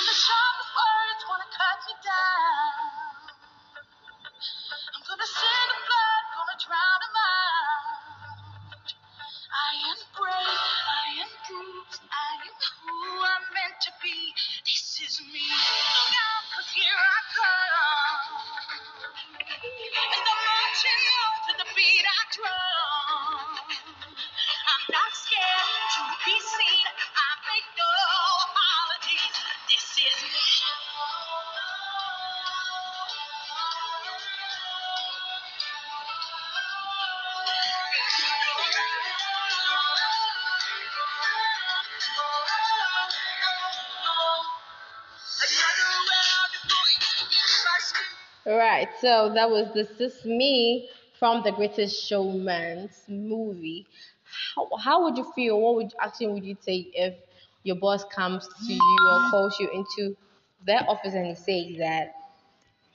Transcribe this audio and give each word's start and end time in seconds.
When 0.00 0.08
the 0.08 0.16
sharpest 0.16 0.72
words 0.80 1.22
wanna 1.28 1.44
cut 1.60 1.78
me 1.84 1.94
down, 2.00 2.72
I'm 4.96 5.04
gonna 5.04 5.28
send 5.28 5.68
the 5.68 5.80
blood, 5.84 6.24
gonna 6.40 6.58
drown 6.64 7.00
'em 7.04 7.16
out. 7.20 8.08
I 9.52 9.72
am 9.92 10.00
brave, 10.16 10.64
I 10.88 11.06
am 11.20 11.32
I 12.08 12.30
am 12.48 12.56
who 12.80 12.96
I'm 13.28 13.44
meant 13.52 13.76
to 13.84 13.92
be. 14.02 14.34
This 14.64 15.00
is 15.04 15.20
me. 15.20 15.46
Here 16.74 17.00
I 17.16 17.20
come. 17.36 18.24
And 19.60 20.24
I'm 20.32 20.40
marching 20.48 21.02
on 21.20 21.34
to 21.44 21.52
the 21.60 21.68
beat 21.76 22.06
I 22.08 22.22
drum. 22.32 22.79
Right, 48.50 48.88
so 49.00 49.32
that 49.34 49.48
was 49.48 49.72
This 49.74 50.00
Is 50.00 50.24
Me 50.24 50.88
from 51.20 51.44
the 51.44 51.52
Greatest 51.52 52.04
Showman's 52.04 53.04
movie. 53.06 53.86
How, 54.56 54.68
how 54.76 55.04
would 55.04 55.16
you 55.16 55.30
feel? 55.36 55.60
What 55.60 55.76
would 55.76 55.94
action 56.00 56.32
would 56.32 56.44
you 56.44 56.56
take 56.56 56.90
if 56.94 57.14
your 57.62 57.76
boss 57.76 58.04
comes 58.06 58.48
to 58.48 58.72
you 58.72 58.98
or 59.08 59.30
calls 59.30 59.56
you 59.60 59.70
into 59.70 60.16
their 60.66 60.80
office 60.88 61.14
and 61.14 61.26
he 61.26 61.34
says 61.36 61.78
that, 61.78 62.12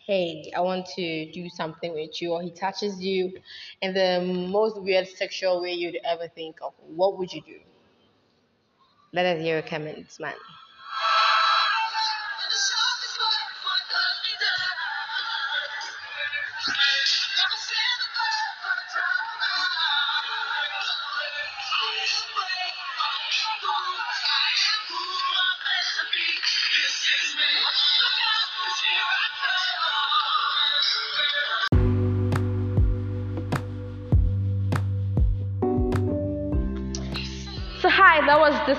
hey, 0.05 0.51
I 0.53 0.59
want 0.59 0.87
to 0.97 1.31
do 1.31 1.47
something 1.47 1.93
with 1.93 2.21
you, 2.21 2.33
or 2.33 2.41
he 2.41 2.51
touches 2.51 2.99
you 2.99 3.39
in 3.81 3.93
the 3.93 4.19
most 4.51 4.81
weird 4.81 5.07
sexual 5.07 5.61
way 5.61 5.71
you'd 5.71 5.99
ever 6.03 6.27
think 6.27 6.57
of? 6.61 6.73
What 6.93 7.17
would 7.17 7.31
you 7.31 7.41
do? 7.41 7.59
Let 9.13 9.25
us 9.25 9.41
hear 9.41 9.53
your 9.53 9.61
comments, 9.61 10.19
man. 10.19 10.33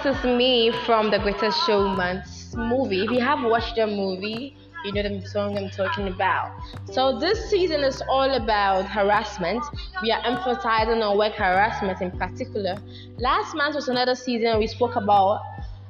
This 0.02 0.16
Is 0.16 0.24
Me 0.24 0.72
from 0.84 1.10
The 1.10 1.18
Greatest 1.18 1.58
Showman's 1.64 2.54
movie. 2.54 3.04
If 3.04 3.10
you 3.10 3.20
have 3.20 3.42
watched 3.42 3.76
the 3.76 3.86
movie, 3.86 4.54
you 4.84 4.92
know 4.92 5.02
the 5.02 5.26
song 5.26 5.56
I'm 5.56 5.70
talking 5.70 6.08
about. 6.08 6.60
So 6.92 7.18
this 7.18 7.48
season 7.48 7.82
is 7.82 8.02
all 8.08 8.30
about 8.34 8.84
harassment. 8.84 9.64
We 10.02 10.12
are 10.12 10.20
emphasizing 10.26 11.02
on 11.02 11.16
work 11.16 11.32
harassment 11.32 12.02
in 12.02 12.10
particular. 12.10 12.76
Last 13.16 13.54
month 13.54 13.74
was 13.74 13.88
another 13.88 14.14
season 14.14 14.58
we 14.58 14.66
spoke 14.66 14.96
about 14.96 15.40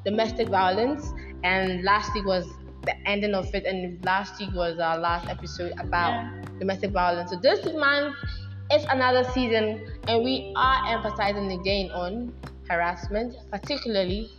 domestic 0.05 0.49
violence, 0.49 1.13
and 1.43 1.83
last 1.83 2.15
week 2.15 2.27
was 2.27 2.47
the 2.85 2.95
ending 3.09 3.35
of 3.35 3.53
it, 3.55 3.65
and 3.65 4.03
last 4.05 4.39
week 4.39 4.53
was 4.55 4.79
our 4.79 4.99
last 4.99 5.29
episode 5.29 5.73
about 5.81 6.31
domestic 6.61 6.93
violence. 6.93 7.31
So 7.31 7.41
this 7.41 7.67
month 7.75 8.15
is 8.71 8.85
another 8.85 9.25
season, 9.33 9.85
and 10.07 10.23
we 10.23 10.53
are 10.55 10.87
emphasizing 10.95 11.51
again 11.51 11.91
on 11.91 12.33
harassment, 12.69 13.35
particularly 13.51 14.31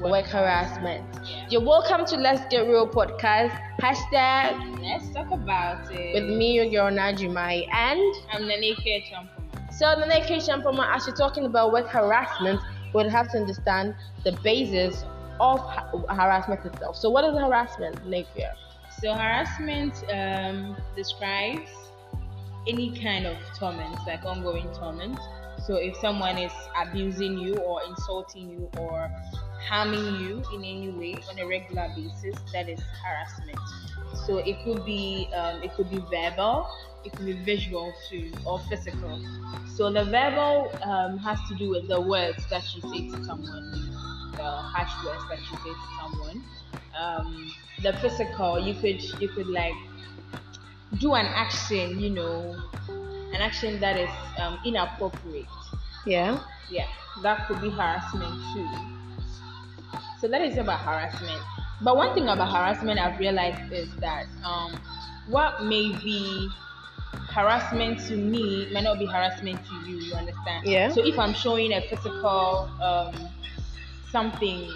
work 0.00 0.26
harassment. 0.26 1.04
You're 1.50 1.64
welcome 1.64 2.04
to 2.06 2.16
Let's 2.16 2.42
Get 2.50 2.66
Real 2.66 2.88
podcast. 2.88 3.58
Hashtag 3.80 4.80
Let's 4.82 5.10
talk 5.10 5.30
about 5.30 5.90
it. 5.90 6.14
with 6.14 6.36
me, 6.36 6.54
your 6.54 6.66
girl 6.70 6.90
Najimai, 6.90 7.68
and 7.72 8.14
I'm 8.32 8.42
Naneke 8.42 9.04
Champoma. 9.10 9.72
so 9.72 9.94
the 9.98 10.06
next 10.06 10.30
Shampoma, 10.48 10.94
as 10.94 11.06
you're 11.06 11.16
talking 11.16 11.44
about 11.44 11.72
work 11.72 11.88
harassment, 11.88 12.60
we'll 12.92 13.10
have 13.10 13.30
to 13.32 13.38
understand 13.38 13.94
the 14.24 14.32
basis 14.42 15.04
of 15.40 15.60
ha- 15.60 15.90
harassment 16.08 16.64
itself. 16.64 16.96
So, 16.96 17.10
what 17.10 17.24
is 17.24 17.36
harassment, 17.38 17.96
Nakia? 18.06 18.52
So 19.00 19.12
harassment 19.12 19.92
um, 20.10 20.74
describes 20.96 21.70
any 22.66 22.98
kind 22.98 23.26
of 23.26 23.36
torment, 23.58 23.94
like 24.06 24.24
ongoing 24.24 24.72
torment. 24.72 25.18
So 25.66 25.76
if 25.76 25.96
someone 25.96 26.38
is 26.38 26.52
abusing 26.80 27.38
you 27.38 27.56
or 27.58 27.82
insulting 27.88 28.48
you 28.50 28.70
or 28.76 29.10
harming 29.68 30.20
you 30.20 30.42
in 30.54 30.64
any 30.64 30.90
way 30.90 31.22
on 31.28 31.38
a 31.40 31.46
regular 31.46 31.88
basis, 31.96 32.40
that 32.52 32.68
is 32.68 32.80
harassment. 33.04 33.58
So 34.26 34.38
it 34.38 34.62
could 34.64 34.84
be 34.84 35.28
um, 35.34 35.62
it 35.62 35.74
could 35.74 35.90
be 35.90 35.98
verbal, 36.10 36.68
it 37.04 37.14
could 37.16 37.26
be 37.26 37.32
visual 37.44 37.92
too, 38.08 38.32
or 38.46 38.60
physical. 38.68 39.20
So 39.74 39.92
the 39.92 40.04
verbal 40.04 40.70
um, 40.84 41.18
has 41.18 41.38
to 41.48 41.56
do 41.56 41.70
with 41.70 41.88
the 41.88 42.00
words 42.00 42.46
that 42.48 42.62
you 42.74 42.80
say 42.82 43.08
to 43.08 43.24
someone, 43.24 43.72
the 44.36 44.44
harsh 44.44 44.92
words 45.04 45.24
that 45.28 45.40
you 45.40 45.56
say 45.64 45.72
to 45.72 45.88
someone. 46.00 46.44
Um, 46.96 47.52
the 47.82 47.92
physical, 47.94 48.58
you 48.58 48.74
could 48.74 49.02
you 49.20 49.28
could 49.28 49.48
like 49.48 49.74
do 50.98 51.14
an 51.14 51.26
action, 51.26 51.98
you 51.98 52.10
know, 52.10 52.56
an 53.34 53.40
action 53.40 53.80
that 53.80 53.96
is 53.96 54.10
um, 54.40 54.58
inappropriate. 54.64 55.46
Yeah. 56.04 56.40
Yeah, 56.70 56.86
that 57.22 57.46
could 57.46 57.60
be 57.60 57.70
harassment 57.70 58.34
too. 58.52 58.68
So 60.20 60.28
that 60.28 60.40
is 60.42 60.56
about 60.58 60.80
harassment. 60.80 61.40
But 61.82 61.96
one 61.96 62.14
thing 62.14 62.28
about 62.28 62.48
harassment 62.50 62.98
I've 62.98 63.18
realized 63.18 63.72
is 63.72 63.88
that 64.00 64.26
um, 64.44 64.72
what 65.28 65.64
may 65.64 65.92
be 66.02 66.48
harassment 67.28 68.00
to 68.08 68.16
me 68.16 68.68
may 68.72 68.80
not 68.80 68.98
be 68.98 69.06
harassment 69.06 69.60
to 69.66 69.74
you. 69.90 69.98
You 69.98 70.14
understand? 70.14 70.66
Yeah. 70.66 70.90
So 70.90 71.04
if 71.04 71.18
I'm 71.18 71.34
showing 71.34 71.72
a 71.72 71.82
physical 71.82 72.70
um, 72.80 73.28
something 74.10 74.70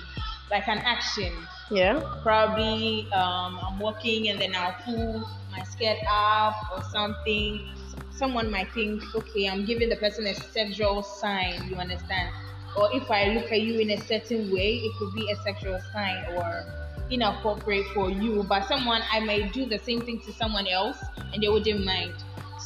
like 0.50 0.68
an 0.68 0.78
action, 0.78 1.32
Yeah. 1.70 2.02
probably 2.22 3.10
um, 3.12 3.58
I'm 3.62 3.78
walking 3.78 4.28
and 4.28 4.40
then 4.40 4.54
I'll 4.54 4.76
pull 4.84 5.26
my 5.50 5.62
skirt 5.64 5.98
up 6.10 6.54
or 6.74 6.82
something. 6.92 7.66
Someone 8.10 8.50
might 8.50 8.70
think, 8.72 9.02
okay, 9.14 9.48
I'm 9.48 9.64
giving 9.64 9.88
the 9.88 9.96
person 9.96 10.26
a 10.26 10.34
sexual 10.34 11.02
sign, 11.02 11.68
you 11.68 11.76
understand? 11.76 12.28
Or 12.76 12.88
if 12.92 13.10
I 13.10 13.32
look 13.34 13.50
at 13.50 13.62
you 13.62 13.80
in 13.80 13.90
a 13.90 13.98
certain 13.98 14.52
way, 14.52 14.76
it 14.76 14.92
could 14.98 15.12
be 15.14 15.30
a 15.30 15.36
sexual 15.42 15.78
sign 15.92 16.24
or 16.36 16.64
inappropriate 17.10 17.86
for 17.94 18.10
you. 18.10 18.44
But 18.44 18.66
someone, 18.66 19.02
I 19.10 19.20
might 19.20 19.52
do 19.52 19.66
the 19.66 19.78
same 19.78 20.02
thing 20.02 20.20
to 20.20 20.32
someone 20.32 20.66
else 20.66 20.98
and 21.32 21.42
they 21.42 21.48
wouldn't 21.48 21.84
mind. 21.84 22.14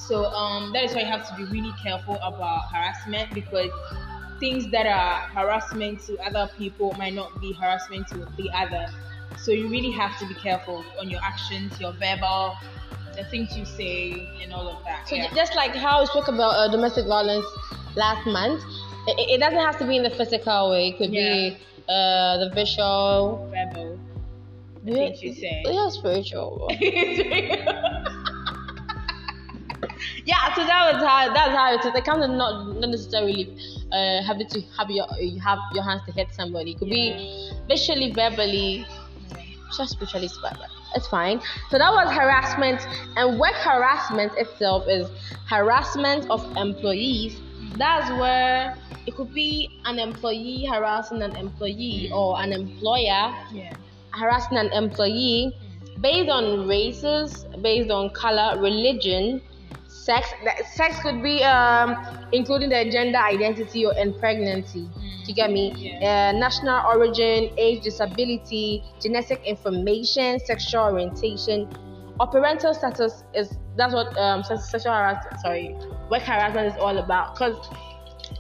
So 0.06 0.26
um, 0.26 0.72
that 0.72 0.84
is 0.84 0.94
why 0.94 1.00
you 1.00 1.06
have 1.06 1.26
to 1.28 1.36
be 1.36 1.44
really 1.44 1.72
careful 1.82 2.16
about 2.16 2.72
harassment 2.72 3.32
because 3.32 3.70
things 4.40 4.70
that 4.72 4.86
are 4.86 5.20
harassment 5.28 6.00
to 6.06 6.18
other 6.18 6.50
people 6.58 6.94
might 6.94 7.14
not 7.14 7.40
be 7.40 7.52
harassment 7.52 8.08
to 8.08 8.26
the 8.36 8.50
other. 8.50 8.86
So 9.36 9.52
you 9.52 9.68
really 9.68 9.92
have 9.92 10.18
to 10.18 10.26
be 10.26 10.34
careful 10.34 10.84
on 11.00 11.08
your 11.08 11.20
actions, 11.22 11.80
your 11.80 11.92
verbal, 11.92 12.56
the 13.14 13.24
things 13.24 13.56
you 13.56 13.64
say, 13.64 14.28
and 14.42 14.52
all 14.52 14.68
of 14.68 14.84
that. 14.84 15.08
So 15.08 15.16
yeah. 15.16 15.32
just 15.34 15.54
like 15.54 15.74
how 15.74 16.00
we 16.00 16.06
spoke 16.06 16.28
about 16.28 16.50
uh, 16.50 16.68
domestic 16.70 17.06
violence 17.06 17.46
last 17.96 18.26
month, 18.26 18.62
it, 19.06 19.34
it 19.34 19.40
doesn't 19.40 19.58
have 19.58 19.78
to 19.78 19.86
be 19.86 19.96
in 19.96 20.02
the 20.02 20.10
physical 20.10 20.70
way. 20.70 20.88
It 20.88 20.98
could 20.98 21.10
be 21.10 21.56
uh, 21.88 22.38
the 22.38 22.50
visual. 22.54 23.50
verbal. 23.50 23.98
Yeah, 24.84 24.94
things 24.94 25.22
you 25.22 25.34
say. 25.34 25.62
Yeah, 25.64 25.88
spiritual. 25.88 26.68
yeah, 30.24 30.54
so 30.54 30.66
that 30.66 30.92
was 30.92 31.02
how 31.02 31.32
that's 31.32 31.56
how 31.56 31.74
it 31.74 31.80
is. 31.80 31.94
It 31.94 32.04
can't 32.04 32.20
not 32.36 32.74
not 32.80 32.90
necessarily 32.90 33.56
uh, 33.92 34.22
having 34.22 34.46
to 34.48 34.60
have 34.76 34.90
your 34.90 35.06
you 35.18 35.40
have 35.40 35.58
your 35.72 35.84
hands 35.84 36.02
to 36.06 36.12
hit 36.12 36.28
somebody. 36.34 36.72
It 36.72 36.78
could 36.78 36.90
be 36.90 37.50
visually, 37.66 38.12
verbally, 38.12 38.86
just 39.76 39.92
spiritually, 39.92 40.28
but 40.42 40.58
it's 40.94 41.06
fine. 41.06 41.40
So 41.70 41.78
that 41.78 41.90
was 41.90 42.12
harassment, 42.12 42.86
and 43.16 43.38
work 43.38 43.54
harassment 43.54 44.32
itself 44.36 44.84
is 44.88 45.08
harassment 45.48 46.30
of 46.30 46.44
employees. 46.56 47.40
That's 47.76 48.10
where 48.10 48.76
it 49.06 49.14
could 49.16 49.34
be 49.34 49.68
an 49.84 49.98
employee 49.98 50.66
harassing 50.70 51.22
an 51.22 51.36
employee 51.36 52.08
mm. 52.10 52.16
or 52.16 52.40
an 52.40 52.52
employer 52.52 53.34
Yeah. 53.52 53.74
harassing 54.12 54.56
an 54.58 54.72
employee 54.72 55.54
based 56.00 56.30
on 56.30 56.66
races, 56.66 57.46
based 57.62 57.90
on 57.90 58.10
color, 58.10 58.60
religion, 58.60 59.40
sex. 60.04 60.28
That 60.44 60.66
sex 60.74 61.00
could 61.00 61.22
be 61.22 61.42
um, 61.42 61.96
including 62.32 62.68
their 62.68 62.90
gender 62.90 63.18
identity 63.18 63.86
or 63.86 63.94
and 63.96 64.16
pregnancy. 64.18 64.82
Do 64.82 65.28
you 65.28 65.34
get 65.34 65.50
me? 65.50 65.72
Yeah. 65.74 66.32
Uh, 66.34 66.38
national 66.38 66.84
origin, 66.86 67.50
age, 67.56 67.82
disability, 67.82 68.84
genetic 69.00 69.42
information, 69.44 70.38
sexual 70.40 70.84
orientation, 70.84 71.68
or 72.20 72.26
parental 72.26 72.74
status 72.74 73.24
is 73.34 73.58
that's 73.76 73.94
what 73.94 74.16
um, 74.18 74.42
sexual 74.44 74.92
harassment. 74.92 75.40
Sorry, 75.40 75.74
work 76.10 76.22
harassment 76.22 76.68
is 76.68 76.78
all 76.78 76.98
about. 76.98 77.36
Cause 77.36 77.56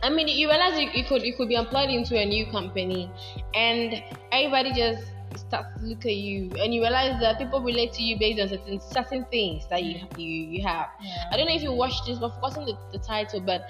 I 0.02 0.10
mean, 0.10 0.28
you 0.28 0.48
realize 0.48 0.78
you, 0.78 0.90
you 0.92 1.04
could 1.04 1.22
you 1.22 1.34
could 1.34 1.48
be 1.48 1.54
employed 1.54 1.88
into 1.88 2.18
a 2.18 2.26
new 2.26 2.46
company, 2.50 3.10
and 3.54 4.02
everybody 4.30 4.72
just 4.72 5.06
starts 5.54 5.80
to 5.80 5.86
look 5.86 6.04
at 6.04 6.14
you, 6.14 6.56
and 6.58 6.74
you 6.74 6.80
realize 6.80 7.20
that 7.20 7.38
people 7.38 7.60
relate 7.62 7.92
to 7.94 8.02
you 8.02 8.18
based 8.18 8.40
on 8.40 8.48
certain 8.48 8.80
certain 8.80 9.24
things 9.30 9.66
that 9.70 9.82
you 9.82 10.00
you, 10.16 10.46
you 10.50 10.62
have. 10.66 10.88
Yeah. 11.02 11.30
I 11.32 11.36
don't 11.36 11.46
know 11.46 11.54
if 11.54 11.62
you 11.62 11.72
watched 11.72 12.06
this, 12.06 12.18
but 12.18 12.32
I've 12.32 12.34
forgotten 12.34 12.66
the, 12.66 12.98
the 12.98 13.04
title, 13.04 13.40
but 13.40 13.62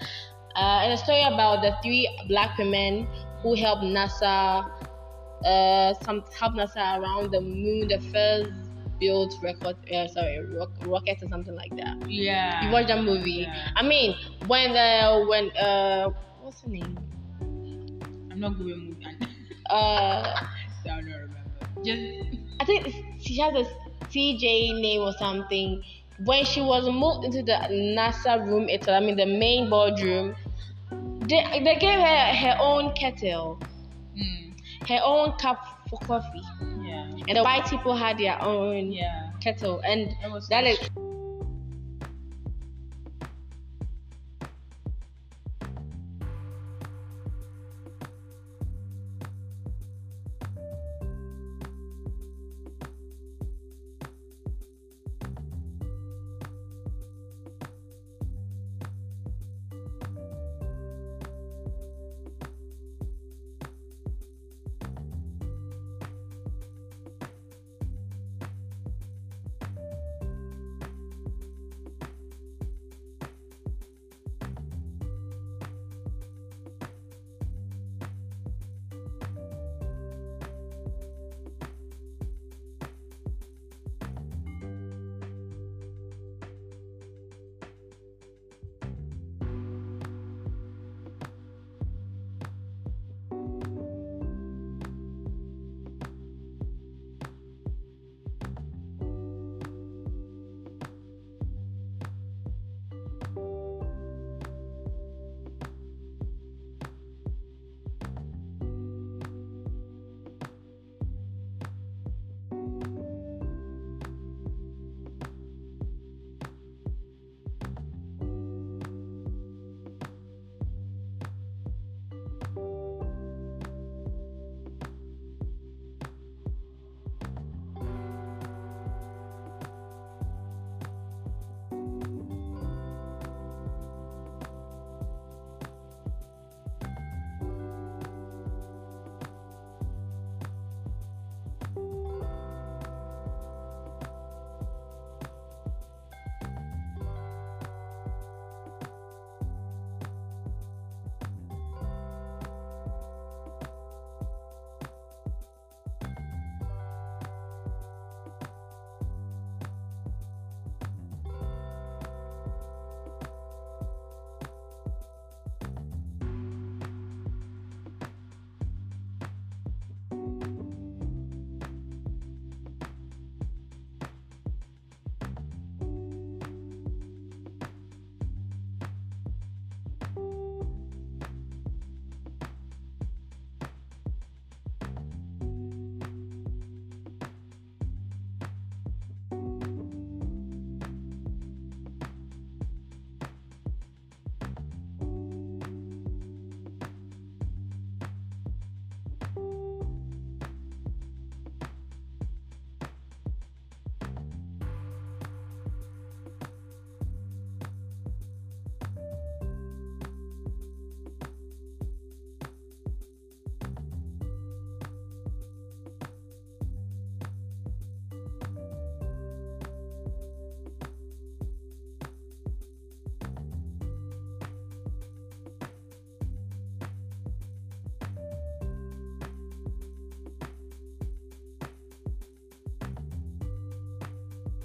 uh, 0.56 0.82
it's 0.84 1.00
a 1.00 1.04
story 1.04 1.22
about 1.22 1.62
the 1.62 1.76
three 1.82 2.08
black 2.28 2.56
women 2.58 3.06
who 3.42 3.54
helped 3.54 3.82
NASA, 3.82 4.70
uh, 5.44 5.94
some 6.02 6.24
help 6.38 6.54
NASA 6.54 6.98
around 7.00 7.32
the 7.32 7.40
moon, 7.40 7.88
the 7.88 8.00
first 8.12 8.52
built 9.00 9.34
record, 9.42 9.76
uh, 9.92 10.06
sorry, 10.08 10.38
rock, 10.56 10.70
rocket 10.82 11.22
or 11.22 11.28
something 11.28 11.54
like 11.54 11.74
that. 11.76 11.96
Yeah. 12.08 12.66
You 12.66 12.72
watched 12.72 12.88
that 12.88 13.02
movie? 13.02 13.46
Yeah. 13.46 13.72
I 13.76 13.82
mean, 13.82 14.14
when 14.46 14.76
uh, 14.76 15.24
when 15.26 15.50
uh, 15.56 16.10
what's 16.40 16.62
her 16.62 16.68
name? 16.68 16.96
I'm 18.30 18.40
not 18.40 18.56
good 18.56 18.66
with 18.66 18.78
movie. 18.78 19.06
Uh, 19.70 20.36
Just 21.84 22.00
I 22.60 22.64
think 22.64 22.94
she 23.20 23.38
has 23.38 23.54
a 23.54 23.64
CJ 24.10 24.80
name 24.80 25.02
or 25.02 25.12
something. 25.18 25.82
When 26.24 26.44
she 26.44 26.60
was 26.60 26.88
moved 26.88 27.24
into 27.24 27.42
the 27.42 27.58
NASA 27.70 28.44
room 28.46 28.68
itself, 28.68 29.02
I 29.02 29.04
mean 29.04 29.16
the 29.16 29.26
main 29.26 29.68
boardroom, 29.68 30.34
they, 31.28 31.60
they 31.64 31.76
gave 31.76 31.98
her 31.98 32.34
her 32.34 32.56
own 32.60 32.92
kettle, 32.94 33.60
mm, 34.16 34.54
her 34.88 35.00
own 35.04 35.36
cup 35.38 35.58
for 35.90 35.98
coffee, 36.06 36.42
yeah. 36.84 37.10
and 37.26 37.36
the 37.36 37.42
white 37.42 37.66
people 37.66 37.96
had 37.96 38.18
their 38.18 38.40
own 38.40 38.92
Yeah. 38.92 39.30
kettle, 39.42 39.80
and 39.84 40.10
That 40.22 40.30
was 40.30 40.48
that 40.48 40.64
so 40.64 40.70
is. 40.70 41.03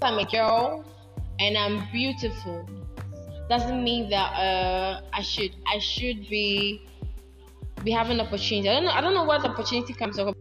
I'm 0.02 0.18
a 0.18 0.24
girl 0.24 0.84
and 1.38 1.58
I'm 1.58 1.86
beautiful. 1.92 2.66
doesn't 3.50 3.82
mean 3.84 4.08
that 4.10 4.32
uh, 4.32 5.00
I 5.12 5.22
should 5.22 5.52
I 5.66 5.78
should 5.78 6.28
be 6.28 6.86
be 7.84 7.90
having 7.90 8.20
opportunity. 8.20 8.68
I 8.68 8.74
don't 8.74 8.84
know. 8.84 8.90
I 8.92 9.00
don't 9.00 9.14
know 9.14 9.24
what 9.24 9.44
opportunity 9.44 9.92
comes 9.92 10.18
up. 10.18 10.39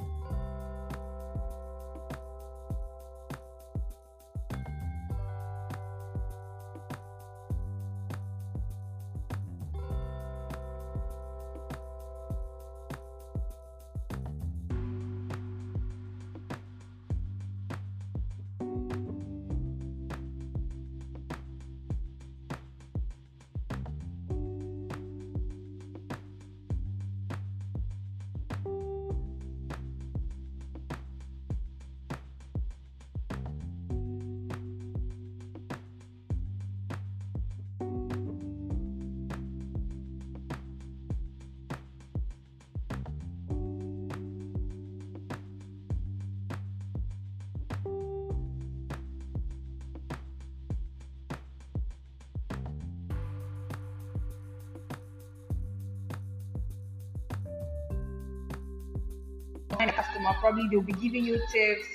they'll 60.74 60.82
be 60.82 60.94
giving 60.94 61.24
you 61.24 61.38
tips. 61.52 61.86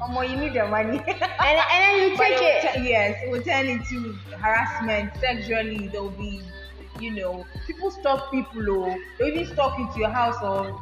Oh, 0.00 0.22
you 0.22 0.36
need 0.36 0.54
the 0.54 0.64
money. 0.68 0.98
and, 1.08 1.58
and 1.58 1.82
then 1.82 2.10
you 2.10 2.16
take 2.16 2.38
it 2.40 2.64
it. 2.76 2.82
yes, 2.84 3.18
it 3.24 3.30
will 3.30 3.42
turn 3.42 3.66
into 3.66 4.16
harassment 4.40 5.10
sexually. 5.18 5.88
There'll 5.88 6.10
be, 6.10 6.40
you 7.00 7.10
know, 7.10 7.44
people 7.66 7.90
stalk 7.90 8.30
people, 8.30 8.62
or 8.70 8.96
they'll 9.18 9.28
even 9.28 9.46
stalk 9.52 9.76
into 9.78 9.98
your 9.98 10.10
house 10.10 10.36
or 10.40 10.80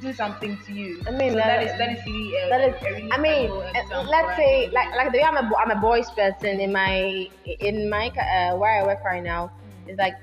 do 0.00 0.14
something 0.14 0.58
to 0.66 0.72
you. 0.72 1.02
I 1.06 1.10
mean, 1.10 1.32
so 1.32 1.36
that- 1.36 1.46
that 1.46 1.62
is 1.62 1.78
that 1.78 1.92
is 1.92 1.98
really 2.06 2.36
a, 2.36 2.48
That 2.48 2.60
is, 2.68 2.82
really 2.82 3.12
I 3.12 3.18
mean, 3.18 3.50
uh, 3.50 3.64
example, 3.74 4.10
let's 4.10 4.32
I 4.32 4.36
say, 4.36 4.70
like, 4.72 4.88
like 4.96 5.12
the 5.12 5.18
way 5.18 5.24
I'm 5.24 5.36
a, 5.36 5.50
I'm 5.58 5.70
a 5.70 5.80
boys 5.80 6.10
person 6.12 6.58
in 6.60 6.72
my, 6.72 7.28
in 7.60 7.90
my, 7.90 8.08
uh, 8.08 8.56
where 8.56 8.80
I 8.80 8.86
work 8.86 9.04
right 9.04 9.22
now, 9.22 9.52
it's 9.86 9.98
like, 9.98 10.14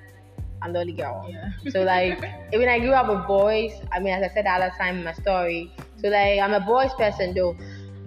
I'm 0.64 0.74
the 0.74 0.80
only 0.80 0.94
girl. 0.94 1.28
Yeah. 1.30 1.52
So 1.70 1.84
like, 1.84 2.20
when 2.54 2.70
I 2.70 2.80
grew 2.80 2.92
up 2.94 3.08
with 3.08 3.28
boys, 3.28 3.72
I 3.92 4.00
mean, 4.00 4.14
as 4.14 4.24
I 4.24 4.34
said 4.34 4.46
the 4.46 4.50
other 4.52 4.72
time 4.78 4.98
in 4.98 5.04
my 5.04 5.14
story, 5.14 5.72
so 6.02 6.10
like, 6.10 6.40
I'm 6.40 6.54
a 6.54 6.60
boys 6.60 6.94
person 6.96 7.34
though, 7.34 7.56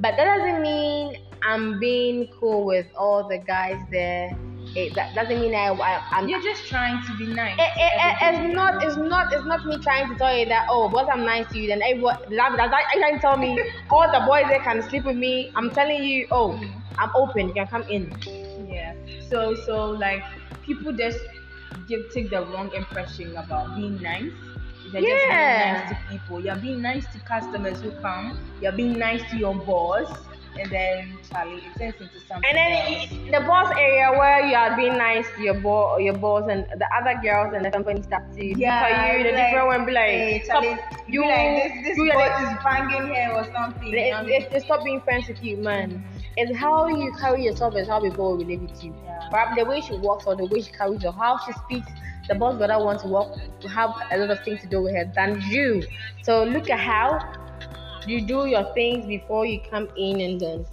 but 0.01 0.17
that 0.17 0.25
doesn't 0.25 0.63
mean 0.63 1.17
I'm 1.43 1.79
being 1.79 2.29
cool 2.41 2.65
with 2.65 2.87
all 2.97 3.29
the 3.29 3.39
guys 3.39 3.81
there. 3.91 4.37
It, 4.75 4.95
that 4.97 5.15
doesn't 5.15 5.41
mean 5.41 5.55
I, 5.55 5.69
I 5.69 6.03
I'm. 6.11 6.29
You're 6.29 6.43
just 6.43 6.67
trying 6.67 7.05
to 7.07 7.17
be 7.17 7.27
nice. 7.27 7.55
It, 7.59 7.73
it, 7.77 7.93
it, 8.01 8.47
it's 8.47 8.55
not 8.55 8.83
it's 8.83 8.97
not 8.97 9.33
it's 9.33 9.45
not 9.45 9.65
me 9.67 9.79
trying 9.79 10.09
to 10.09 10.17
tell 10.17 10.37
you 10.37 10.47
that 10.47 10.67
oh 10.69 10.89
because 10.89 11.07
I'm 11.13 11.25
nice 11.25 11.47
to 11.53 11.59
you 11.59 11.69
then 11.69 11.83
everyone 11.83 12.17
that, 12.31 12.57
that, 12.57 12.71
trying 12.71 13.15
to 13.15 13.21
tell 13.21 13.37
me 13.37 13.63
all 13.91 14.11
the 14.11 14.27
boys 14.27 14.47
there 14.49 14.61
can 14.61 14.83
sleep 14.89 15.05
with 15.05 15.17
me 15.17 15.53
I'm 15.55 15.71
telling 15.71 16.03
you 16.03 16.27
oh 16.33 16.59
mm-hmm. 16.59 16.81
I'm 16.99 17.11
open 17.15 17.49
you 17.49 17.55
can 17.55 17.69
come 17.69 17.83
in 17.83 18.19
Yeah. 18.69 18.95
So 19.29 19.55
so 19.55 19.91
like 19.91 20.25
people 20.63 20.93
just 20.93 21.21
give 21.87 22.11
take 22.13 22.31
the 22.31 22.45
wrong 22.47 22.73
impression 22.75 23.37
about 23.37 23.77
being 23.77 24.01
nice. 24.03 24.33
You're 24.93 25.03
just 25.03 25.27
being 25.27 25.29
nice 25.29 25.89
to 25.89 25.99
people. 26.11 26.41
You're 26.41 26.57
being 26.57 26.83
nice 26.83 27.07
to 27.13 27.19
customers 27.21 27.81
who 27.81 27.91
come. 28.03 28.39
You're 28.61 28.73
being 28.73 28.99
nice 28.99 29.23
to 29.31 29.37
your 29.37 29.55
boss, 29.55 30.09
and 30.59 30.71
then 30.71 31.19
Charlie, 31.31 31.63
it 31.63 31.79
turns 31.79 31.95
into 32.01 32.21
something. 32.27 32.49
and 32.49 32.59
else. 32.59 33.11
then 33.11 33.31
the 33.33 33.41
boss 33.47 33.73
area 33.77 34.11
where 34.13 34.47
you 34.47 34.55
are 34.55 34.77
being 34.77 34.97
nice 34.97 35.27
to 35.37 35.43
your 35.43 35.55
boss 35.55 36.01
your 36.01 36.15
boss 36.15 36.49
and 36.49 36.65
the 36.79 36.89
other 36.95 37.21
girls 37.23 37.55
in 37.55 37.63
the 37.63 37.71
company 37.71 38.03
start 38.03 38.23
to 38.35 38.45
yeah, 38.59 39.13
for 39.13 39.19
you 39.19 39.25
the 39.25 39.31
like, 39.31 39.47
different 39.47 39.67
one 39.67 39.87
be 39.87 39.93
like 39.93 40.11
hey, 40.11 40.43
Charlie, 40.47 40.77
you 41.09 41.23
like 41.23 41.73
this 41.75 41.85
this 41.85 41.99
you 41.99 42.13
boss 42.13 42.43
like, 42.43 42.57
is 42.57 42.65
banging 42.65 43.15
here 43.15 43.33
or 43.35 43.45
something. 43.53 43.91
They, 43.91 44.13
they, 44.27 44.49
they 44.51 44.61
stop 44.61 44.85
being 44.85 45.01
friends 45.01 45.29
with 45.29 45.43
you, 45.43 45.57
man. 45.57 46.05
It's 46.37 46.57
how 46.59 46.89
you 46.89 47.13
carry 47.13 47.45
yourself 47.45 47.77
is 47.77 47.89
how 47.89 48.01
people 48.01 48.31
will 48.31 48.39
relate 48.39 48.61
with 48.61 48.83
you. 48.83 48.95
Yeah. 49.05 49.29
Perhaps 49.31 49.57
the 49.57 49.65
way 49.65 49.81
she 49.81 49.97
walks 49.97 50.27
or 50.27 50.35
the 50.35 50.47
way 50.47 50.61
she 50.63 50.73
carries 50.73 51.05
or 51.05 51.13
how 51.13 51.39
she 51.39 51.53
speaks, 51.53 51.91
the 52.29 52.35
boss 52.35 52.57
brother 52.57 52.83
wants 52.83 53.03
to 53.03 53.09
to 53.61 53.69
have 53.69 53.91
a 54.11 54.19
lot 54.19 54.31
of 54.31 54.43
things 54.45 54.61
to 54.63 54.67
do 54.67 54.83
with 54.83 54.95
her 54.95 55.11
than 55.15 55.41
you. 55.43 55.83
So 56.23 56.45
look 56.45 56.71
at 56.71 56.81
how 56.81 57.21
you 58.07 58.27
do 58.27 58.47
your 58.47 58.73
things 58.75 59.07
before 59.07 59.47
you 59.47 59.61
come 59.71 59.89
in 59.97 60.21
and 60.21 60.41
then 60.41 60.67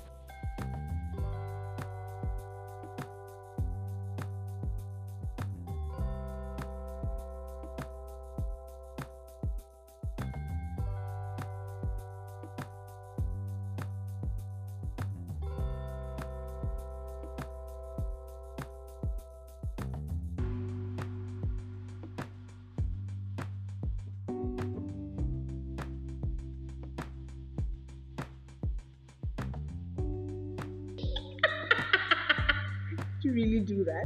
really 33.31 33.59
do 33.59 33.83
that? 33.85 34.05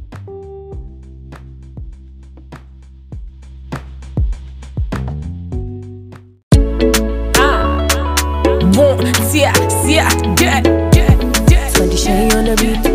Tia, 9.86 10.02
get, 10.36 10.64
get, 10.92 11.18
get. 11.48 11.74
Condition 11.76 12.32
on 12.32 12.46
the 12.46 12.56
beat. 12.58 12.86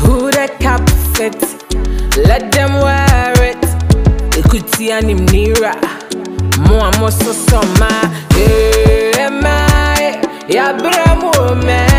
Who 0.00 0.30
cap? 0.58 0.80
Let 2.16 2.50
them 2.50 2.72
wear 2.80 3.34
it. 3.44 3.62
Ekuti 4.36 4.90
anim 4.90 5.26
nira. 5.26 5.74
Mo 6.66 6.80
amo 6.80 7.10
so 7.10 7.32
so 7.32 7.60
ma. 7.78 7.90
Eh, 8.36 9.28
ma. 9.30 9.66
Ya 10.48 10.72
bra 10.72 11.14
mo 11.14 11.54
me 11.54 11.91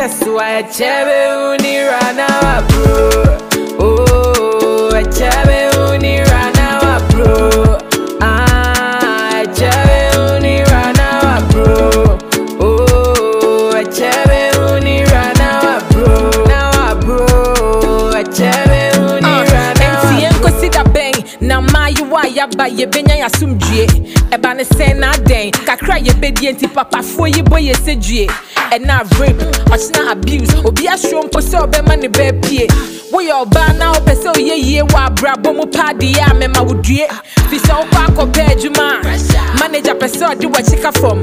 That's 0.00 0.24
why 0.24 0.56
I 0.58 0.62
chebe 0.62 1.18
unirana 1.50 2.26
wa 2.42 2.62
bro 2.68 3.38
Oh, 3.78 4.90
I 4.94 5.02
chebe 5.04 5.68
unirana 5.76 6.80
wa 6.82 7.00
bro 7.10 7.78
Ah, 8.22 9.30
I 9.34 9.46
chebe 9.46 9.98
unirana 10.16 11.08
wa 11.22 11.40
bro 11.52 12.18
Oh, 12.60 13.72
I 13.76 13.84
chebe 13.84 14.50
unirana 14.72 15.48
wa 15.64 15.80
bro 15.90 16.44
Na 16.48 16.70
wa 16.70 16.94
bro, 16.94 18.10
I 18.14 18.24
chebe 18.24 18.92
unirana 18.96 19.28
uh, 19.28 19.52
wa 19.52 19.74
bro 19.74 19.84
Enti 19.84 20.22
yenko 20.24 20.50
sida 20.60 20.84
beng 20.84 21.24
Na 21.40 21.60
mayu 21.60 22.12
wa 22.12 22.26
yaba 22.26 22.66
yebenya 22.68 23.14
ya 23.16 23.30
sumjie 23.30 23.86
ɛba 24.30 24.54
ne 24.56 24.64
sɛn 24.64 24.98
na 25.00 25.10
adɛn 25.12 25.50
kakra 25.66 25.98
yɛbɛdie 25.98 26.52
nti 26.54 26.66
papafoɔ 26.68 27.26
yi 27.36 27.42
bɔ 27.42 27.58
yɛ 27.68 27.74
sɛ 27.84 27.94
due. 28.00 28.26
Ɛna 28.70 29.02
rape 29.18 29.42
ɔkyena 29.66 30.12
abuse 30.12 30.54
obi 30.64 30.86
asuro 30.86 31.22
mpo 31.24 31.40
sɛ 31.40 31.66
ɔbɛma 31.66 31.98
ne 32.00 32.08
bɛɛpie 32.08 32.66
woyɛ 33.12 33.44
ɔbaa 33.44 33.76
na 33.78 33.92
wopɛ 33.92 34.14
sɛ 34.14 34.32
woyɛ 34.34 34.56
yie 34.56 34.82
wɔ 34.82 35.06
abrabɔ 35.08 35.56
mu 35.56 35.66
paadeɛ 35.66 36.30
a 36.30 36.34
mɛma 36.34 36.66
wo 36.66 36.74
due. 36.74 37.06
Fi 37.50 37.58
sɛ 37.58 37.74
wokɔ 37.80 38.06
akɔpɛ 38.06 38.42
adwuma. 38.52 39.00
A 39.02 39.58
manager 39.58 39.94
pɛ 39.94 40.06
sɛ 40.08 40.34
ɔde 40.34 40.46
w'akyi 40.52 40.80
ka 40.82 40.90
fam 40.92 41.22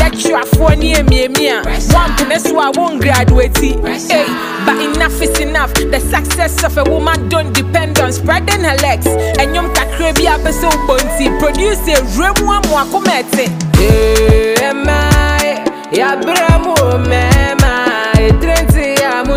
lecturefoɔ 0.00 0.78
ne 0.78 0.94
amiami 0.94 1.46
a. 1.46 1.62
Woampene 1.62 2.40
so 2.40 2.58
a 2.58 2.72
wongraduati 2.72 3.78
Hey, 4.10 4.26
but 4.66 4.76
enough 4.82 5.22
is 5.22 5.38
enough. 5.38 5.72
The 5.74 6.00
success 6.00 6.64
of 6.64 6.76
a 6.78 6.84
woman 6.90 7.28
don't 7.28 7.52
depend 7.52 8.00
on 8.00 8.12
spreading 8.12 8.64
her 8.64 8.76
legs. 8.78 9.06
Ɛnwom 9.38 9.72
kakra 9.74 10.12
bi 10.16 10.26
a 10.34 10.38
pɛ 10.38 10.50
sɛ 10.50 10.68
wobɔ 10.70 10.98
nti 10.98 11.38
produce 11.38 11.78
awura 11.94 12.34
mu 12.44 12.50
amoa 12.56 12.82
koma 12.92 13.12
ɛte 13.20 13.44
ɛmae 14.68 15.50
yɛabrɛ 15.98 16.46
mu 16.64 16.72
o 16.88 16.90
mɛma 17.10 17.72
ɛdire 18.24 18.56
nti 18.64 18.84
a 19.02 19.04
a 19.22 19.34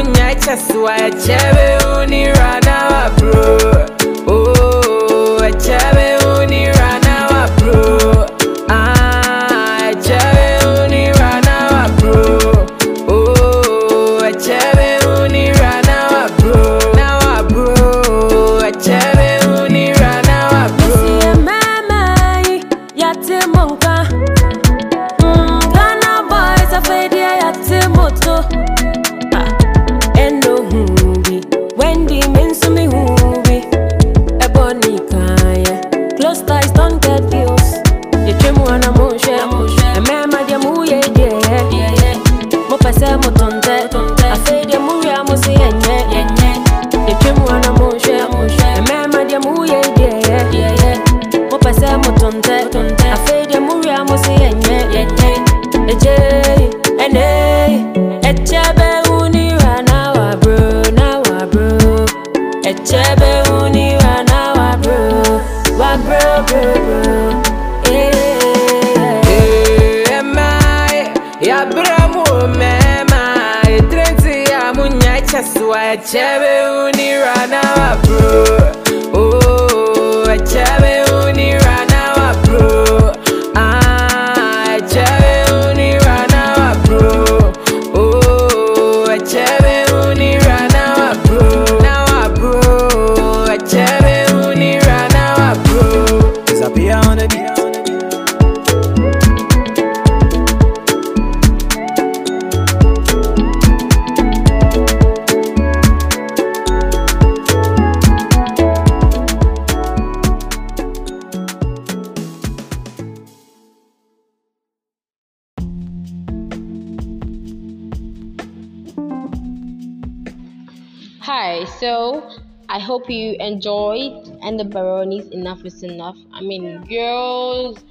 hope 122.84 123.10
you 123.10 123.36
enjoyed 123.40 124.28
and 124.44 124.60
the 124.60 124.66
baronies 124.66 125.28
enough 125.30 125.66
is 125.66 125.82
enough. 125.84 126.18
I 126.32 126.42
mean, 126.42 126.84
girls 126.84 127.84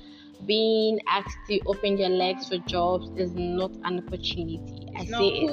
being 0.47 1.01
asked 1.09 1.39
to 1.49 1.61
open 1.67 1.97
their 1.97 2.09
legs 2.09 2.49
for 2.49 2.59
jobs 2.59 3.11
is 3.17 3.33
not 3.35 3.73
an 3.85 4.05
opportunity. 4.07 4.89
I 4.97 5.05
say 5.05 5.29
it. 5.29 5.51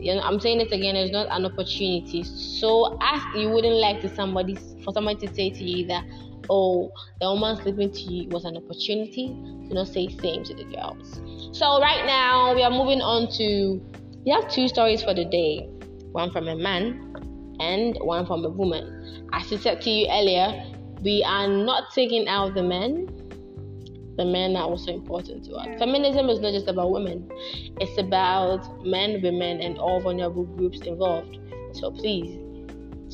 You 0.00 0.14
know, 0.14 0.20
I'm 0.22 0.38
saying 0.38 0.60
it 0.60 0.72
again. 0.72 0.94
It's 0.94 1.12
not 1.12 1.26
an 1.30 1.44
opportunity. 1.44 2.22
So, 2.22 2.98
as 3.02 3.20
you 3.34 3.50
wouldn't 3.50 3.74
like 3.74 4.00
to 4.02 4.14
somebody 4.14 4.56
for 4.84 4.92
someone 4.92 5.18
to 5.18 5.34
say 5.34 5.50
to 5.50 5.64
you 5.64 5.86
that, 5.88 6.04
oh, 6.48 6.92
the 7.20 7.26
woman 7.26 7.56
sleeping 7.56 7.90
to 7.90 8.00
you 8.00 8.28
was 8.28 8.44
an 8.44 8.56
opportunity. 8.56 9.28
Do 9.68 9.74
not 9.74 9.88
say 9.88 10.08
same 10.08 10.44
to 10.44 10.54
the 10.54 10.64
girls. 10.64 11.20
So 11.52 11.80
right 11.80 12.06
now 12.06 12.54
we 12.54 12.62
are 12.62 12.70
moving 12.70 13.00
on 13.00 13.30
to. 13.32 13.82
We 14.24 14.32
have 14.32 14.48
two 14.50 14.68
stories 14.68 15.02
for 15.02 15.14
the 15.14 15.24
day. 15.24 15.68
One 16.12 16.30
from 16.30 16.48
a 16.48 16.56
man 16.56 17.08
and 17.60 17.96
one 18.00 18.26
from 18.26 18.44
a 18.44 18.48
woman. 18.48 19.28
As 19.32 19.52
I 19.52 19.56
said 19.56 19.80
to 19.82 19.90
you 19.90 20.08
earlier, 20.10 20.64
we 21.02 21.22
are 21.24 21.48
not 21.48 21.92
taking 21.94 22.28
out 22.28 22.54
the 22.54 22.62
men. 22.62 23.06
The 24.16 24.24
men 24.24 24.56
are 24.56 24.64
also 24.64 24.92
important 24.92 25.44
to 25.44 25.54
us. 25.54 25.78
Feminism 25.78 26.28
is 26.28 26.40
not 26.40 26.52
just 26.52 26.66
about 26.66 26.90
women, 26.90 27.30
it's 27.80 27.96
about 27.98 28.84
men, 28.84 29.22
women, 29.22 29.60
and 29.60 29.78
all 29.78 30.00
vulnerable 30.00 30.44
groups 30.44 30.80
involved. 30.80 31.38
So 31.72 31.92
please 31.92 32.40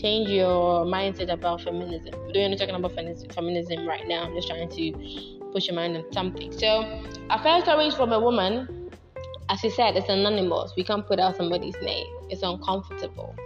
change 0.01 0.29
your 0.29 0.85
mindset 0.85 1.33
about 1.33 1.61
feminism. 1.61 2.15
We're 2.35 2.49
not 2.49 2.59
talking 2.59 2.75
about 2.75 2.93
feminism, 2.93 3.29
feminism 3.31 3.87
right 3.87 4.07
now. 4.09 4.25
I'm 4.25 4.35
just 4.35 4.49
trying 4.49 4.69
to 4.69 5.51
push 5.53 5.69
your 5.69 5.77
mind 5.77 5.97
on 5.97 6.13
something. 6.13 6.53
So, 6.53 6.69
our 7.31 7.43
first 7.43 7.67
story 7.67 7.87
is 7.87 7.95
from 7.95 8.13
a 8.13 8.21
woman. 8.21 8.91
As 9.49 9.63
you 9.63 9.71
said, 9.71 9.97
it's 9.97 10.09
anonymous. 10.09 10.73
We 10.77 10.85
can't 10.85 11.07
put 11.07 11.21
out 11.21 11.37
somebody's 11.37 11.77
name. 11.83 12.07
It's 12.31 12.43
uncomfortable. 12.43 13.37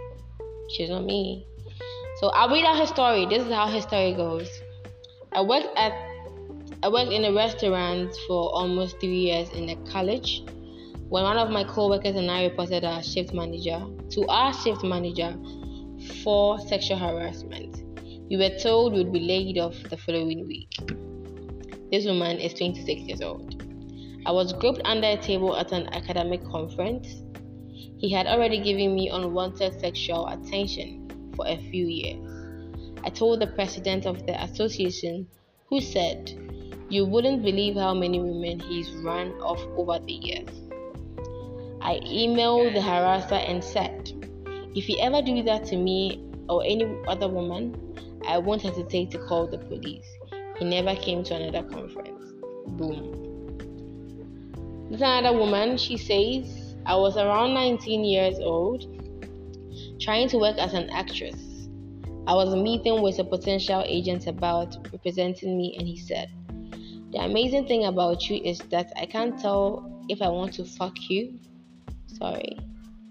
She's 0.69 0.89
not 0.89 1.05
me. 1.05 1.45
So 2.19 2.29
I'll 2.29 2.49
read 2.49 2.65
out 2.65 2.77
her 2.77 2.85
story. 2.85 3.25
This 3.25 3.43
is 3.43 3.51
how 3.53 3.67
her 3.67 3.81
story 3.81 4.13
goes. 4.13 4.49
I 5.31 5.41
worked 5.41 5.77
at 5.77 5.93
I 6.81 6.87
worked 6.87 7.11
in 7.11 7.25
a 7.25 7.33
restaurant 7.33 8.15
for 8.27 8.53
almost 8.53 8.99
three 8.99 9.19
years 9.19 9.49
in 9.49 9.69
a 9.69 9.75
college. 9.91 10.43
When 11.09 11.23
one 11.23 11.37
of 11.37 11.49
my 11.49 11.63
co-workers 11.63 12.15
and 12.15 12.29
I 12.31 12.43
reported 12.43 12.85
our 12.85 13.03
shift 13.03 13.33
manager 13.33 13.83
to 14.11 14.27
our 14.27 14.53
shift 14.53 14.83
manager 14.83 15.35
for 16.23 16.59
sexual 16.59 16.97
harassment, 16.97 17.83
we 18.29 18.37
were 18.37 18.57
told 18.59 18.93
we'd 18.93 19.11
be 19.11 19.19
laid 19.19 19.57
off 19.57 19.75
the 19.89 19.97
following 19.97 20.47
week. 20.47 20.73
This 21.91 22.05
woman 22.05 22.37
is 22.37 22.53
26 22.53 23.01
years 23.01 23.21
old. 23.21 23.63
I 24.25 24.31
was 24.31 24.53
grouped 24.53 24.81
under 24.85 25.07
a 25.07 25.17
table 25.17 25.57
at 25.57 25.71
an 25.71 25.91
academic 25.93 26.43
conference. 26.45 27.23
He 27.99 28.09
had 28.09 28.27
already 28.27 28.59
given 28.59 28.95
me 28.95 29.09
unwanted 29.09 29.77
sexual 29.77 30.25
attention 30.27 31.33
for 31.35 31.45
a 31.45 31.57
few 31.57 31.85
years. 31.85 32.25
I 33.03 33.09
told 33.09 33.41
the 33.41 33.47
president 33.47 34.05
of 34.05 34.25
the 34.25 34.41
association, 34.41 35.27
who 35.67 35.81
said, 35.81 36.31
You 36.89 37.05
wouldn't 37.05 37.43
believe 37.43 37.75
how 37.75 37.93
many 37.93 38.21
women 38.21 38.61
he's 38.61 38.89
run 39.03 39.33
off 39.41 39.59
over 39.75 39.99
the 39.99 40.13
years. 40.13 40.49
I 41.81 41.99
emailed 42.05 42.73
the 42.73 42.79
harasser 42.79 43.35
and 43.35 43.61
said, 43.61 44.11
If 44.75 44.87
you 44.87 44.97
ever 45.01 45.21
do 45.21 45.43
that 45.43 45.65
to 45.65 45.75
me 45.75 46.23
or 46.47 46.63
any 46.63 46.85
other 47.05 47.27
woman, 47.27 47.75
I 48.25 48.37
won't 48.37 48.61
hesitate 48.61 49.11
to 49.11 49.19
call 49.27 49.47
the 49.47 49.57
police. 49.57 50.07
He 50.57 50.63
never 50.63 50.95
came 50.95 51.23
to 51.25 51.35
another 51.35 51.67
conference. 51.67 52.31
Boom. 52.67 53.27
There's 54.89 55.01
another 55.01 55.37
woman, 55.37 55.77
she 55.77 55.97
says, 55.97 56.58
I 56.89 56.95
was 56.95 57.17
around 57.17 57.53
19 57.53 58.03
years 58.03 58.39
old, 58.39 58.83
trying 60.01 60.27
to 60.29 60.39
work 60.39 60.57
as 60.57 60.73
an 60.73 60.89
actress. 60.89 61.67
I 62.25 62.33
was 62.33 62.55
meeting 62.55 63.03
with 63.03 63.19
a 63.19 63.23
potential 63.23 63.83
agent 63.85 64.25
about 64.25 64.75
representing 64.91 65.55
me, 65.55 65.75
and 65.77 65.87
he 65.87 65.99
said, 65.99 66.31
The 67.11 67.19
amazing 67.19 67.67
thing 67.67 67.85
about 67.85 68.27
you 68.27 68.41
is 68.43 68.57
that 68.71 68.91
I 68.99 69.05
can't 69.05 69.39
tell 69.39 70.03
if 70.09 70.19
I 70.23 70.29
want 70.29 70.55
to 70.55 70.65
fuck 70.65 70.95
you. 71.11 71.37
Sorry. 72.07 72.57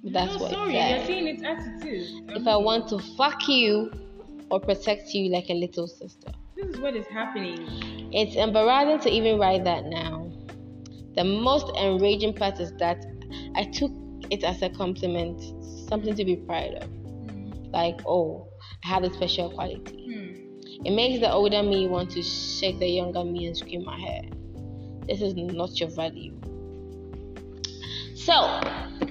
That's 0.02 0.34
no, 0.34 0.42
what 0.42 0.50
sorry, 0.50 0.74
it 0.74 0.96
you're 0.96 1.06
saying 1.06 1.26
it's 1.28 1.42
attitude. 1.44 2.32
If 2.36 2.48
I 2.48 2.56
want 2.56 2.88
to 2.88 2.98
fuck 3.16 3.46
you 3.46 3.92
or 4.50 4.58
protect 4.58 5.14
you 5.14 5.30
like 5.30 5.50
a 5.50 5.54
little 5.54 5.86
sister. 5.86 6.32
This 6.56 6.66
is 6.66 6.80
what 6.80 6.96
is 6.96 7.06
happening. 7.06 8.10
It's 8.12 8.34
embarrassing 8.34 8.98
to 9.08 9.08
even 9.08 9.38
write 9.38 9.62
that 9.62 9.84
now. 9.84 10.32
The 11.14 11.22
most 11.22 11.68
enraging 11.76 12.34
part 12.34 12.58
is 12.58 12.72
that 12.78 13.04
I 13.54 13.64
took 13.64 13.92
it 14.30 14.44
as 14.44 14.62
a 14.62 14.70
compliment, 14.70 15.40
something 15.88 16.14
to 16.14 16.24
be 16.24 16.36
proud 16.36 16.74
of. 16.74 16.90
Like, 17.72 18.00
oh, 18.06 18.48
I 18.84 18.88
have 18.88 19.04
a 19.04 19.12
special 19.12 19.50
quality. 19.50 20.04
Hmm. 20.06 20.86
It 20.86 20.92
makes 20.92 21.20
the 21.20 21.30
older 21.30 21.62
me 21.62 21.88
want 21.88 22.10
to 22.12 22.22
shake 22.22 22.78
the 22.78 22.88
younger 22.88 23.24
me 23.24 23.46
and 23.46 23.56
scream 23.56 23.84
my 23.84 23.98
head. 23.98 24.34
This 25.06 25.22
is 25.22 25.34
not 25.34 25.78
your 25.80 25.88
value. 25.90 26.38
So, 28.24 28.60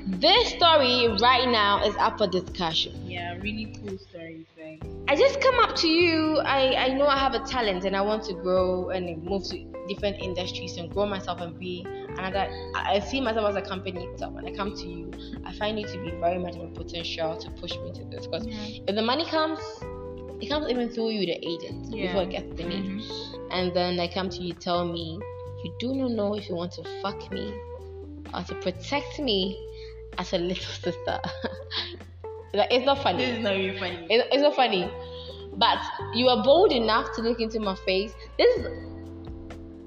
this 0.05 0.49
story 0.49 1.07
right 1.21 1.47
now 1.47 1.81
is 1.83 1.95
up 1.97 2.17
for 2.17 2.27
discussion. 2.27 3.09
Yeah, 3.09 3.35
really 3.37 3.73
cool 3.81 3.97
story, 3.97 4.45
Like, 4.59 4.83
I 5.07 5.15
just 5.15 5.39
come 5.39 5.55
up 5.59 5.75
to 5.77 5.87
you. 5.87 6.39
I, 6.39 6.75
I 6.75 6.87
know 6.93 7.07
I 7.07 7.17
have 7.17 7.33
a 7.33 7.39
talent 7.39 7.85
and 7.85 7.95
I 7.95 8.01
want 8.01 8.23
to 8.25 8.33
grow 8.33 8.89
and 8.89 9.23
move 9.23 9.43
to 9.45 9.63
different 9.87 10.17
industries 10.21 10.75
and 10.75 10.91
grow 10.93 11.05
myself 11.05 11.39
and 11.39 11.57
be 11.57 11.85
another. 12.17 12.49
I 12.75 12.95
I 12.95 12.99
see 12.99 13.21
myself 13.21 13.49
as 13.49 13.55
a 13.55 13.61
company 13.61 14.03
itself. 14.07 14.33
When 14.33 14.45
I 14.45 14.51
come 14.51 14.75
to 14.75 14.85
you, 14.85 15.11
I 15.45 15.53
find 15.53 15.79
you 15.79 15.87
to 15.87 15.97
be 16.03 16.11
very 16.19 16.37
much 16.37 16.55
of 16.55 16.63
a 16.63 16.67
potential 16.67 17.37
to 17.37 17.49
push 17.51 17.71
me 17.77 17.93
to 17.93 18.03
this. 18.11 18.27
Because 18.27 18.45
if 18.49 18.93
the 18.93 19.01
money 19.01 19.25
comes, 19.25 19.59
it 20.41 20.49
comes 20.49 20.69
even 20.69 20.89
through 20.89 21.11
you, 21.11 21.25
the 21.25 21.39
agent, 21.47 21.87
Yeah. 21.95 22.07
before 22.07 22.23
it 22.23 22.29
gets 22.31 22.59
to 22.61 22.67
me. 22.67 22.75
Mhm. 22.75 23.47
And 23.51 23.73
then 23.73 23.99
I 24.01 24.07
come 24.07 24.29
to 24.29 24.41
you, 24.43 24.53
tell 24.53 24.85
me 24.85 25.17
you 25.63 25.71
do 25.79 25.95
not 25.95 26.11
know 26.11 26.35
if 26.35 26.49
you 26.49 26.55
want 26.55 26.73
to 26.73 26.83
fuck 27.01 27.31
me 27.31 27.53
or 28.33 28.43
to 28.43 28.55
protect 28.55 29.19
me 29.19 29.57
as 30.17 30.33
a 30.33 30.37
little 30.37 30.63
sister. 30.63 31.19
like, 32.53 32.71
it's 32.71 32.85
not 32.85 33.01
funny. 33.03 33.25
this 33.25 33.37
is 33.37 33.43
not 33.43 33.51
really 33.51 33.77
funny. 33.79 34.07
It- 34.09 34.27
it's 34.31 34.41
not 34.41 34.55
funny. 34.55 34.89
But 35.57 35.79
you 36.13 36.27
are 36.27 36.43
bold 36.43 36.71
enough 36.71 37.15
to 37.15 37.21
look 37.21 37.39
into 37.39 37.59
my 37.59 37.75
face. 37.85 38.13
This 38.37 38.57
is 38.57 38.67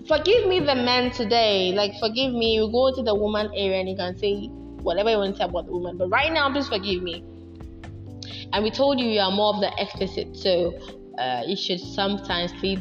forgive 0.09 0.49
me 0.49 0.59
the 0.59 0.75
men 0.75 1.13
today. 1.13 1.73
Like 1.73 1.93
forgive 2.01 2.33
me, 2.33 2.55
you 2.55 2.71
go 2.73 2.93
to 2.93 3.03
the 3.03 3.15
woman 3.15 3.49
area 3.55 3.79
and 3.79 3.89
you 3.89 3.97
can 3.97 4.17
say 4.19 4.49
whatever 4.83 5.11
you 5.11 5.19
want 5.19 5.35
to 5.35 5.39
say 5.39 5.45
about 5.45 5.67
the 5.67 5.73
woman. 5.73 5.97
But 5.97 6.09
right 6.09 6.33
now 6.33 6.51
please 6.51 6.67
forgive 6.69 7.03
me. 7.03 7.23
And 8.53 8.65
we 8.65 8.71
told 8.73 8.99
you 8.99 9.07
you 9.07 9.21
are 9.21 9.31
more 9.31 9.55
of 9.55 9.61
the 9.61 9.71
explicit, 9.79 10.37
so 10.37 10.75
uh, 11.19 11.43
you 11.47 11.57
should 11.57 11.79
sometimes 11.79 12.53
please 12.55 12.81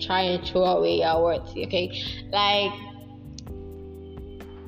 try 0.00 0.22
and 0.22 0.46
throw 0.46 0.64
away 0.64 1.02
our 1.02 1.22
words, 1.22 1.50
okay? 1.50 1.90
Like 2.30 2.72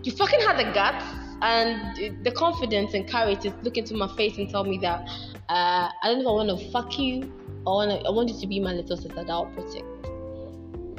you 0.04 0.12
fucking 0.12 0.40
had 0.40 0.58
the 0.58 0.72
guts 0.72 1.04
and 1.42 2.24
the 2.24 2.30
confidence 2.30 2.94
and 2.94 3.08
courage 3.08 3.40
to 3.40 3.52
look 3.62 3.76
into 3.76 3.94
my 3.94 4.08
face 4.16 4.38
and 4.38 4.48
tell 4.48 4.64
me 4.64 4.78
that 4.78 5.00
uh, 5.48 5.88
I 6.02 6.04
don't 6.04 6.22
know 6.22 6.38
if 6.38 6.48
I 6.48 6.54
want 6.54 6.60
to 6.60 6.70
fuck 6.70 6.98
you 6.98 7.32
or 7.66 7.76
wanna, 7.76 7.96
I 8.06 8.10
want 8.10 8.28
you 8.28 8.40
to 8.40 8.46
be 8.46 8.60
my 8.60 8.72
little 8.72 8.96
sister 8.96 9.14
that 9.14 9.30
I'll 9.30 9.46
protect. 9.46 9.86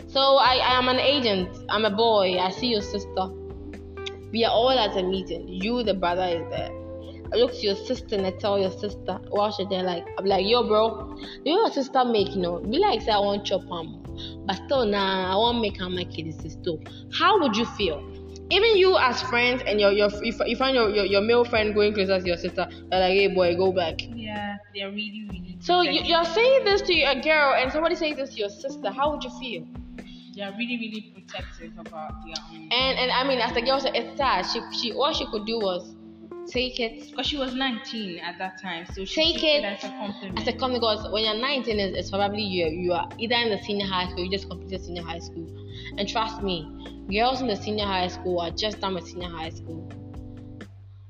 So 0.09 0.37
I, 0.37 0.55
I 0.63 0.79
am 0.79 0.87
an 0.87 0.99
agent. 0.99 1.49
I'm 1.69 1.85
a 1.85 1.89
boy. 1.89 2.37
I 2.39 2.49
see 2.49 2.67
your 2.67 2.81
sister. 2.81 3.27
We 4.31 4.43
are 4.45 4.51
all 4.51 4.71
at 4.71 4.95
a 4.97 5.03
meeting. 5.03 5.47
You, 5.47 5.83
the 5.83 5.93
brother, 5.93 6.23
is 6.23 6.49
there. 6.49 6.71
I 7.33 7.37
look 7.37 7.51
to 7.51 7.59
your 7.59 7.75
sister 7.75 8.15
and 8.15 8.25
I 8.25 8.31
tell 8.31 8.59
your 8.59 8.71
sister 8.71 9.19
while 9.29 9.51
she's 9.51 9.67
there, 9.67 9.83
like, 9.83 10.05
I'm 10.17 10.25
like, 10.25 10.45
yo, 10.45 10.67
bro, 10.67 11.17
you 11.43 11.53
your 11.53 11.71
sister 11.71 12.05
make, 12.05 12.35
you 12.35 12.41
know, 12.41 12.59
be 12.59 12.77
like, 12.77 13.01
say, 13.01 13.11
I 13.11 13.19
want 13.19 13.45
chop 13.45 13.63
am, 13.63 14.45
but 14.45 14.55
still, 14.65 14.85
nah, 14.85 15.33
I 15.33 15.35
want 15.35 15.59
make 15.59 15.79
her 15.79 15.89
my 15.89 16.03
kid 16.05 16.33
sister. 16.39 16.73
How 17.17 17.41
would 17.41 17.57
you 17.57 17.65
feel? 17.65 18.14
Even 18.51 18.77
you 18.77 18.95
as 18.97 19.21
friends 19.23 19.63
and 19.65 19.79
your 19.79 19.91
your 19.91 20.09
you 20.23 20.33
you 20.45 20.55
find 20.55 20.75
your, 20.75 20.89
your, 20.89 21.05
your 21.05 21.21
male 21.21 21.43
friend 21.45 21.73
going 21.73 21.93
closer 21.93 22.19
to 22.19 22.27
your 22.27 22.37
sister, 22.37 22.67
they're 22.91 22.99
like, 22.99 23.13
hey 23.13 23.27
boy, 23.27 23.55
go 23.55 23.71
back. 23.71 24.01
Yeah, 24.13 24.57
they're 24.73 24.89
really, 24.91 25.27
really. 25.31 25.57
So 25.61 25.81
you, 25.81 26.01
you're 26.03 26.25
saying 26.25 26.63
this 26.63 26.81
to 26.83 26.93
a 27.03 27.19
girl 27.21 27.55
and 27.55 27.71
somebody 27.71 27.95
says 27.95 28.15
this 28.17 28.29
to 28.31 28.35
your 28.37 28.49
sister, 28.49 28.91
how 28.91 29.11
would 29.11 29.23
you 29.23 29.31
feel? 29.39 29.65
They're 30.35 30.51
really, 30.51 30.77
really 30.77 31.11
protective 31.13 31.71
about 31.79 32.11
their 32.25 32.35
own. 32.51 32.69
And 32.71 32.99
and 32.99 33.11
I 33.11 33.23
mean, 33.27 33.39
as 33.39 33.53
the 33.53 33.61
girl 33.61 33.79
said, 33.79 33.95
it's 33.95 34.17
sad. 34.17 34.43
She 34.45 34.61
she 34.77 34.91
all 34.93 35.13
she 35.13 35.25
could 35.27 35.45
do 35.45 35.57
was 35.59 35.95
take 36.47 36.79
it 36.79 37.09
Because 37.09 37.25
she 37.25 37.37
was 37.37 37.55
19 37.55 38.19
at 38.19 38.37
that 38.37 38.61
time, 38.61 38.85
so 38.93 39.03
she 39.05 39.15
Take 39.15 39.35
took 39.35 39.43
it 39.45 39.63
as 39.63 39.83
a 39.83 39.87
compliment. 39.89 40.39
as 40.39 40.47
a 40.47 40.51
compliment. 40.53 40.81
Because 40.81 41.11
when 41.11 41.23
you're 41.23 41.33
19, 41.41 41.79
it's, 41.79 41.97
it's 41.97 42.09
probably 42.11 42.43
you 42.43 42.67
you 42.67 42.93
are 42.93 43.09
either 43.17 43.35
in 43.35 43.49
the 43.49 43.57
senior 43.63 43.87
high 43.87 44.07
school, 44.09 44.23
you 44.25 44.29
just 44.29 44.47
completed 44.49 44.83
senior 44.85 45.01
high 45.01 45.19
school, 45.19 45.47
and 45.97 46.07
trust 46.07 46.41
me, 46.41 46.67
girls 47.11 47.41
in 47.41 47.47
the 47.47 47.55
senior 47.55 47.85
high 47.85 48.07
school 48.07 48.39
are 48.39 48.51
just 48.51 48.79
done 48.81 48.95
with 48.95 49.05
senior 49.07 49.29
high 49.29 49.49
school. 49.49 49.89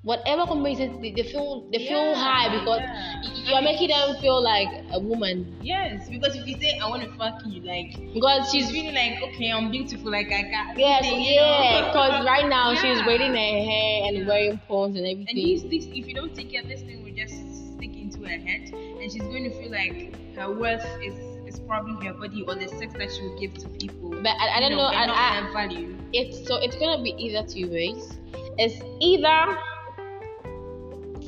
Whatever 0.04 0.46
combination, 0.46 1.02
they, 1.02 1.10
they 1.14 1.24
feel 1.24 1.68
they 1.72 1.80
feel 1.80 2.12
Yeah, 2.12 2.14
high 2.14 2.60
because 2.60 2.80
yeah. 2.82 3.50
you're 3.50 3.62
making 3.64 3.88
them 3.90 4.16
feel 4.22 4.40
like 4.40 4.68
a 4.92 5.00
woman 5.00 5.58
Yes, 5.64 6.08
because 6.08 6.36
if 6.36 6.46
you 6.46 6.60
say 6.62 6.78
I 6.78 6.88
want 6.88 7.02
to 7.02 7.12
fuck 7.18 7.42
you, 7.48 7.62
like 7.64 7.98
because 8.14 8.52
she's 8.52 8.70
she's 8.70 8.74
really 8.84 8.94
like, 8.94 9.20
okay, 9.24 9.52
I'm 9.52 9.72
beautiful, 9.72 10.12
like 10.12 10.32
I 10.32 10.44
got. 10.44 10.78
Yes, 10.78 11.06
yeah, 11.10 11.88
because 11.88 12.24
right 12.24 12.48
now 12.48 12.76
she's 12.76 13.00
Yeah. 13.00 13.04
braiding 13.04 13.32
her 13.34 13.72
hair 13.72 14.04
and 14.14 14.28
wearing 14.28 14.60
pawns 14.68 14.96
and 14.96 15.08
everything. 15.08 15.28
And 15.28 15.38
these 15.40 15.64
things, 15.64 15.86
if 15.88 16.08
you 16.08 16.14
don't 16.14 16.36
take 16.36 16.52
care, 16.52 16.62
this 16.62 16.82
thing 16.82 17.04
will 17.04 17.16
just 17.16 17.34
stick 17.74 17.96
into 17.98 18.20
her 18.22 18.38
head, 18.48 18.72
and 19.02 19.12
she's 19.12 19.24
going 19.24 19.46
to 19.46 19.50
feel 19.60 19.72
like 19.72 20.14
her 20.36 20.54
worth 20.54 20.86
is 21.02 21.16
is 21.56 21.66
probably 21.68 22.06
her 22.06 22.14
body 22.14 22.44
or 22.48 22.56
the 22.56 22.68
sex 22.68 22.94
that 22.94 23.12
she 23.12 23.22
will 23.24 23.40
give 23.40 23.54
to 23.56 23.70
people. 23.70 24.12
But 24.12 24.36
I, 24.40 24.58
I 24.58 24.60
don't 24.60 24.72
know. 24.72 24.88
and 24.88 25.12
I, 25.12 25.42
not 25.42 25.50
I, 25.50 25.54
value. 25.54 25.98
it's 26.14 26.46
so 26.48 26.58
it's 26.58 26.76
gonna 26.76 27.02
be 27.02 27.12
either 27.18 27.48
two 27.48 27.70
ways. 27.70 28.18
It's 28.58 28.82
either 29.00 29.58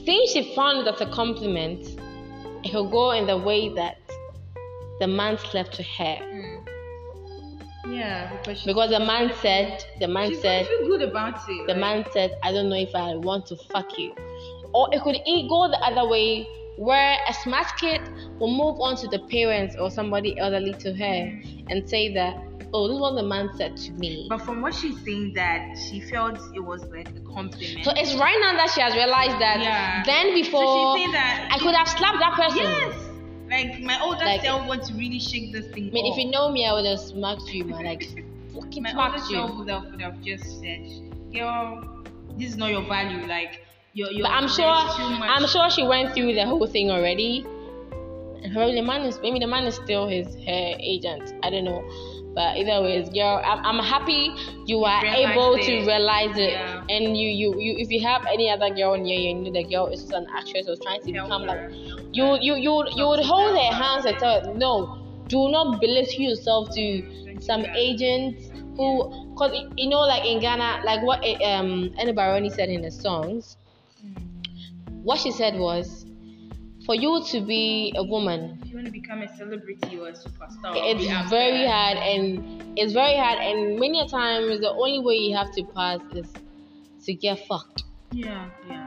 since 0.05 0.31
she 0.31 0.55
found 0.55 0.87
it 0.87 0.93
as 0.93 1.01
a 1.01 1.05
compliment, 1.11 1.99
will 2.73 2.89
go 2.89 3.11
in 3.11 3.27
the 3.27 3.37
way 3.37 3.73
that 3.75 3.97
the 4.99 5.07
man 5.07 5.37
slept 5.37 5.73
to 5.75 5.83
her. 5.83 6.15
Hmm. 6.15 6.57
Yeah, 7.93 8.35
because, 8.37 8.63
Because 8.65 8.89
the 8.89 8.99
man 8.99 9.31
said, 9.41 9.83
the 10.01 10.07
man 10.07 10.35
said, 10.41 10.67
feel 10.67 10.87
good 10.87 11.01
about 11.03 11.35
it. 11.47 11.67
the 11.67 11.73
like, 11.73 11.77
man 11.77 12.05
said, 12.11 12.37
I 12.43 12.51
don't 12.51 12.69
know 12.69 12.75
if 12.75 12.93
I 12.93 13.15
want 13.15 13.45
to 13.47 13.55
fuck 13.55 13.97
you. 13.97 14.13
Or 14.73 14.89
it 14.91 15.01
could 15.01 15.15
go 15.49 15.69
the 15.69 15.79
other 15.81 16.07
way 16.07 16.45
where 16.77 17.17
a 17.27 17.33
smart 17.33 17.67
kid 17.79 18.01
will 18.39 18.51
move 18.51 18.79
on 18.79 18.95
to 18.97 19.07
the 19.07 19.19
parents 19.19 19.75
or 19.79 19.89
somebody 19.91 20.37
elderly 20.39 20.73
to 20.75 20.93
her 20.93 21.41
and 21.69 21.89
say 21.89 22.13
that, 22.13 22.35
oh, 22.73 22.87
this 22.87 22.95
is 22.95 23.01
what 23.01 23.15
the 23.15 23.23
man 23.23 23.49
said 23.55 23.75
to 23.77 23.91
me. 23.93 24.27
But 24.29 24.39
from 24.41 24.61
what 24.61 24.75
she's 24.75 25.01
saying, 25.03 25.33
that 25.35 25.75
she 25.89 25.99
felt 26.01 26.37
it 26.53 26.59
was 26.59 26.83
like 26.85 27.09
a 27.09 27.19
compliment. 27.33 27.83
So 27.83 27.91
it's 27.95 28.13
right 28.15 28.37
now 28.41 28.55
that 28.57 28.69
she 28.73 28.81
has 28.81 28.93
realized 28.93 29.39
that 29.41 29.59
Yeah. 29.59 30.03
then 30.05 30.33
before 30.33 30.95
saying 30.97 31.11
that 31.13 31.49
I 31.51 31.57
could 31.59 31.73
have 31.75 31.87
slapped 31.87 32.19
that 32.19 32.33
person. 32.33 32.57
yes, 32.63 32.95
like 33.49 33.79
my 33.81 33.99
older 34.01 34.23
Like- 34.25 34.41
self 34.41 34.67
wants 34.67 34.89
to 34.89 34.93
really 34.95 35.19
shake 35.19 35.51
this 35.53 35.65
thing. 35.73 35.87
I 35.89 35.91
mean, 35.91 36.11
if 36.11 36.17
you 36.17 36.29
know 36.29 36.51
me, 36.51 36.65
I 36.65 36.73
would 36.73 36.85
have 36.85 36.99
smacked 36.99 37.51
you, 37.53 37.63
man. 37.65 37.83
Like, 37.85 38.03
fucking 38.53 38.83
my 38.83 38.89
older 38.93 39.17
smacked 39.17 39.29
you. 39.31 39.35
self 39.37 39.57
would 39.57 39.69
have, 39.69 39.85
would 39.91 40.01
have 40.01 40.21
just 40.21 40.59
said, 40.59 40.85
"Girl, 41.33 42.03
this 42.37 42.49
is 42.51 42.57
not 42.57 42.69
your 42.71 42.83
value. 42.83 43.25
Like, 43.25 43.63
you're, 43.97 44.11
you're 44.11 44.23
But 44.23 44.31
I'm 44.31 44.47
sure, 44.47 44.65
I'm 44.65 45.47
sure 45.47 45.69
she 45.69 45.83
went 45.83 46.13
through 46.13 46.33
the 46.35 46.45
whole 46.45 46.67
thing 46.67 46.91
already. 46.91 47.43
And 48.43 48.53
probably 48.53 48.75
the 48.75 48.83
man 48.85 49.01
is, 49.01 49.19
maybe 49.21 49.39
the 49.39 49.47
man 49.47 49.65
is 49.65 49.75
still 49.75 50.07
his 50.07 50.27
her 50.35 50.73
agent. 50.79 51.33
I 51.43 51.49
don't 51.49 51.65
know. 51.65 51.83
But 52.35 52.57
either 52.57 52.83
ways, 52.83 53.09
girl, 53.09 53.41
I'm, 53.43 53.65
I'm 53.65 53.83
happy 53.83 54.29
you 54.67 54.85
are 54.85 55.03
able 55.03 55.57
to 55.57 55.71
realize 55.87 56.37
it. 56.37 56.51
Yeah. 56.51 56.83
And 56.87 57.17
you, 57.17 57.29
you, 57.29 57.59
you, 57.59 57.75
if 57.79 57.89
you 57.89 57.99
have 58.05 58.23
any 58.31 58.51
other 58.51 58.69
girl 58.69 58.93
in 58.93 59.05
here, 59.05 59.19
you 59.19 59.33
know 59.33 59.51
the 59.51 59.63
girl 59.63 59.87
is 59.87 60.11
an 60.11 60.27
actress 60.31 60.67
was 60.67 60.79
trying 60.79 61.01
to 61.01 61.11
Help 61.13 61.29
become 61.29 61.41
her. 61.47 61.47
like 61.47 61.97
you 62.13 62.37
you 62.39 62.55
you 62.55 62.85
you 62.95 63.07
would 63.07 63.25
hold 63.25 63.57
her 63.57 63.73
hands 63.73 64.05
and 64.05 64.17
tell 64.17 64.41
her 64.41 64.53
no 64.53 64.97
do 65.27 65.49
not 65.49 65.81
belittle 65.81 66.21
yourself 66.21 66.69
to 66.73 67.39
some 67.41 67.65
agents 67.75 68.49
who 68.77 69.31
because 69.31 69.51
you 69.75 69.89
know 69.89 69.99
like 69.99 70.25
in 70.25 70.39
ghana 70.39 70.81
like 70.85 71.01
what 71.03 71.19
um 71.43 71.91
Eno 71.97 72.13
Barony 72.13 72.49
said 72.49 72.69
in 72.69 72.81
the 72.81 72.91
songs 72.91 73.57
what 75.07 75.17
she 75.19 75.31
said 75.31 75.55
was 75.57 76.05
for 76.85 76.95
you 76.95 77.23
to 77.31 77.41
be 77.41 77.93
a 77.95 78.03
woman 78.03 78.57
If 78.61 78.69
you 78.69 78.75
want 78.75 78.87
to 78.87 78.91
become 78.91 79.21
a 79.21 79.27
celebrity 79.37 79.97
or 79.99 80.09
a 80.09 80.13
superstar, 80.13 80.73
it's 80.75 81.29
very 81.29 81.59
there, 81.59 81.69
hard 81.69 81.97
and 81.97 82.77
it's 82.77 82.93
very 82.93 83.17
hard 83.17 83.39
and 83.39 83.79
many 83.79 83.99
a 84.01 84.07
times 84.07 84.59
the 84.59 84.71
only 84.71 84.99
way 84.99 85.15
you 85.15 85.35
have 85.35 85.51
to 85.53 85.63
pass 85.75 85.99
is 86.11 86.31
to 87.05 87.13
get 87.13 87.39
fucked 87.47 87.83
yeah, 88.11 88.49
yeah. 88.67 88.86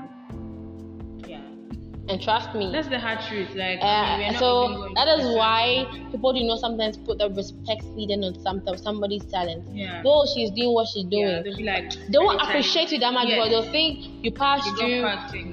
And 2.11 2.21
trust 2.21 2.55
me 2.55 2.71
That's 2.73 2.89
the 2.89 2.99
hard 2.99 3.21
truth. 3.29 3.51
Like, 3.55 3.79
I 3.83 4.19
mean, 4.19 4.21
we're 4.21 4.29
Uh, 4.29 4.33
not 4.33 4.39
so 4.41 4.89
that 4.95 5.09
is 5.19 5.25
why 5.37 5.87
people 6.11 6.33
do 6.33 6.43
not 6.45 6.59
sometimes 6.59 6.97
put 6.99 7.19
the 7.19 7.31
respect 7.31 7.85
needed 7.99 8.25
on 8.25 8.35
some 8.41 8.61
somebody's 8.77 9.25
talent. 9.27 9.65
Yeah. 9.73 10.03
Though 10.03 10.25
she's 10.35 10.51
doing 10.51 10.73
what 10.75 10.89
she's 10.93 11.05
doing, 11.05 11.29
Yeah, 11.29 11.43
they'll 11.43 11.57
be 11.57 11.65
like, 11.65 11.87
they 12.13 12.19
won't 12.19 12.41
appreciate 12.43 12.91
you 12.93 12.99
that 12.99 13.13
much 13.13 13.29
Yes. 13.29 13.37
because 13.37 13.51
they'll 13.51 13.73
think 13.73 14.25
you 14.25 14.31
passed 14.33 14.69
through 14.79 15.03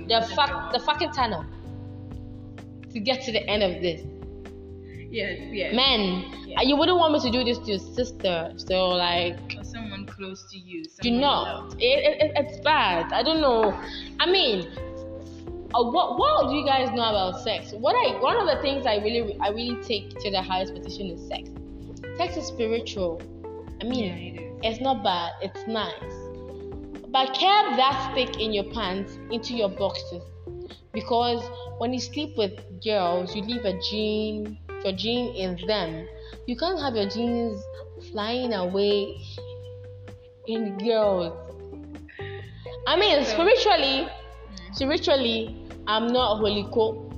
the 0.08 0.20
fuck 0.36 0.72
the 0.74 0.80
fucking 0.80 1.12
tunnel 1.12 1.46
to 2.94 3.00
get 3.00 3.22
to 3.26 3.32
the 3.32 3.44
end 3.50 3.64
of 3.64 3.82
this. 3.82 4.02
Yes, 5.10 5.40
yes. 5.54 5.74
Man, 5.74 6.26
Yeah. 6.46 6.62
you 6.64 6.76
wouldn't 6.76 6.98
want 6.98 7.14
me 7.14 7.20
to 7.22 7.30
do 7.32 7.44
this 7.44 7.58
to 7.60 7.68
your 7.72 7.80
sister. 7.80 8.52
So 8.58 8.90
like, 8.90 9.56
Or 9.58 9.64
someone 9.64 10.06
close 10.06 10.44
to 10.52 10.58
you. 10.58 10.84
do 11.02 11.10
you 11.10 11.18
not. 11.20 11.76
It, 11.80 12.00
it- 12.24 12.32
it's 12.36 12.60
bad. 12.60 13.14
I 13.14 13.24
don't 13.24 13.40
know. 13.40 13.72
I 14.20 14.26
mean, 14.30 14.68
uh, 15.74 15.84
what 15.84 16.18
what 16.18 16.50
do 16.50 16.56
you 16.56 16.66
guys 16.66 16.90
know 16.90 17.10
about 17.10 17.42
sex? 17.42 17.74
What 17.74 17.94
I 17.96 18.20
one 18.20 18.38
of 18.38 18.48
the 18.48 18.62
things 18.62 18.86
I 18.86 18.98
really 18.98 19.38
I 19.42 19.50
really 19.50 19.82
take 19.84 20.10
to 20.20 20.32
the 20.32 20.42
highest 20.42 20.74
position 20.74 21.08
is 21.08 21.28
sex. 21.28 21.50
Sex 22.18 22.38
is 22.38 22.46
spiritual. 22.48 23.22
I 23.82 23.84
mean, 23.86 24.06
Yeah, 24.06 24.14
it 24.16 24.42
is. 24.42 24.60
it's 24.64 24.82
not 24.82 25.04
bad. 25.04 25.32
It's 25.42 25.68
nice. 25.68 26.14
But 27.10 27.34
keep 27.34 27.78
that 27.78 28.12
stick 28.12 28.40
in 28.40 28.54
your 28.54 28.66
pants 28.74 29.18
into 29.32 29.54
your 29.56 29.70
boxes 29.70 30.22
because 30.94 31.44
when 31.78 31.94
you 31.94 32.00
sleep 32.00 32.38
with 32.38 32.54
girls, 32.84 33.36
you 33.36 33.44
leave 33.44 33.66
a 33.66 33.80
gene, 33.80 34.58
your 34.84 34.94
gene 34.94 35.36
in 35.36 35.58
them. 35.68 36.08
You 36.48 36.56
can't 36.58 36.80
have 36.80 36.96
your 36.96 37.08
genes 37.10 37.62
flying 38.12 38.54
away 38.54 39.18
in 40.48 40.78
girls. 40.78 41.34
I 42.88 42.98
mean, 42.98 43.24
spiritually, 43.26 44.08
spiritually, 44.72 45.57
I'm 45.88 46.08
not 46.08 46.34
a 46.34 46.36
holy 46.36 46.68
cook. 46.74 47.14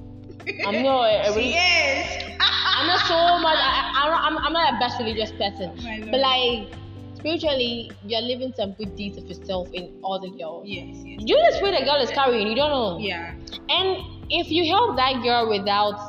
I'm 0.66 0.84
not 0.84 1.10
a, 1.10 1.30
a 1.30 1.34
She 1.34 1.50
is. 1.50 2.24
I'm 2.40 2.88
not 2.88 3.00
so 3.08 3.40
much. 3.40 3.58
I, 3.58 3.92
I, 3.96 4.28
I'm, 4.28 4.38
I'm, 4.38 4.54
not 4.54 4.74
a 4.74 4.80
best 4.80 5.00
religious 5.00 5.32
person, 5.32 5.76
oh 5.78 5.84
My 5.84 6.08
but 6.12 6.20
like 6.20 6.70
spiritually, 7.16 7.92
you're 8.06 8.22
living 8.22 8.54
some 8.56 8.74
good 8.74 8.96
deeds 8.96 9.18
of 9.18 9.26
yourself 9.26 9.70
in 9.74 10.00
all 10.02 10.20
the 10.20 10.30
girls. 10.38 10.66
Yes, 10.68 10.96
yes. 11.04 11.22
You 11.22 11.36
just 11.36 11.58
spirit 11.58 11.80
the 11.80 11.86
girl 11.86 11.98
is 11.98 12.10
carrying. 12.12 12.48
You 12.48 12.56
don't 12.56 12.70
know. 12.70 12.98
Yeah. 13.00 13.34
And 13.70 13.98
if 14.30 14.50
you 14.50 14.66
help 14.68 14.96
that 14.96 15.22
girl 15.24 15.50
without 15.50 16.00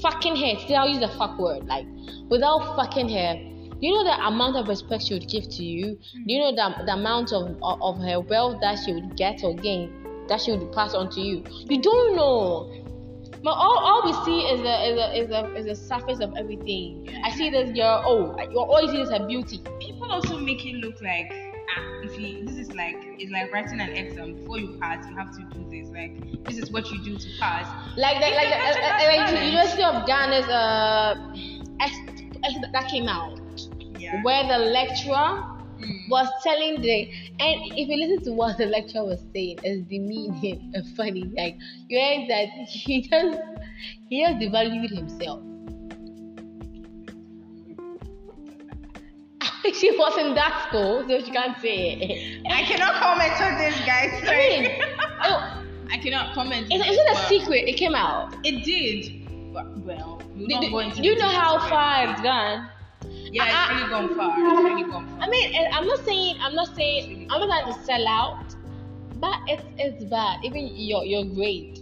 fucking 0.00 0.36
her, 0.36 0.60
still 0.60 0.76
I'll 0.76 0.88
use 0.88 1.00
the 1.00 1.16
fuck 1.16 1.38
word, 1.38 1.64
like 1.66 1.86
without 2.28 2.76
fucking 2.76 3.08
her, 3.08 3.34
you 3.80 3.92
know 3.94 4.04
the 4.04 4.26
amount 4.26 4.56
of 4.56 4.68
respect 4.68 5.04
she 5.04 5.14
would 5.14 5.28
give 5.28 5.48
to 5.48 5.64
you. 5.64 5.98
Do 6.26 6.34
you 6.34 6.40
know 6.40 6.52
the, 6.54 6.84
the 6.84 6.92
amount 6.92 7.32
of, 7.32 7.56
of 7.62 7.80
of 7.82 7.98
her 7.98 8.20
wealth 8.20 8.60
that 8.60 8.78
she 8.84 8.92
would 8.92 9.16
get 9.16 9.42
or 9.42 9.54
gain 9.54 10.01
that 10.28 10.40
she 10.40 10.52
would 10.52 10.72
pass 10.72 10.94
on 10.94 11.10
to 11.10 11.20
you? 11.20 11.44
You 11.68 11.80
don't 11.80 12.16
know. 12.16 12.82
But 13.42 13.54
all, 13.54 13.78
all 13.78 14.02
we 14.04 14.12
see 14.24 14.46
is 14.46 14.62
the 14.62 14.88
is 14.88 14.96
the 14.96 15.18
is 15.20 15.28
the 15.28 15.54
is 15.56 15.66
the 15.66 15.74
surface 15.74 16.20
of 16.20 16.32
everything. 16.36 17.08
I 17.24 17.30
see 17.32 17.50
this 17.50 17.72
girl. 17.72 18.02
Oh, 18.06 18.36
you 18.40 18.58
all 18.60 18.80
you 18.80 18.88
see 18.88 19.00
is 19.00 19.10
her 19.10 19.26
beauty. 19.26 19.60
People 19.80 20.12
also 20.12 20.38
make 20.38 20.64
it 20.64 20.76
look 20.76 21.00
like 21.02 21.32
ah, 21.76 22.00
if 22.04 22.16
you 22.16 22.46
this 22.46 22.56
is 22.56 22.72
like 22.72 22.94
it's 23.18 23.32
like 23.32 23.52
writing 23.52 23.80
an 23.80 23.90
exam 23.90 24.34
before 24.34 24.60
you 24.60 24.78
pass, 24.80 25.04
you 25.08 25.16
have 25.16 25.32
to 25.36 25.42
do 25.58 25.66
this. 25.68 25.90
Like 25.90 26.44
this 26.44 26.56
is 26.56 26.70
what 26.70 26.88
you 26.92 27.02
do 27.02 27.18
to 27.18 27.28
pass. 27.40 27.66
Like 27.96 28.20
the, 28.20 28.30
like 28.30 28.48
the, 28.48 28.54
a 28.54 28.70
uh, 28.70 28.94
uh, 28.94 29.16
like 29.16 29.30
the. 29.34 29.44
University 29.46 29.82
of 29.82 30.06
Ghana's 30.06 30.48
uh 30.48 31.14
ex- 31.80 32.22
ex- 32.44 32.72
that 32.72 32.88
came 32.88 33.08
out. 33.08 33.40
Yeah. 33.98 34.22
where 34.22 34.46
the 34.46 34.58
lecturer. 34.58 35.44
Was 36.08 36.28
telling 36.42 36.80
the 36.82 37.02
and 37.40 37.60
if 37.76 37.88
you 37.88 37.96
listen 37.96 38.24
to 38.24 38.32
what 38.32 38.56
the 38.58 38.66
lecturer 38.66 39.04
was 39.04 39.20
saying 39.32 39.58
it's 39.62 39.88
demeaning 39.88 40.70
and 40.74 40.86
funny 40.96 41.24
like 41.36 41.56
you 41.88 41.98
heard 42.00 42.28
that 42.28 42.48
he 42.68 43.02
just 43.08 43.38
he 44.08 44.24
just 44.24 44.38
devalued 44.38 44.90
himself 44.94 45.40
she 49.74 49.90
was 49.96 50.18
in 50.18 50.34
that 50.34 50.66
school 50.68 51.04
so 51.08 51.20
she 51.20 51.30
can't 51.30 51.58
say 51.60 51.92
it 51.92 52.42
I 52.50 52.62
cannot 52.64 52.94
comment 52.94 53.40
on 53.40 53.58
this, 53.58 53.74
guys. 53.86 54.12
I 54.26 54.36
mean, 54.36 54.82
oh, 55.24 55.62
I 55.90 55.98
cannot 55.98 56.34
comment. 56.34 56.66
it's, 56.70 56.74
on 56.74 56.80
it's 56.80 56.96
this, 56.96 57.06
not 57.14 57.24
a 57.24 57.28
secret 57.28 57.68
it 57.68 57.76
came 57.76 57.94
out 57.94 58.34
It 58.44 58.64
did. 58.64 59.22
Well, 59.52 60.20
we'll 60.34 60.46
do, 60.48 60.54
not 60.54 60.62
go 60.62 60.68
do- 60.70 60.78
into 60.78 61.02
do 61.02 61.08
you 61.08 61.16
know 61.16 61.28
how 61.28 61.58
far 61.68 62.04
it. 62.04 62.10
it's 62.10 62.20
gone 62.22 62.68
Yeah, 63.32 63.48
it's 63.48 63.72
really 63.74 63.90
gone 63.90 64.14
far. 64.16 64.30
It's 64.38 64.64
really 64.64 64.90
gone 64.90 65.08
far. 65.08 65.18
I 65.20 65.28
mean, 65.30 65.54
I'm 65.72 65.86
not 65.86 66.04
saying 66.04 66.36
I'm 66.40 66.54
not 66.54 66.74
saying 66.76 67.28
I'm 67.30 67.40
not 67.40 67.48
trying 67.48 67.72
to 67.74 67.84
sell 67.84 68.06
out, 68.06 68.54
but 69.16 69.36
it's 69.48 69.62
it's 69.78 70.04
bad. 70.04 70.44
Even 70.44 70.68
your 70.76 71.04
your 71.04 71.24
grade, 71.24 71.78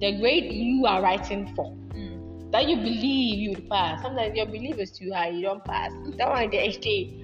the 0.00 0.18
grade 0.18 0.50
you 0.52 0.86
are 0.86 1.02
writing 1.02 1.52
for, 1.54 1.72
Mm. 1.94 2.50
that 2.52 2.68
you 2.68 2.76
believe 2.76 3.38
you 3.38 3.50
would 3.50 3.68
pass. 3.68 4.02
Sometimes 4.02 4.34
your 4.36 4.46
belief 4.46 4.78
is 4.78 4.90
too 4.90 5.12
high, 5.12 5.28
you 5.28 5.42
don't 5.42 5.64
pass. 5.64 5.92
That 6.18 6.28
one 6.28 6.50
the 6.50 6.56
HT. 6.58 7.22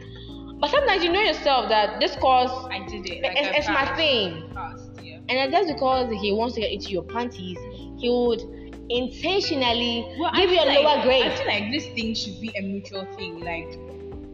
But 0.61 0.71
sometimes 0.71 1.03
you 1.03 1.11
know 1.11 1.21
yourself 1.21 1.69
that 1.71 1.99
this 1.99 2.15
course, 2.17 2.53
I 2.71 2.87
did 2.87 3.09
it. 3.11 3.23
Like 3.23 3.37
it's, 3.37 3.59
it's 3.59 3.69
my 3.69 3.85
thing, 3.97 4.49
Passed, 4.55 4.91
yeah. 5.03 5.19
and 5.29 5.53
that's 5.53 5.67
because 5.73 6.13
he 6.21 6.31
wants 6.33 6.55
to 6.55 6.61
get 6.61 6.71
into 6.71 6.91
your 6.91 7.03
panties, 7.03 7.59
he 7.99 8.09
would 8.09 8.41
intentionally 8.91 10.07
Well, 10.19 10.33
give 10.33 10.51
you 10.51 10.61
a 10.61 10.63
feel 10.65 10.83
lower 10.83 11.03
grade. 11.03 11.25
I 11.27 11.37
feel 11.37 11.47
like 11.47 11.73
this 11.73 11.87
thing 11.95 12.15
should 12.15 12.41
be 12.41 12.53
a 12.57 12.63
mutual 12.63 13.05
thing. 13.17 13.41
Like, 13.41 13.79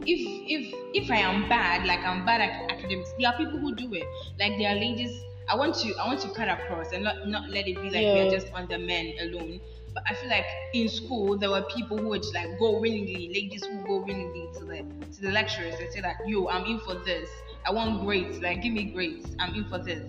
if 0.05 0.19
if 0.47 0.73
if 1.03 1.11
I 1.11 1.17
am 1.17 1.47
bad, 1.49 1.85
like 1.85 1.99
I'm 1.99 2.25
bad 2.25 2.41
at 2.41 2.71
academics, 2.71 3.13
there 3.19 3.29
are 3.29 3.37
people 3.37 3.59
who 3.59 3.75
do 3.75 3.93
it. 3.93 4.05
Like 4.39 4.57
there 4.57 4.71
are 4.71 4.75
ladies. 4.75 5.11
I 5.47 5.55
want 5.55 5.75
to 5.75 5.93
I 5.95 6.07
want 6.07 6.21
to 6.21 6.29
cut 6.29 6.47
across 6.47 6.91
and 6.93 7.03
not 7.03 7.27
not 7.27 7.49
let 7.49 7.67
it 7.67 7.75
be 7.81 7.89
like 7.89 8.01
Yeah. 8.01 8.25
we're 8.25 8.31
just 8.31 8.51
on 8.53 8.67
the 8.67 8.77
men 8.77 9.13
alone. 9.21 9.59
But 9.93 10.03
I 10.07 10.13
feel 10.13 10.29
like 10.29 10.45
in 10.73 10.87
school 10.87 11.37
there 11.37 11.49
were 11.49 11.63
people 11.75 11.97
who 11.97 12.09
would 12.09 12.25
like 12.33 12.59
go 12.59 12.79
willingly, 12.79 13.29
ladies 13.33 13.65
who 13.65 13.81
go 13.87 13.97
willingly 13.97 14.47
to 14.59 14.65
the 14.65 14.77
to 15.15 15.21
the 15.21 15.31
lecturers 15.31 15.75
and 15.79 15.91
say 15.91 16.01
that 16.01 16.17
yo, 16.27 16.47
I'm 16.47 16.65
in 16.65 16.79
for 16.79 16.95
this. 16.95 17.29
I 17.65 17.71
want 17.71 18.05
grades. 18.05 18.39
Like 18.39 18.61
give 18.61 18.73
me 18.73 18.85
grades. 18.85 19.25
I'm 19.39 19.53
in 19.55 19.65
for 19.65 19.79
this. 19.79 20.03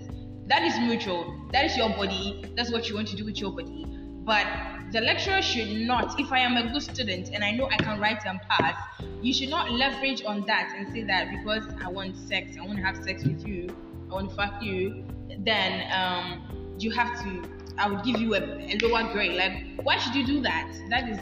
That 0.47 0.63
is 0.65 0.79
mutual. 0.79 1.35
That 1.53 1.65
is 1.65 1.77
your 1.77 1.89
body. 1.91 2.45
That's 2.57 2.71
what 2.73 2.89
you 2.89 2.95
want 2.97 3.09
to 3.09 3.17
do 3.17 3.25
with 3.25 3.39
your 3.39 3.53
body. 3.53 3.87
But 4.25 4.47
the 4.93 5.01
lecturer 5.01 5.41
should 5.41 5.71
not, 5.87 6.19
if 6.21 6.31
I 6.33 6.41
am 6.41 6.57
a 6.57 6.73
good 6.73 6.83
student 6.83 7.31
and 7.33 7.43
I 7.43 7.53
know 7.53 7.69
I 7.71 7.77
can 7.77 7.99
write 8.01 8.25
and 8.27 8.41
pass, 8.49 8.77
you 9.23 9.33
should 9.33 9.49
not 9.49 9.71
leverage 9.71 10.23
on 10.25 10.45
that 10.47 10.75
and 10.77 10.93
say 10.93 11.05
that 11.05 11.31
because 11.31 11.65
I 11.85 11.89
want 11.89 12.17
sex, 12.17 12.57
I 12.61 12.67
want 12.67 12.79
to 12.79 12.85
have 12.85 13.03
sex 13.03 13.25
with 13.25 13.47
you, 13.47 13.75
I 14.11 14.15
want 14.15 14.31
to 14.31 14.37
fuck 14.37 14.63
you, 14.63 15.05
then 15.39 15.91
um, 15.93 16.75
you 16.79 16.91
have 16.91 17.23
to, 17.23 17.49
I 17.79 17.89
will 17.89 18.03
give 18.03 18.21
you 18.21 18.35
a, 18.35 18.41
a 18.41 18.79
lower 18.83 19.11
grade. 19.13 19.37
Like, 19.37 19.85
why 19.85 19.97
should 19.99 20.15
you 20.15 20.27
do 20.27 20.41
that? 20.43 20.71
That 20.91 21.09
is 21.09 21.19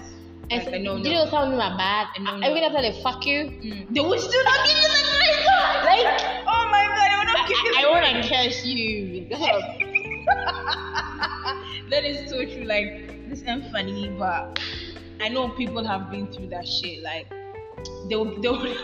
like 0.51 0.67
a 0.69 0.79
no 0.79 1.03
do 1.03 1.11
you 1.11 1.15
know 1.17 1.25
no. 1.25 1.31
some 1.31 1.43
of 1.45 1.51
them 1.51 1.61
are 1.61 1.77
bad? 1.77 2.07
A 2.17 2.23
no-no. 2.23 2.51
Even 2.51 2.65
after 2.65 2.81
they 2.81 3.03
fuck 3.03 3.27
you, 3.27 3.45
Mm. 3.45 3.95
They 3.95 4.01
will 4.01 4.19
still 4.19 4.45
not 4.45 4.67
give 4.67 4.77
you 4.77 4.89
the 4.89 5.03
grade. 5.83 6.05
like 6.05 6.23
Oh 6.47 6.69
my 6.71 6.87
god, 6.89 7.11
I 7.11 7.19
will 7.19 7.33
not 7.33 7.49
give 7.49 7.59
you 7.65 7.75
I, 7.77 7.85
I 7.85 7.91
want 7.91 8.25
to 8.25 8.29
curse 8.29 8.65
you. 8.65 9.85
that 11.91 12.05
is 12.05 12.29
so 12.31 12.45
true. 12.45 12.65
Like 12.65 13.29
this 13.29 13.43
ain't 13.47 13.71
funny, 13.73 14.09
but 14.19 14.61
I 15.21 15.29
know 15.29 15.49
people 15.51 15.85
have 15.85 16.11
been 16.11 16.31
through 16.33 16.49
that 16.49 16.67
shit. 16.67 17.03
Like 17.03 17.29
they'll 18.09 18.41
they'll 18.41 18.61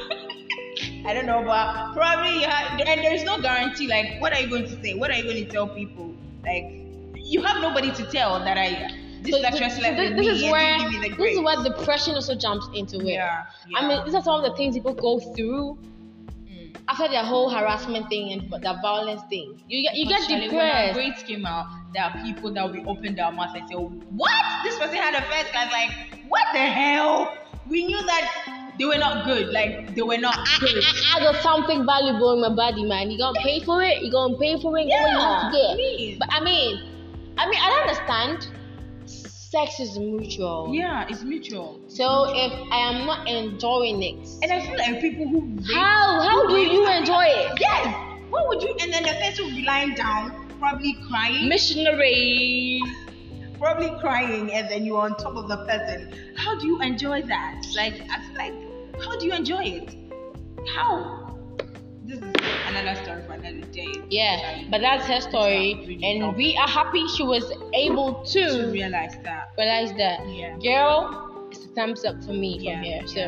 I 1.07 1.13
don't 1.13 1.27
know, 1.27 1.43
but 1.45 1.93
probably 1.95 2.41
you 2.41 2.49
have, 2.49 2.81
and 2.81 3.01
there's 3.01 3.25
no 3.25 3.41
guarantee. 3.41 3.89
Like, 3.89 4.21
what 4.21 4.33
are 4.33 4.41
you 4.41 4.49
going 4.49 4.65
to 4.65 4.83
say? 4.83 4.95
What 4.95 5.11
are 5.11 5.17
you 5.17 5.25
going 5.25 5.45
to 5.45 5.51
tell 5.51 5.69
people? 5.69 6.15
Like, 6.43 6.65
you 7.15 7.43
have 7.43 7.61
nobody 7.61 7.93
to 7.93 8.11
tell 8.11 8.39
that 8.41 8.57
I 8.57 8.91
this 9.25 9.35
So 9.35 9.41
slept 9.41 9.97
this, 9.97 10.17
this 10.17 10.27
is 10.27 10.51
where 10.51 10.79
didn't 10.79 10.93
give 10.93 11.01
me 11.01 11.09
the 11.09 11.17
this 11.17 11.35
is 11.35 11.41
where 11.41 11.63
depression 11.63 12.15
also 12.15 12.35
jumps 12.35 12.69
into 12.75 13.01
it. 13.01 13.15
Yeah, 13.15 13.45
I 13.75 13.89
mean, 13.89 14.05
these 14.05 14.15
are 14.15 14.23
some 14.23 14.43
of 14.43 14.51
the 14.51 14.57
things 14.57 14.75
people 14.75 14.95
go 14.95 15.19
through. 15.19 15.79
After 16.89 17.09
their 17.09 17.25
whole 17.25 17.49
harassment 17.51 18.09
thing 18.09 18.33
and 18.33 18.51
the 18.51 18.79
violence 18.83 19.23
thing. 19.29 19.61
You 19.69 19.83
get 19.83 19.97
you 19.97 20.07
get 20.07 20.21
Actually, 20.23 20.49
When 20.49 20.61
our 20.61 20.93
depressed. 20.93 20.95
grades 20.95 21.23
came 21.23 21.47
out, 21.47 21.67
there 21.93 22.03
are 22.05 22.13
people 22.23 22.53
that 22.55 22.71
will 22.71 22.89
open 22.89 23.15
their 23.15 23.31
mouth 23.33 23.55
and 23.55 23.69
say, 23.69 23.75
"What? 23.75 24.33
This 24.65 24.79
person 24.79 24.97
had 24.97 25.15
a 25.15 25.23
first 25.23 25.51
class? 25.53 25.71
Like, 25.73 26.21
what 26.29 26.45
the 26.53 26.59
hell? 26.61 27.37
We 27.69 27.85
knew 27.87 28.01
that 28.07 28.75
they 28.79 28.85
were 28.85 28.99
not 28.99 29.25
good. 29.25 29.49
Like, 29.53 29.95
they 29.95 30.03
were 30.03 30.19
not 30.19 30.37
good." 30.61 30.83
I, 30.85 31.17
I 31.17 31.21
got 31.21 31.43
something 31.43 31.87
valuable 31.87 32.35
in 32.35 32.41
my 32.41 32.55
body, 32.55 32.85
man. 32.85 33.11
You 33.11 33.19
gonna 33.19 33.41
pay 33.41 33.61
for 33.61 33.83
it. 33.83 34.03
You 34.03 34.11
gonna 34.13 34.37
pay 34.39 34.61
for 34.61 34.77
it. 34.79 34.87
Yeah, 34.87 35.07
you 35.09 35.19
have 35.19 35.53
to 35.53 35.57
get. 35.57 35.77
please. 35.77 36.17
But 36.19 36.29
I 36.33 36.41
mean, 36.45 36.81
I 37.39 37.49
mean, 37.49 37.61
I 37.63 37.71
don't 37.71 37.89
understand. 37.89 38.49
Sex 39.55 39.79
is 39.79 39.97
mutual. 39.97 40.75
Yeah, 40.75 41.07
it's 41.09 41.23
mutual. 41.23 41.79
So 41.87 42.25
if 42.35 42.53
I 42.73 42.79
am 42.91 43.07
not 43.07 43.29
enjoying 43.29 44.03
it, 44.03 44.19
And 44.43 44.51
I 44.51 44.61
feel 44.61 44.77
like 44.77 45.01
people 45.01 45.29
who 45.29 45.43
rape- 45.43 45.71
how 45.73 46.21
how 46.29 46.49
do 46.49 46.57
you 46.57 46.83
enjoy 46.91 47.23
it? 47.27 47.53
Yes. 47.61 47.87
What 48.31 48.49
would 48.49 48.61
you? 48.65 48.75
And 48.81 48.93
then 48.93 49.05
the 49.05 49.15
person 49.23 49.45
will 49.45 49.55
be 49.55 49.63
lying 49.63 49.95
down, 49.95 50.33
probably 50.59 50.97
crying, 51.09 51.49
Missionary. 51.49 52.81
probably 53.61 53.91
crying, 54.01 54.51
and 54.53 54.69
then 54.69 54.85
you're 54.85 55.01
on 55.01 55.15
top 55.17 55.37
of 55.37 55.47
the 55.49 55.59
person. 55.71 56.13
How 56.35 56.59
do 56.59 56.67
you 56.67 56.81
enjoy 56.83 57.23
that? 57.23 57.65
Like, 57.77 57.95
I 58.11 58.19
feel 58.27 58.37
like, 58.37 58.55
how 59.05 59.17
do 59.17 59.25
you 59.25 59.35
enjoy 59.35 59.63
it? 59.63 59.95
How? 60.75 61.24
Another 62.67 62.95
story 63.03 63.23
for 63.27 63.33
another 63.33 63.67
day. 63.73 63.93
Yeah, 64.11 64.65
but 64.71 64.81
that's 64.81 65.07
her 65.07 65.21
story, 65.21 65.99
and 66.03 66.37
we 66.37 66.57
are 66.57 66.69
happy 66.69 67.07
she 67.09 67.23
was 67.23 67.45
able 67.75 68.25
to 68.25 68.49
to 68.49 68.71
realize 68.71 69.17
that. 69.23 69.53
realize 69.57 69.93
that. 69.97 70.21
Yeah. 70.29 70.57
Girl, 70.59 71.49
it's 71.51 71.65
a 71.65 71.69
thumbs 71.69 72.05
up 72.05 72.23
for 72.25 72.33
me 72.33 72.59
Yeah, 72.59 72.75
from 72.77 72.83
here. 72.85 73.07
So, 73.07 73.23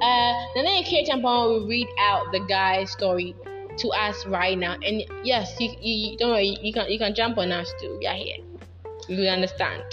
uh, 0.00 0.32
the 0.54 0.62
next 0.62 0.88
K 0.88 1.04
Champon 1.08 1.48
will 1.48 1.66
read 1.68 1.88
out 2.00 2.32
the 2.32 2.40
guy's 2.48 2.90
story 2.90 3.34
to 3.78 3.88
us 3.90 4.26
right 4.26 4.58
now, 4.58 4.76
and 4.84 5.04
yes, 5.24 5.54
you, 5.60 5.70
you, 5.80 6.10
you 6.10 6.16
don't 6.18 6.30
worry, 6.30 6.58
you 6.60 6.72
can 6.72 6.90
you 6.90 6.98
can 6.98 7.14
jump 7.14 7.38
on 7.38 7.52
us 7.52 7.72
too. 7.80 7.96
We 8.00 8.06
are 8.06 8.16
here. 8.16 8.38
You 9.08 9.16
will 9.18 9.28
understand. 9.28 9.84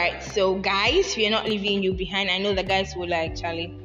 Right, 0.00 0.22
so 0.22 0.56
guys, 0.56 1.16
we 1.16 1.26
are 1.26 1.30
not 1.30 1.46
leaving 1.46 1.82
you 1.82 1.92
behind. 1.92 2.30
I 2.30 2.38
know 2.38 2.54
the 2.54 2.62
guys 2.62 2.94
will 2.96 3.08
like 3.08 3.36
Charlie. 3.36 3.76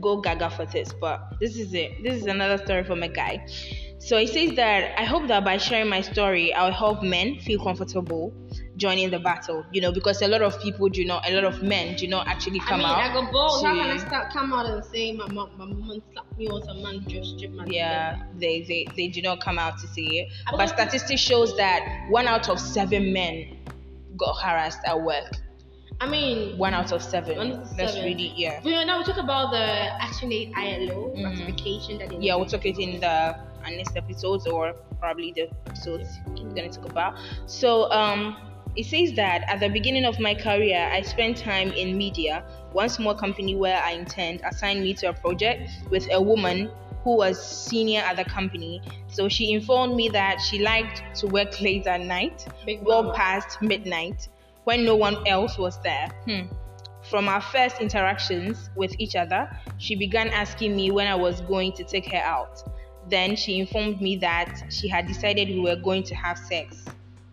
Go 0.00 0.20
gaga 0.20 0.50
for 0.50 0.64
this, 0.66 0.92
but 0.92 1.20
this 1.40 1.56
is 1.56 1.74
it. 1.74 2.02
This 2.02 2.14
is 2.22 2.26
another 2.26 2.62
story 2.64 2.84
from 2.84 3.02
a 3.02 3.08
guy. 3.08 3.46
So 3.98 4.16
he 4.16 4.26
says 4.26 4.56
that 4.56 4.98
I 4.98 5.04
hope 5.04 5.28
that 5.28 5.44
by 5.44 5.58
sharing 5.58 5.88
my 5.88 6.00
story, 6.00 6.54
I'll 6.54 6.72
help 6.72 7.02
men 7.02 7.38
feel 7.38 7.62
comfortable 7.62 8.32
joining 8.76 9.10
the 9.10 9.18
battle. 9.18 9.62
You 9.72 9.82
know, 9.82 9.92
because 9.92 10.22
a 10.22 10.28
lot 10.28 10.40
of 10.40 10.58
people 10.62 10.88
do 10.88 11.04
not, 11.04 11.28
a 11.28 11.34
lot 11.34 11.44
of 11.44 11.62
men 11.62 11.96
do 11.96 12.08
not 12.08 12.26
actually 12.26 12.60
I 12.60 12.64
come 12.64 12.78
mean, 12.78 12.88
out. 12.88 12.96
I 12.96 13.12
go 13.12 13.30
bold. 13.30 13.62
How 13.64 13.74
can 13.74 13.90
I 13.90 13.98
start 13.98 14.32
come 14.32 14.54
out 14.54 14.66
and 14.66 14.82
say 14.86 15.12
my 15.12 15.28
mom, 15.28 15.50
my 15.58 15.66
mom 15.66 16.02
slapped 16.12 16.38
me 16.38 16.48
or 16.48 16.62
some 16.64 16.82
man 16.82 17.04
just 17.06 17.36
stripped 17.36 17.54
my 17.54 17.66
yeah 17.66 18.22
they, 18.38 18.62
they 18.62 18.86
they 18.96 19.08
do 19.08 19.20
not 19.20 19.40
come 19.40 19.58
out 19.58 19.78
to 19.78 19.86
say 19.88 20.02
it 20.02 20.28
I 20.46 20.56
but 20.56 20.68
statistics 20.68 21.20
shows 21.20 21.54
that 21.58 22.06
one 22.08 22.26
out 22.26 22.48
of 22.48 22.58
seven 22.58 23.12
men 23.12 23.58
got 24.20 24.34
harassed 24.44 24.80
at 24.86 25.00
work? 25.00 25.24
I 26.02 26.06
mean, 26.08 26.56
one 26.56 26.72
out 26.72 26.92
of 26.92 27.02
seven. 27.02 27.36
One 27.36 27.52
out 27.52 27.62
of 27.62 27.76
that's 27.76 27.92
seven. 27.94 28.08
really 28.08 28.32
yeah. 28.36 28.60
But 28.62 28.84
now 28.84 28.98
we 28.98 29.04
talk 29.04 29.18
about 29.18 29.50
the 29.50 29.64
Action 30.02 30.32
Aid 30.32 30.52
ILO 30.56 31.12
Mhm. 31.14 31.24
ratification 31.24 31.98
that 31.98 32.08
they 32.10 32.16
yeah 32.16 32.36
we'll 32.36 32.46
talk 32.46 32.64
it 32.64 32.78
in 32.78 33.00
the 33.00 33.36
next 33.76 33.96
episodes 33.96 34.46
or 34.46 34.72
probably 34.98 35.32
the 35.32 35.48
episodes 35.66 36.18
we're 36.28 36.54
gonna 36.54 36.70
talk 36.70 36.86
about. 36.86 37.18
So 37.46 37.90
um 37.92 38.36
it 38.76 38.86
says 38.86 39.12
that 39.16 39.42
at 39.48 39.58
the 39.60 39.68
beginning 39.68 40.04
of 40.04 40.20
my 40.20 40.32
career 40.32 40.88
i 40.92 41.02
spent 41.02 41.36
time 41.36 41.72
in 41.72 41.98
media 41.98 42.44
one 42.72 42.88
small 42.88 43.14
company 43.16 43.56
where 43.56 43.76
i 43.82 43.90
intend 43.90 44.40
assigned 44.48 44.80
me 44.80 44.94
to 44.94 45.08
a 45.08 45.12
project 45.12 45.68
with 45.90 46.06
a 46.12 46.22
woman 46.22 46.70
who 47.04 47.16
was 47.16 47.40
senior 47.42 48.00
at 48.00 48.16
the 48.16 48.24
company 48.24 48.80
so 49.08 49.28
she 49.28 49.52
informed 49.52 49.94
me 49.96 50.08
that 50.08 50.38
she 50.40 50.58
liked 50.62 51.02
to 51.14 51.26
work 51.28 51.60
late 51.60 51.86
at 51.86 52.00
night 52.00 52.46
Big 52.66 52.82
well 52.82 53.02
mama. 53.02 53.14
past 53.14 53.60
midnight 53.62 54.28
when 54.64 54.84
no 54.84 54.94
one 54.96 55.16
else 55.26 55.58
was 55.58 55.80
there 55.82 56.08
hmm. 56.26 56.42
From 57.08 57.28
our 57.28 57.40
first 57.40 57.80
interactions 57.80 58.70
with 58.76 58.94
each 59.00 59.16
other, 59.16 59.50
she 59.78 59.96
began 59.96 60.28
asking 60.28 60.76
me 60.76 60.90
when 60.90 61.06
I 61.08 61.14
was 61.14 61.40
going 61.40 61.72
to 61.72 61.82
take 61.82 62.06
her 62.12 62.18
out. 62.18 62.62
Then 63.08 63.34
she 63.36 63.58
informed 63.58 64.00
me 64.00 64.16
that 64.16 64.62
she 64.68 64.86
had 64.86 65.06
decided 65.08 65.48
we 65.48 65.60
were 65.60 65.76
going 65.76 66.02
to 66.04 66.14
have 66.14 66.38
sex. 66.38 66.84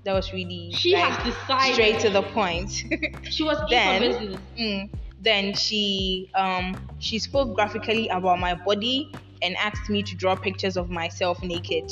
That 0.04 0.14
was 0.14 0.32
really 0.34 0.72
She 0.72 0.94
like, 0.94 1.04
has 1.12 1.34
decided. 1.34 1.74
straight 1.74 2.00
to 2.00 2.10
the 2.10 2.24
point. 2.24 2.72
She 3.30 3.44
was 3.44 3.58
then, 3.70 4.04
in 4.04 4.14
for 4.14 4.20
business. 4.20 4.42
mm, 4.60 4.90
then 5.22 5.54
she 5.54 6.32
um 6.34 6.78
she 7.00 7.20
spoke 7.20 7.54
graphically 7.54 8.08
about 8.08 8.40
my 8.40 8.56
body 8.56 9.12
and 9.42 9.56
asked 9.58 9.90
me 9.90 10.04
to 10.04 10.16
draw 10.16 10.36
pictures 10.36 10.78
of 10.78 10.90
myself 10.90 11.42
naked. 11.44 11.92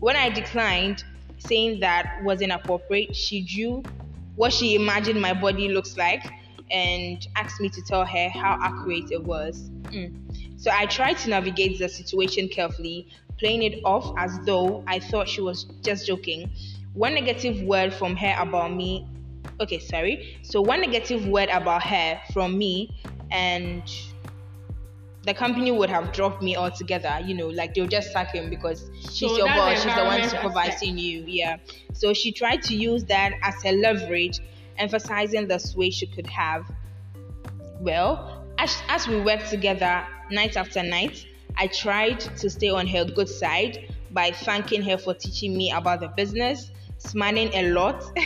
When 0.00 0.16
I 0.16 0.30
declined, 0.30 1.04
saying 1.38 1.80
that 1.80 2.20
was 2.24 2.40
inappropriate, 2.40 3.14
she 3.14 3.42
drew 3.42 3.84
what 4.36 4.52
she 4.52 4.74
imagined 4.74 5.20
my 5.20 5.32
body 5.32 5.68
looks 5.68 5.96
like 5.96 6.24
and 6.70 7.26
asked 7.36 7.60
me 7.60 7.68
to 7.70 7.82
tell 7.82 8.04
her 8.04 8.28
how 8.28 8.58
accurate 8.62 9.10
it 9.10 9.24
was. 9.24 9.70
Mm. 9.90 10.60
So 10.60 10.70
I 10.72 10.86
tried 10.86 11.18
to 11.18 11.30
navigate 11.30 11.78
the 11.78 11.88
situation 11.88 12.48
carefully, 12.48 13.08
playing 13.38 13.62
it 13.62 13.80
off 13.84 14.12
as 14.16 14.38
though 14.44 14.84
I 14.86 14.98
thought 14.98 15.28
she 15.28 15.40
was 15.40 15.64
just 15.82 16.06
joking. 16.06 16.50
One 16.94 17.14
negative 17.14 17.62
word 17.62 17.92
from 17.92 18.16
her 18.16 18.34
about 18.38 18.74
me 18.74 19.06
okay 19.60 19.78
sorry 19.78 20.38
so 20.42 20.60
one 20.60 20.80
negative 20.80 21.26
word 21.26 21.48
about 21.50 21.82
her 21.82 22.20
from 22.32 22.56
me 22.56 22.90
and 23.30 23.82
the 25.28 25.34
company 25.34 25.70
would 25.70 25.90
have 25.90 26.10
dropped 26.12 26.42
me 26.42 26.56
altogether 26.56 27.20
you 27.22 27.34
know 27.34 27.48
like 27.48 27.74
they'll 27.74 27.86
just 27.86 28.10
sack 28.12 28.34
him 28.34 28.48
because 28.48 28.90
she's 28.98 29.30
So 29.30 29.36
your 29.36 29.46
boss 29.46 29.82
she's 29.82 29.94
the 29.94 30.04
one 30.04 30.26
supervising 30.26 30.96
you 30.96 31.22
yeah. 31.26 31.58
So 31.92 32.14
she 32.14 32.32
tried 32.32 32.62
to 32.62 32.74
use 32.74 33.04
that 33.04 33.34
as 33.42 33.54
a 33.66 33.72
leverage 33.72 34.40
emphasizing 34.78 35.46
the 35.46 35.58
sway 35.58 35.90
she 35.90 36.06
could 36.06 36.26
have. 36.28 36.64
Well 37.78 38.42
as, 38.56 38.74
as 38.88 39.06
we 39.06 39.20
worked 39.20 39.50
together 39.50 40.06
night 40.30 40.56
after 40.56 40.82
night 40.82 41.26
i 41.56 41.66
tried 41.66 42.20
to 42.20 42.48
stay 42.48 42.70
on 42.70 42.86
her 42.86 43.04
good 43.04 43.28
side 43.28 43.94
by 44.10 44.30
thanking 44.30 44.82
her 44.82 44.96
for 44.96 45.12
teaching 45.12 45.56
me 45.56 45.70
about 45.72 46.00
the 46.00 46.08
business 46.08 46.70
smiling 46.98 47.50
a 47.54 47.70
lot. 47.70 48.02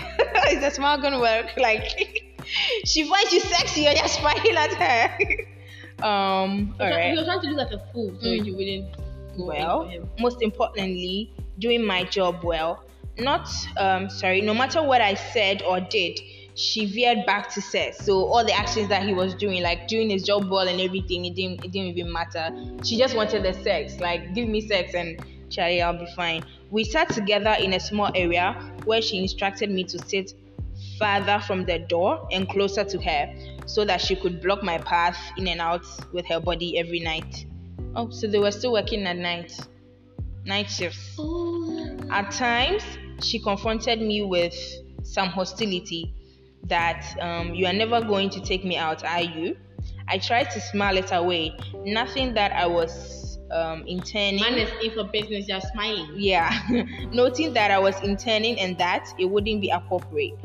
Is 0.50 0.60
the 0.60 0.70
smile 0.70 1.00
gonna 1.02 1.20
work? 1.20 1.46
Like 1.56 1.84
she 2.84 3.08
finds 3.08 3.32
you 3.32 3.40
sexy 3.40 3.82
you're 3.82 3.94
just 3.94 4.18
smiling 4.20 4.56
at 4.56 4.74
her 4.74 5.46
um 6.02 6.74
all 6.80 6.86
He 6.86 6.92
right 6.92 7.16
was 7.16 7.24
trying 7.24 7.40
to 7.40 7.48
look 7.48 7.58
like 7.58 7.72
a 7.72 7.92
fool, 7.92 8.16
so 8.20 8.26
Mm. 8.28 8.44
you 8.44 8.56
wouldn't 8.56 8.96
go 9.36 9.44
well 9.46 9.82
in 9.82 9.88
for 9.88 9.90
him. 9.90 10.10
most 10.18 10.42
importantly 10.42 11.32
doing 11.58 11.84
my 11.84 12.04
job 12.04 12.42
well 12.44 12.84
not 13.18 13.48
um 13.76 14.08
sorry 14.10 14.40
no 14.40 14.54
matter 14.54 14.82
what 14.82 15.00
i 15.00 15.14
said 15.14 15.62
or 15.62 15.80
did 15.80 16.18
she 16.54 16.84
veered 16.86 17.24
back 17.26 17.48
to 17.50 17.60
sex 17.62 18.04
so 18.04 18.24
all 18.26 18.44
the 18.44 18.52
actions 18.52 18.88
that 18.88 19.02
he 19.02 19.14
was 19.14 19.34
doing 19.34 19.62
like 19.62 19.86
doing 19.88 20.10
his 20.10 20.22
job 20.24 20.50
well 20.50 20.66
and 20.68 20.80
everything 20.80 21.24
it 21.24 21.34
didn't 21.34 21.62
it 21.64 21.72
didn't 21.72 21.88
even 21.96 22.12
matter 22.12 22.50
she 22.82 22.96
just 22.98 23.14
wanted 23.14 23.42
the 23.42 23.52
sex 23.62 23.98
like 24.00 24.34
give 24.34 24.48
me 24.48 24.60
sex 24.60 24.94
and 24.94 25.16
Charlie, 25.50 25.82
I'll 25.82 25.98
be 25.98 26.06
fine. 26.16 26.46
We 26.70 26.82
sat 26.82 27.10
together 27.12 27.54
in 27.60 27.74
a 27.74 27.80
small 27.80 28.10
area 28.14 28.54
where 28.84 29.02
she 29.02 29.18
instructed 29.18 29.70
me 29.70 29.84
to 29.84 29.98
sit 29.98 30.32
farther 30.98 31.40
from 31.46 31.64
the 31.64 31.78
door 31.78 32.26
and 32.30 32.48
closer 32.48 32.84
to 32.84 33.00
her 33.00 33.34
so 33.66 33.84
that 33.84 34.00
she 34.00 34.16
could 34.16 34.40
block 34.42 34.62
my 34.62 34.78
path 34.78 35.18
in 35.36 35.48
and 35.48 35.60
out 35.60 35.84
with 36.12 36.26
her 36.26 36.40
body 36.40 36.78
every 36.78 37.00
night. 37.00 37.46
Oh, 37.94 38.10
so 38.10 38.26
they 38.26 38.38
were 38.38 38.50
still 38.50 38.72
working 38.72 39.06
at 39.06 39.16
night. 39.16 39.58
Night 40.44 40.70
shifts. 40.70 41.18
At 42.10 42.30
times, 42.32 42.82
she 43.20 43.38
confronted 43.38 44.00
me 44.00 44.22
with 44.22 44.54
some 45.02 45.28
hostility 45.28 46.14
that 46.64 47.16
um, 47.20 47.54
you 47.54 47.66
are 47.66 47.72
never 47.72 48.00
going 48.00 48.30
to 48.30 48.40
take 48.40 48.64
me 48.64 48.76
out, 48.76 49.04
are 49.04 49.22
you? 49.22 49.56
I 50.08 50.18
tried 50.18 50.50
to 50.50 50.60
smile 50.60 50.96
it 50.96 51.10
away. 51.12 51.56
Nothing 51.84 52.34
that 52.34 52.52
I 52.52 52.66
was 52.66 53.38
um, 53.50 53.84
intending. 53.86 54.42
Man 54.42 54.58
is 54.58 54.70
in 54.82 54.92
for 54.92 55.04
business, 55.04 55.48
you're 55.48 55.60
smiling. 55.60 56.12
Yeah, 56.16 56.50
noting 57.12 57.52
that 57.54 57.70
I 57.70 57.78
was 57.78 58.00
intending 58.02 58.58
and 58.58 58.76
that 58.78 59.12
it 59.18 59.26
wouldn't 59.26 59.60
be 59.60 59.70
appropriate. 59.70 60.38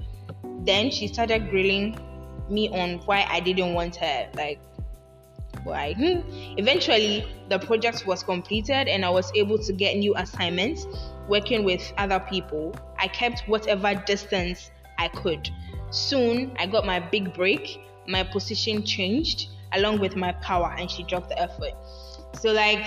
Then 0.44 0.92
she 0.92 1.08
started 1.08 1.50
grilling 1.50 1.98
me 2.50 2.70
on 2.70 3.00
why 3.06 3.26
I 3.30 3.40
didn't 3.40 3.74
want 3.74 3.96
her. 3.98 4.30
Like, 4.36 4.60
why? 5.64 5.94
Hmm. 5.94 6.22
Eventually, 6.58 7.26
the 7.50 7.60
project 7.60 8.06
was 8.06 8.24
completed 8.24 8.88
and 8.88 9.04
I 9.04 9.10
was 9.10 9.32
able 9.36 9.58
to 9.60 9.74
get 9.74 9.98
new 9.98 10.16
assignments 10.16 10.88
working 11.28 11.64
with 11.64 11.94
other 11.98 12.20
people. 12.20 12.76
I 12.98 13.08
kept 13.08 13.44
whatever 13.48 13.96
distance 14.06 14.72
I 14.98 15.10
could. 15.10 15.50
Soon, 15.90 16.56
I 16.60 16.66
got 16.66 16.86
my 16.86 17.00
big 17.00 17.34
break. 17.34 17.80
My 18.08 18.24
position 18.24 18.84
changed 18.84 19.50
along 19.74 20.00
with 20.00 20.16
my 20.16 20.32
power, 20.34 20.74
and 20.78 20.90
she 20.90 21.04
dropped 21.04 21.28
the 21.30 21.40
effort. 21.40 21.74
So, 22.40 22.54
like, 22.54 22.86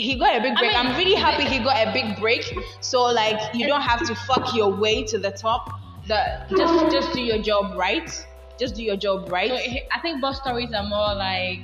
he 0.00 0.18
got 0.18 0.36
a 0.36 0.40
big 0.40 0.56
break. 0.56 0.72
mean, 0.72 0.86
I'm 0.86 0.96
really 0.96 1.14
happy 1.26 1.44
he 1.44 1.58
got 1.58 1.86
a 1.86 1.92
big 1.92 2.18
break. 2.18 2.54
So 2.80 3.02
like 3.02 3.54
you 3.54 3.66
don't 3.66 3.82
have 3.82 4.06
to 4.06 4.14
fuck 4.14 4.54
your 4.54 4.74
way 4.74 5.04
to 5.04 5.18
the 5.18 5.30
top. 5.30 5.79
The 6.10 6.42
just 6.56 6.90
just 6.90 7.12
do 7.12 7.22
your 7.22 7.38
job 7.40 7.78
right. 7.78 8.10
Just 8.58 8.74
do 8.74 8.82
your 8.82 8.96
job 8.96 9.30
right. 9.30 9.48
So 9.48 9.56
I 9.94 10.00
think 10.02 10.20
both 10.20 10.36
stories 10.36 10.72
are 10.74 10.82
more 10.82 11.14
like 11.14 11.60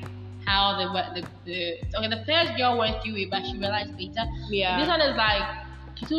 how 0.46 0.78
the 0.78 0.86
the, 1.20 1.26
the 1.44 1.98
okay 1.98 2.08
the 2.08 2.22
first 2.24 2.56
girl 2.56 2.78
went 2.78 3.02
through 3.02 3.16
it, 3.16 3.30
but 3.30 3.44
she 3.44 3.58
realized 3.58 3.98
later. 3.98 4.22
Yeah. 4.48 4.78
This 4.78 4.86
one 4.86 5.00
is 5.00 5.16
like 5.16 5.42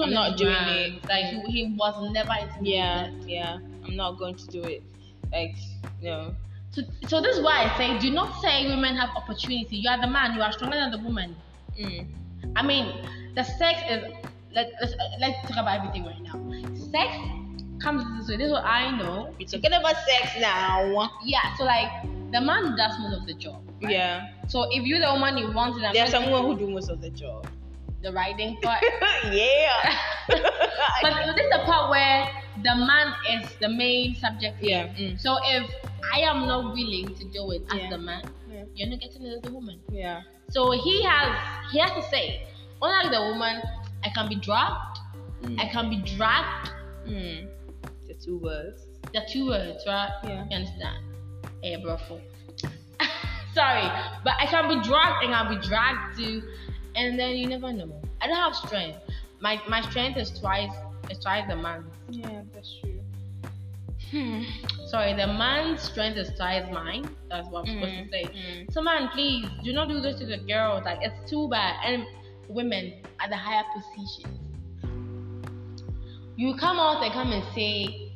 I'm 0.04 0.12
not 0.12 0.38
doing 0.38 0.52
it. 0.52 1.08
Like 1.08 1.26
he, 1.26 1.40
he 1.52 1.76
was 1.78 2.12
never 2.12 2.34
yeah, 2.62 3.12
yeah. 3.26 3.60
I'm 3.86 3.96
not 3.96 4.20
going 4.20 4.36
to 4.36 4.48
do 4.48 4.62
it. 4.64 4.84
Like 5.32 5.56
no. 6.04 6.36
So, 6.72 6.82
so 7.08 7.22
this 7.22 7.38
is 7.38 7.44
why 7.44 7.64
I 7.64 7.78
say 7.78 7.98
do 7.98 8.12
not 8.12 8.42
say 8.42 8.68
women 8.68 8.98
have 8.98 9.10
opportunity. 9.16 9.78
You 9.78 9.90
are 9.90 10.02
the 10.02 10.08
man. 10.08 10.36
You 10.36 10.42
are 10.42 10.52
stronger 10.52 10.76
than 10.76 10.92
the 10.92 11.00
woman. 11.00 11.34
Mm. 11.80 12.08
I 12.58 12.62
mean, 12.62 12.94
the 13.36 13.44
sex 13.44 13.80
is 13.90 14.04
let 14.52 14.68
let's 14.82 14.94
let's 15.22 15.42
talk 15.48 15.64
about 15.64 15.80
everything 15.80 16.04
right 16.04 16.22
now. 16.22 16.36
Sex 16.92 17.16
comes 17.82 18.04
this 18.20 18.30
way. 18.30 18.38
This 18.38 18.48
is 18.48 18.52
what 18.54 18.66
I 18.66 18.96
know. 18.98 19.34
We're 19.40 19.48
talking 19.48 19.74
about 19.74 19.96
sex 20.08 20.32
now. 20.40 21.10
Yeah. 21.24 21.56
So 21.58 21.64
like 21.66 21.90
the 22.32 22.42
man 22.42 22.76
does 22.76 22.98
most 23.00 23.18
of 23.22 23.26
the 23.28 23.34
job. 23.34 23.62
right? 23.82 23.92
Yeah. 23.92 24.28
So 24.48 24.68
if 24.72 24.84
you're 24.84 25.00
the 25.00 25.12
woman 25.14 25.38
you 25.38 25.52
want 25.52 25.78
it, 25.82 25.94
There 25.94 26.04
are 26.04 26.08
someone 26.08 26.44
who 26.44 26.58
do 26.58 26.70
most 26.70 26.90
of 26.90 27.02
the 27.02 27.10
job. 27.10 27.48
the 28.04 28.12
riding 28.14 28.58
part. 28.62 28.84
yeah. 29.32 29.98
but 30.30 31.14
this 31.36 31.46
is 31.46 31.50
the 31.52 31.62
part 31.66 31.90
where 31.90 32.30
the 32.64 32.76
man 32.76 33.14
is 33.32 33.50
the 33.60 33.70
main 33.70 34.16
subject. 34.16 34.62
yeah. 34.62 34.88
here. 34.94 35.12
Mm. 35.14 35.20
So 35.20 35.38
if 35.44 35.70
I 36.14 36.20
am 36.22 36.48
not 36.48 36.74
willing 36.74 37.14
to 37.16 37.24
do 37.26 37.52
it 37.52 37.64
as 37.72 37.78
Yeah. 37.80 37.90
the 37.90 37.98
man, 37.98 38.24
Yeah. 38.52 38.64
you're 38.76 38.90
not 38.90 39.00
getting 39.00 39.26
it 39.26 39.34
as 39.38 39.42
the 39.42 39.52
woman. 39.52 39.80
Yeah. 39.92 40.22
So 40.50 40.72
he 40.72 41.04
has 41.04 41.30
he 41.72 41.80
has 41.80 41.92
to 41.92 42.02
say, 42.10 42.44
unlike 42.82 43.12
the 43.12 43.22
woman, 43.22 43.62
I 44.04 44.10
can 44.10 44.30
be 44.30 44.36
drugged, 44.36 45.00
Mm. 45.44 45.60
I 45.60 45.66
can 45.70 45.90
be 45.90 45.98
dragged. 45.98 46.70
Mm. 47.08 47.48
Two 48.24 48.40
words. 48.40 48.88
The 49.14 49.22
two 49.32 49.48
words, 49.48 49.84
right? 49.88 50.10
Yeah. 50.24 50.46
You 50.50 50.56
understand? 50.58 51.04
Hey, 51.62 51.76
bro. 51.82 51.98
Sorry, 53.54 53.90
but 54.24 54.34
I 54.40 54.46
can 54.46 54.68
be 54.68 54.88
dragged 54.88 55.24
and 55.24 55.34
I'll 55.34 55.50
be 55.50 55.68
dragged 55.68 56.18
to, 56.20 56.42
and 56.96 57.18
then 57.18 57.36
you 57.36 57.48
never 57.48 57.72
know. 57.74 58.02
I 58.22 58.28
don't 58.28 58.36
have 58.36 58.56
strength. 58.56 59.00
My 59.40 59.62
my 59.68 59.82
strength 59.82 60.18
is 60.18 60.32
twice 60.32 60.74
is 61.10 61.20
twice 61.20 61.46
the 61.48 61.56
man. 61.56 61.86
Yeah, 62.10 62.42
that's 62.54 62.76
true. 62.82 63.00
Hmm. 64.12 64.44
Sorry, 64.88 65.14
the 65.14 65.28
man's 65.28 65.82
strength 65.82 66.18
is 66.18 66.30
twice 66.38 66.66
mine. 66.72 67.10
That's 67.30 67.48
what 67.50 67.68
I'm 67.68 67.74
supposed 67.74 67.94
to 67.94 68.04
mm, 68.04 68.10
say. 68.10 68.24
mm. 68.24 68.74
So, 68.74 68.82
man, 68.82 69.10
please 69.10 69.46
do 69.64 69.74
not 69.74 69.90
do 69.90 70.00
this 70.00 70.20
to 70.20 70.26
the 70.26 70.38
girls. 70.38 70.86
Like, 70.86 71.00
it's 71.02 71.30
too 71.30 71.50
bad. 71.50 71.76
And 71.84 72.06
women 72.48 72.94
at 73.20 73.30
the 73.30 73.36
higher 73.36 73.64
positions. 73.74 74.40
You 76.38 76.56
come 76.56 76.80
out 76.80 77.04
and 77.04 77.12
come 77.12 77.32
and 77.34 77.44
say 77.54 78.07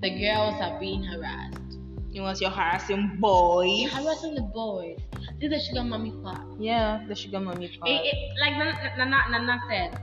the 0.00 0.10
girls 0.10 0.54
are 0.60 0.78
being 0.78 1.02
harassed. 1.02 1.78
It 2.12 2.20
was 2.20 2.40
your 2.40 2.50
harassing 2.50 3.16
boys. 3.20 3.80
You're 3.80 3.90
harassing 3.90 4.34
the 4.34 4.42
boys. 4.42 4.98
This 5.40 5.50
is 5.50 5.50
the 5.50 5.60
sugar 5.60 5.82
mommy 5.84 6.12
part. 6.22 6.46
Yeah, 6.58 7.04
the 7.08 7.14
sugar 7.14 7.40
mommy 7.40 7.68
part. 7.78 7.90
It, 7.90 8.06
it, 8.06 8.32
like 8.40 8.56
Nana, 8.56 8.96
Nana, 8.96 9.16
Nana 9.30 9.60
said, 9.68 9.98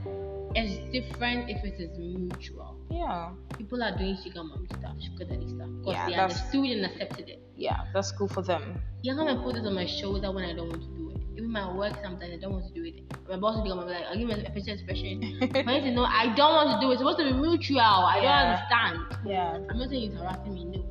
it's 0.54 0.78
different 0.92 1.50
if 1.50 1.64
it 1.64 1.80
is 1.80 1.98
mutual. 1.98 2.76
yeah, 2.90 3.30
People 3.58 3.82
are 3.82 3.96
doing 3.96 4.16
sugar 4.22 4.44
mommy 4.44 4.68
stuff, 4.68 4.94
sugar 5.02 5.24
daddy 5.24 5.48
stuff, 5.48 5.68
because 5.80 5.94
Yeah, 5.94 6.06
they 6.06 6.14
understood 6.14 6.64
and 6.70 6.84
accepted 6.86 7.28
it. 7.28 7.42
yeah, 7.56 7.86
that's 7.92 8.12
cool 8.12 8.28
for 8.28 8.42
them. 8.42 8.80
You 9.02 9.16
come 9.16 9.26
and 9.28 9.42
put 9.42 9.54
this 9.56 9.66
on 9.66 9.74
my 9.74 9.86
shoulder 9.86 10.30
when 10.30 10.44
I 10.44 10.52
don't 10.54 10.68
want 10.68 10.82
to 10.82 10.88
do 10.88 10.94
it. 11.02 11.03
Even 11.36 11.50
my 11.50 11.72
work 11.74 11.94
sometimes 12.02 12.32
I 12.32 12.36
don't 12.36 12.52
want 12.52 12.66
to 12.68 12.72
do 12.74 12.84
it. 12.84 13.02
My 13.28 13.36
boss 13.36 13.56
will 13.56 13.64
be 13.64 13.70
like, 13.70 14.04
I'll 14.08 14.16
give 14.16 14.28
me 14.28 14.34
a 14.34 14.50
facial 14.52 14.74
expression. 14.74 15.20
You 15.40 15.80
to 15.80 15.90
know 15.90 16.04
I 16.04 16.32
don't 16.34 16.54
want 16.54 16.80
to 16.80 16.84
do 16.84 16.90
it. 16.90 16.94
It's 16.94 17.00
supposed 17.00 17.18
to 17.18 17.24
be 17.24 17.32
mutual. 17.32 17.80
I 17.80 18.20
Yeah. 18.22 18.42
don't 18.42 18.50
understand. 18.50 19.26
Yeah, 19.26 19.58
I'm 19.70 19.78
not 19.78 19.88
saying 19.90 20.12
it's 20.12 20.20
harassing 20.20 20.54
me, 20.54 20.64
no. 20.66 20.84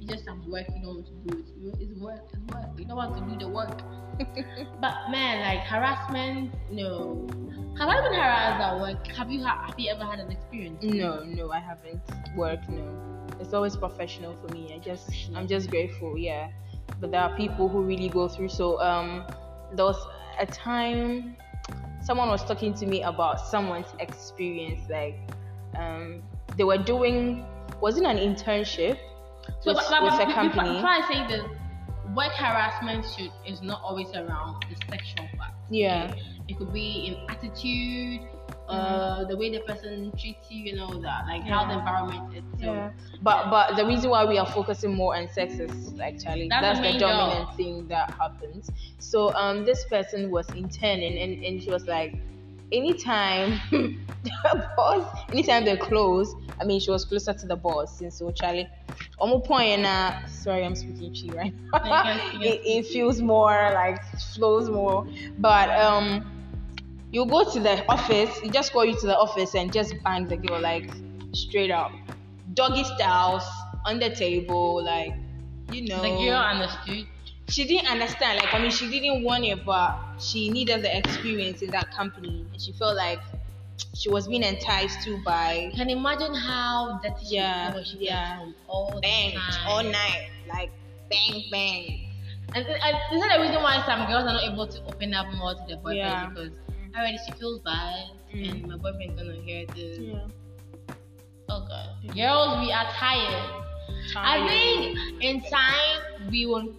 It's 0.00 0.10
just 0.10 0.24
some 0.24 0.50
work 0.50 0.64
you 0.74 0.82
don't 0.82 0.94
want 0.96 1.06
to 1.06 1.12
do 1.26 1.38
it. 1.38 1.46
You 1.60 1.72
It's 1.78 2.00
work, 2.00 2.20
it's 2.32 2.54
work. 2.54 2.78
You 2.78 2.84
don't 2.86 2.96
want 2.96 3.16
to 3.16 3.22
do 3.32 3.38
the 3.38 3.48
work. 3.48 3.82
but 4.80 4.94
man, 5.10 5.40
like 5.42 5.66
harassment, 5.66 6.52
no. 6.70 7.28
Have 7.78 7.88
I 7.88 8.00
been 8.02 8.14
harassed 8.14 8.60
at 8.60 8.80
work? 8.80 9.06
Have 9.16 9.30
you 9.30 9.44
ha- 9.44 9.64
have 9.66 9.78
you 9.78 9.90
ever 9.90 10.04
had 10.04 10.20
an 10.20 10.30
experience? 10.30 10.82
no, 10.82 11.22
no, 11.24 11.50
I 11.52 11.58
haven't 11.60 12.00
worked. 12.36 12.68
No, 12.68 12.84
it's 13.40 13.52
always 13.54 13.76
professional 13.76 14.36
for 14.36 14.52
me. 14.52 14.72
I 14.74 14.78
just, 14.78 15.08
I'm 15.34 15.46
just 15.48 15.70
grateful. 15.70 16.16
Yeah, 16.18 16.50
but 17.00 17.10
there 17.10 17.20
are 17.20 17.34
people 17.36 17.68
who 17.68 17.82
really 17.82 18.08
go 18.08 18.28
through. 18.28 18.48
So, 18.50 18.80
um, 18.80 19.24
there 19.74 19.84
was 19.84 20.06
a 20.38 20.46
time 20.46 21.36
someone 22.00 22.28
was 22.28 22.44
talking 22.44 22.74
to 22.74 22.86
me 22.86 23.02
about 23.02 23.40
someone's 23.40 23.86
experience. 24.00 24.82
Like, 24.90 25.16
um, 25.76 26.22
they 26.56 26.64
were 26.64 26.78
doing, 26.78 27.46
was 27.80 27.96
it 27.98 28.04
an 28.04 28.16
internship 28.16 28.98
with, 29.64 29.76
but, 29.76 29.86
but, 29.88 30.02
with 30.02 30.12
but 30.12 30.28
a 30.28 30.32
company? 30.32 30.74
Before 30.74 30.90
I 30.90 31.08
say 31.10 31.26
this, 31.26 31.44
work 32.14 32.32
harassment 32.32 33.04
should 33.16 33.32
is 33.46 33.62
not 33.62 33.80
always 33.82 34.10
around 34.14 34.64
the 34.68 34.76
sexual 34.90 35.28
part. 35.38 35.52
Yeah. 35.70 36.14
It 36.48 36.58
could 36.58 36.72
be 36.72 37.06
in 37.06 37.30
attitude, 37.30 38.28
uh, 38.68 39.24
the 39.24 39.36
way 39.36 39.50
the 39.50 39.60
person 39.60 40.12
treats 40.18 40.50
you, 40.50 40.64
you 40.64 40.76
know 40.76 41.00
that, 41.02 41.26
like 41.26 41.42
how 41.42 41.64
the 41.66 41.72
Yeah. 41.72 41.78
environment 41.78 42.22
is. 42.36 42.44
So, 42.60 42.66
Yeah. 42.66 42.92
But 43.20 43.50
but 43.50 43.76
the 43.76 43.86
reason 43.86 44.10
why 44.10 44.24
we 44.24 44.38
are 44.38 44.46
focusing 44.46 44.94
more 44.94 45.16
on 45.16 45.28
sex 45.28 45.54
is 45.58 45.98
actually 46.00 46.48
That's 46.48 46.80
that's, 46.80 46.80
the 46.80 46.98
dominant 46.98 47.56
thing 47.56 47.88
that 47.88 48.08
happens. 48.18 48.70
So 48.98 49.34
um 49.34 49.64
this 49.64 49.84
person 49.86 50.30
was 50.30 50.52
interning 50.52 51.18
and, 51.18 51.44
and 51.44 51.62
she 51.62 51.70
was 51.70 51.86
like 51.86 52.14
anytime 52.72 53.60
the 53.70 54.68
boss 54.76 55.18
anytime 55.32 55.64
they're 55.64 55.76
close, 55.76 56.32
I 56.60 56.64
mean 56.64 56.80
she 56.80 56.90
was 56.90 57.04
closer 57.04 57.32
to 57.32 57.46
the 57.46 57.56
boss 57.56 57.98
since 57.98 58.18
so 58.18 58.30
Charlie. 58.32 58.68
Omo 59.20 59.44
point 59.44 59.82
na 59.82 60.26
sorry 60.26 60.64
I'm 60.64 60.76
speaking 60.76 61.12
Twi 61.12 61.34
right 61.36 61.54
you 61.72 61.80
can- 61.80 61.94
you 61.94 62.00
can 62.02 62.20
it, 62.42 62.60
it 62.64 62.86
feels 62.86 63.20
more 63.20 63.72
like 63.74 64.02
flows 64.34 64.68
more. 64.70 65.06
But 65.38 65.70
um 65.70 66.24
you 67.12 67.26
go 67.26 67.44
to 67.52 67.60
the 67.60 67.84
office, 67.88 68.40
you 68.42 68.50
just 68.50 68.72
go 68.72 68.82
you 68.82 68.98
to 69.00 69.06
the 69.06 69.16
office 69.18 69.54
and 69.54 69.72
just 69.72 69.94
bang 70.04 70.28
the 70.28 70.36
girl 70.36 70.60
like 70.60 70.90
straight 71.34 71.70
up. 71.70 71.92
Doggy 72.54 72.84
styles 72.84 73.44
on 73.86 73.98
the 73.98 74.10
table, 74.10 74.82
like 74.84 75.14
you 75.68 75.86
know 75.88 76.02
the 76.02 76.08
girl 76.10 76.38
understood. 76.40 77.06
she 77.48 77.64
didn't 77.66 77.88
understand, 77.88 78.38
like 78.40 78.52
I 78.54 78.60
mean 78.60 78.70
she 78.70 78.90
didn't 78.90 79.24
want 79.24 79.44
it 79.44 79.64
but 79.64 79.98
she 80.18 80.50
needed 80.50 80.82
the 80.82 80.96
experience 80.96 81.62
in 81.62 81.70
that 81.70 81.90
company 81.92 82.46
and 82.52 82.60
she 82.60 82.72
felt 82.72 82.96
like 82.96 83.20
she 83.94 84.08
was 84.10 84.28
being 84.28 84.42
enticed 84.42 85.02
to 85.04 85.22
by 85.24 85.70
Can 85.74 85.88
you 85.88 85.96
imagine 85.96 86.34
how 86.34 87.00
dirty 87.02 87.24
she 87.26 87.34
Yeah, 87.36 87.74
was? 87.74 87.86
She 87.88 87.98
yeah. 88.06 88.52
all 88.68 89.00
bang 89.02 89.36
all 89.66 89.82
night. 89.82 90.30
Like 90.48 90.70
bang 91.10 91.44
bang. 91.50 92.08
And, 92.54 92.66
and 92.66 92.96
this 93.10 93.22
is 93.22 93.28
the 93.32 93.40
reason 93.40 93.62
why 93.62 93.82
some 93.86 94.06
girls 94.06 94.24
are 94.24 94.34
not 94.34 94.44
able 94.44 94.66
to 94.68 94.84
open 94.84 95.14
up 95.14 95.32
more 95.34 95.54
to 95.54 95.64
their 95.66 95.76
boyfriend 95.78 95.96
Yeah. 95.96 96.28
because 96.28 96.52
already 96.96 97.18
she 97.26 97.32
feels 97.32 97.60
bad 97.60 98.10
Mm. 98.34 98.50
and 98.50 98.66
my 98.68 98.76
boyfriend's 98.76 99.20
gonna 99.20 99.34
hear 99.34 99.66
this. 99.74 99.98
Yeah. 99.98 100.26
Oh 101.48 101.66
god. 101.68 102.14
Girls, 102.14 102.60
we 102.64 102.72
are 102.72 102.86
tired. 102.92 103.64
tired. 104.12 104.42
I 104.42 104.48
think 104.48 104.98
in 105.22 105.40
time 105.42 106.30
we 106.30 106.46
will 106.46 106.72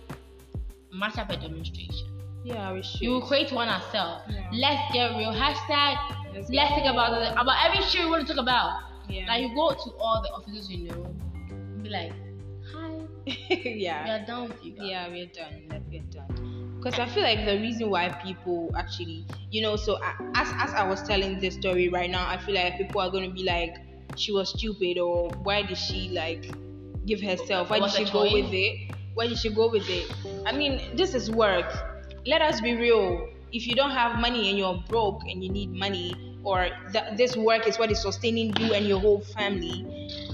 match 0.92 1.18
up 1.20 1.30
a 1.30 1.38
demonstration. 1.38 2.08
Yeah, 2.44 2.74
we 2.74 2.82
should. 2.82 3.02
We 3.02 3.08
will 3.10 3.22
create 3.22 3.52
one 3.52 3.70
ourselves. 3.70 4.24
Yeah. 4.30 4.50
Let's 4.52 4.94
get 4.94 5.16
real. 5.18 5.32
Hashtag 5.32 5.98
Let's 6.34 6.50
let's, 6.50 6.50
get 6.50 6.70
think 6.76 6.88
about 6.92 7.22
it. 7.22 7.32
About 7.34 7.56
every 7.66 7.84
shit 7.86 8.04
we 8.04 8.10
want 8.10 8.28
to 8.28 8.34
talk 8.34 8.42
about. 8.42 8.82
Yeah. 9.08 9.28
Like 9.28 9.42
you 9.44 9.50
go 9.56 9.72
to 9.72 9.92
all 10.00 10.22
the 10.24 10.30
offices 10.30 10.70
you 10.72 10.88
know, 10.90 11.06
and 11.52 11.84
be 11.84 11.90
like, 11.90 12.12
hi, 12.74 12.90
yeah. 13.28 14.04
We 14.06 14.10
are 14.10 14.26
done 14.26 14.50
with 14.50 14.66
you 14.66 14.72
guys. 14.74 14.86
Yeah, 14.90 15.08
we're 15.10 15.28
done. 15.28 15.68
Like, 15.70 15.84
we're 15.90 16.02
done. 16.10 16.33
Because 16.84 17.00
I 17.00 17.06
feel 17.08 17.24
like 17.24 17.46
the 17.46 17.58
reason 17.60 17.90
why 17.90 18.10
people 18.22 18.74
actually, 18.78 19.26
you 19.50 19.62
know, 19.62 19.78
so 19.78 19.98
I, 20.04 20.16
as 20.36 20.50
as 20.60 20.74
I 20.74 20.84
was 20.84 21.02
telling 21.08 21.40
this 21.40 21.56
story 21.56 21.88
right 21.88 22.10
now, 22.10 22.28
I 22.28 22.38
feel 22.38 22.56
like 22.56 22.78
people 22.78 23.00
are 23.00 23.10
gonna 23.10 23.32
be 23.32 23.44
like, 23.44 23.74
she 24.16 24.34
was 24.34 24.50
stupid, 24.50 24.98
or 25.00 25.32
why 25.44 25.62
did 25.64 25.78
she 25.78 26.10
like 26.10 26.44
give 27.06 27.22
herself? 27.22 27.70
Why 27.70 27.80
did 27.80 27.92
she 27.92 28.06
go 28.12 28.24
with 28.24 28.52
it? 28.52 28.96
Why 29.14 29.28
did 29.28 29.38
she 29.38 29.54
go 29.54 29.70
with 29.72 29.88
it? 29.88 30.08
I 30.46 30.52
mean, 30.52 30.98
this 30.98 31.14
is 31.14 31.32
work. 31.32 31.72
Let 32.26 32.42
us 32.42 32.60
be 32.60 32.74
real. 32.76 33.30
If 33.54 33.68
you 33.68 33.76
don't 33.76 33.92
have 33.92 34.20
money 34.20 34.50
and 34.50 34.58
you're 34.58 34.84
broke 34.90 35.22
and 35.30 35.44
you 35.44 35.50
need 35.52 35.72
money, 35.72 36.40
or 36.44 36.68
th- 36.92 37.16
this 37.16 37.38
work 37.38 37.68
is 37.68 37.78
what 37.78 37.92
is 37.92 38.02
sustaining 38.02 38.56
you 38.58 38.74
and 38.74 38.86
your 38.88 39.00
whole 39.00 39.22
family, 39.22 39.86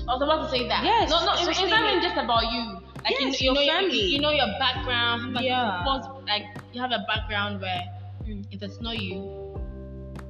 I 0.08 0.14
was 0.18 0.22
about 0.24 0.44
to 0.46 0.50
say 0.50 0.68
that. 0.68 0.84
Yes, 0.84 1.10
No, 1.10 1.26
no, 1.26 1.34
it's 1.36 1.46
not 1.60 1.70
even 1.70 2.02
just 2.02 2.18
about 2.18 2.52
you. 2.52 2.82
Like 3.04 3.16
Yes, 3.20 3.42
you, 3.42 3.52
you 3.52 3.54
your 3.54 3.66
know 3.66 3.72
family. 3.74 3.98
You, 3.98 4.08
you 4.18 4.22
know 4.22 4.32
your 4.32 4.48
background. 4.60 5.34
Like, 5.34 5.46
Yeah. 5.46 5.84
Like 6.30 6.44
you 6.72 6.82
have 6.82 6.92
a 6.92 7.04
background 7.08 7.62
where 7.62 7.84
Mm. 8.28 8.46
if 8.52 8.62
it's 8.62 8.80
not 8.82 9.00
you, 9.00 9.56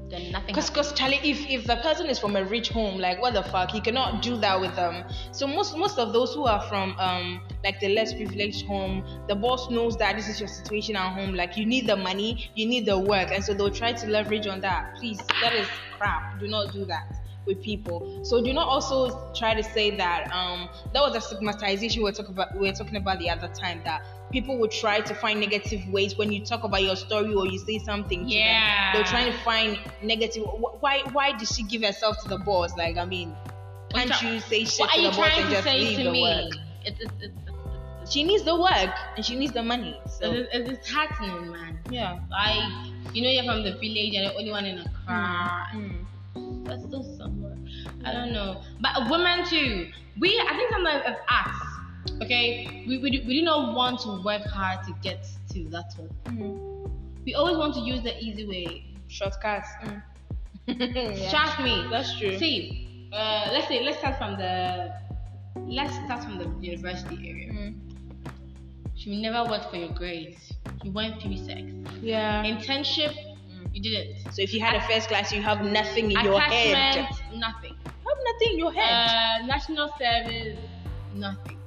then 0.09 0.31
nothing. 0.31 0.55
Cause, 0.55 0.69
cause 0.69 0.93
Charlie, 0.93 1.19
if 1.23 1.45
if 1.49 1.65
the 1.65 1.75
person 1.77 2.07
is 2.07 2.19
from 2.19 2.35
a 2.35 2.43
rich 2.45 2.69
home, 2.69 2.99
like 2.99 3.21
what 3.21 3.33
the 3.33 3.43
fuck, 3.43 3.71
he 3.71 3.81
cannot 3.81 4.21
do 4.21 4.37
that 4.37 4.59
with 4.61 4.75
them. 4.75 5.03
So 5.31 5.47
most 5.47 5.75
most 5.77 5.97
of 5.99 6.13
those 6.13 6.33
who 6.33 6.45
are 6.45 6.61
from 6.69 6.95
um 6.99 7.41
like 7.63 7.79
the 7.79 7.89
less 7.89 8.13
privileged 8.13 8.65
home, 8.65 9.03
the 9.27 9.35
boss 9.35 9.69
knows 9.69 9.97
that 9.97 10.15
this 10.15 10.29
is 10.29 10.39
your 10.39 10.47
situation 10.47 10.95
at 10.95 11.13
home. 11.13 11.33
Like 11.33 11.57
you 11.57 11.65
need 11.65 11.87
the 11.87 11.97
money, 11.97 12.51
you 12.55 12.65
need 12.67 12.85
the 12.85 12.97
work, 12.99 13.31
and 13.31 13.43
so 13.43 13.53
they'll 13.53 13.71
try 13.71 13.93
to 13.93 14.07
leverage 14.07 14.47
on 14.47 14.61
that. 14.61 14.95
Please, 14.95 15.19
that 15.41 15.53
is 15.53 15.67
crap. 15.97 16.39
Do 16.39 16.47
not 16.47 16.71
do 16.71 16.85
that 16.85 17.18
with 17.45 17.61
people. 17.63 18.23
So 18.23 18.43
do 18.43 18.53
not 18.53 18.67
also 18.67 19.31
try 19.33 19.53
to 19.53 19.63
say 19.63 19.91
that 19.97 20.31
um 20.31 20.69
that 20.93 21.01
was 21.01 21.15
a 21.15 21.21
stigmatization 21.21 22.01
we 22.01 22.09
were 22.09 22.15
talking 22.15 22.33
about 22.33 22.53
we 22.57 22.67
were 22.67 22.73
talking 22.75 22.95
about 22.95 23.19
the 23.19 23.29
other 23.29 23.47
time 23.49 23.81
that 23.85 24.03
people 24.31 24.57
would 24.59 24.71
try 24.71 24.99
to 25.01 25.15
find 25.15 25.39
negative 25.39 25.81
ways 25.89 26.17
when 26.17 26.31
you 26.31 26.45
talk 26.45 26.63
about 26.63 26.83
your 26.83 26.95
story 26.95 27.33
or 27.33 27.47
you 27.47 27.57
say 27.59 27.79
something 27.79 28.25
to 28.25 28.31
Yeah. 28.33 28.93
them. 28.93 29.01
They're 29.01 29.11
trying 29.11 29.31
to 29.31 29.37
find 29.39 29.79
negative 30.03 30.43
why 30.79 31.01
why 31.11 31.37
did 31.37 31.47
she 31.47 31.63
give 31.63 31.83
herself 31.83 32.21
to 32.23 32.29
the 32.29 32.37
boss? 32.37 32.75
Like 32.77 32.97
I 32.97 33.05
mean 33.05 33.35
can't 33.93 34.21
you 34.21 34.29
you 34.33 34.39
say 34.39 34.65
shit 34.65 34.89
to 34.89 35.01
the 35.01 35.09
boss 35.09 35.31
and 35.37 35.49
just 35.49 35.63
say 35.63 35.79
leave 35.79 35.97
to 35.97 36.03
the 36.03 36.11
me? 36.11 36.21
work? 36.21 36.53
It's, 36.85 36.99
it's, 37.01 37.13
it's, 37.21 38.11
She 38.11 38.23
needs 38.23 38.43
the 38.43 38.55
work 38.59 38.93
and 39.15 39.25
she 39.25 39.35
needs 39.35 39.53
the 39.53 39.63
money. 39.63 39.99
So 40.07 40.31
it's, 40.31 40.49
it's, 40.51 40.93
man. 40.93 41.79
yeah. 41.89 42.19
Like 42.29 43.13
you 43.13 43.23
know, 43.23 43.29
you're 43.29 43.43
from 43.43 43.63
the 43.63 43.71
village 43.73 44.13
and 44.15 44.27
the 44.29 44.35
only 44.35 44.51
one 44.51 44.65
in 44.65 44.77
a 44.79 44.85
car. 45.05 45.67
Mm. 45.73 46.05
That's 46.35 46.83
still 46.83 47.03
somewhere. 47.17 47.57
I 48.05 48.13
don't 48.13 48.31
know. 48.33 48.61
But 48.81 49.09
women 49.09 49.45
too. 49.45 49.89
We 50.19 50.39
I 50.39 50.55
think 50.55 50.71
sometimes 50.71 51.03
as 51.05 51.15
us, 51.29 52.21
okay, 52.21 52.85
we, 52.87 52.97
we, 52.97 53.09
do, 53.09 53.27
we 53.27 53.39
do 53.39 53.45
not 53.45 53.75
want 53.75 54.01
to 54.01 54.21
work 54.23 54.43
hard 54.43 54.85
to 54.85 54.93
get 55.01 55.25
to 55.53 55.63
that 55.69 55.95
top. 55.95 56.09
Mm. 56.25 56.91
We 57.25 57.35
always 57.35 57.57
want 57.57 57.73
to 57.75 57.81
use 57.81 58.01
the 58.01 58.17
easy 58.19 58.45
way. 58.45 58.85
Shortcuts. 59.07 59.67
Yeah. 60.67 61.31
Trust 61.31 61.59
me. 61.61 61.87
That's 61.89 62.15
true. 62.19 62.37
See, 62.37 63.09
uh, 63.11 63.49
let's 63.51 63.67
say 63.67 63.83
let's 63.83 63.97
start 63.97 64.19
from 64.19 64.37
the 64.37 64.93
let's 65.67 65.95
start 66.05 66.23
from 66.23 66.37
the 66.37 66.47
university 66.63 67.27
area. 67.27 67.51
Mm. 67.51 67.75
You 68.95 69.21
never 69.21 69.49
worked 69.49 69.71
for 69.71 69.77
your 69.77 69.89
grades. 69.89 70.53
You 70.83 70.91
went 70.91 71.21
through 71.21 71.37
sex. 71.37 71.61
Yeah. 72.01 72.43
Internship, 72.43 73.15
you 73.73 73.81
didn't. 73.81 74.33
So 74.33 74.41
if 74.41 74.53
you 74.53 74.59
had 74.59 74.75
a 74.75 74.81
first 74.87 75.07
class, 75.07 75.31
you 75.31 75.41
have 75.41 75.63
nothing 75.63 76.11
in 76.11 76.23
your 76.23 76.39
head. 76.39 77.07
Nothing. 77.33 77.75
You 77.85 78.09
have 78.09 78.23
nothing 78.33 78.53
in 78.53 78.59
your 78.59 78.71
head. 78.71 79.41
Uh, 79.41 79.45
national 79.45 79.89
service, 79.99 80.57
nothing. 81.13 81.57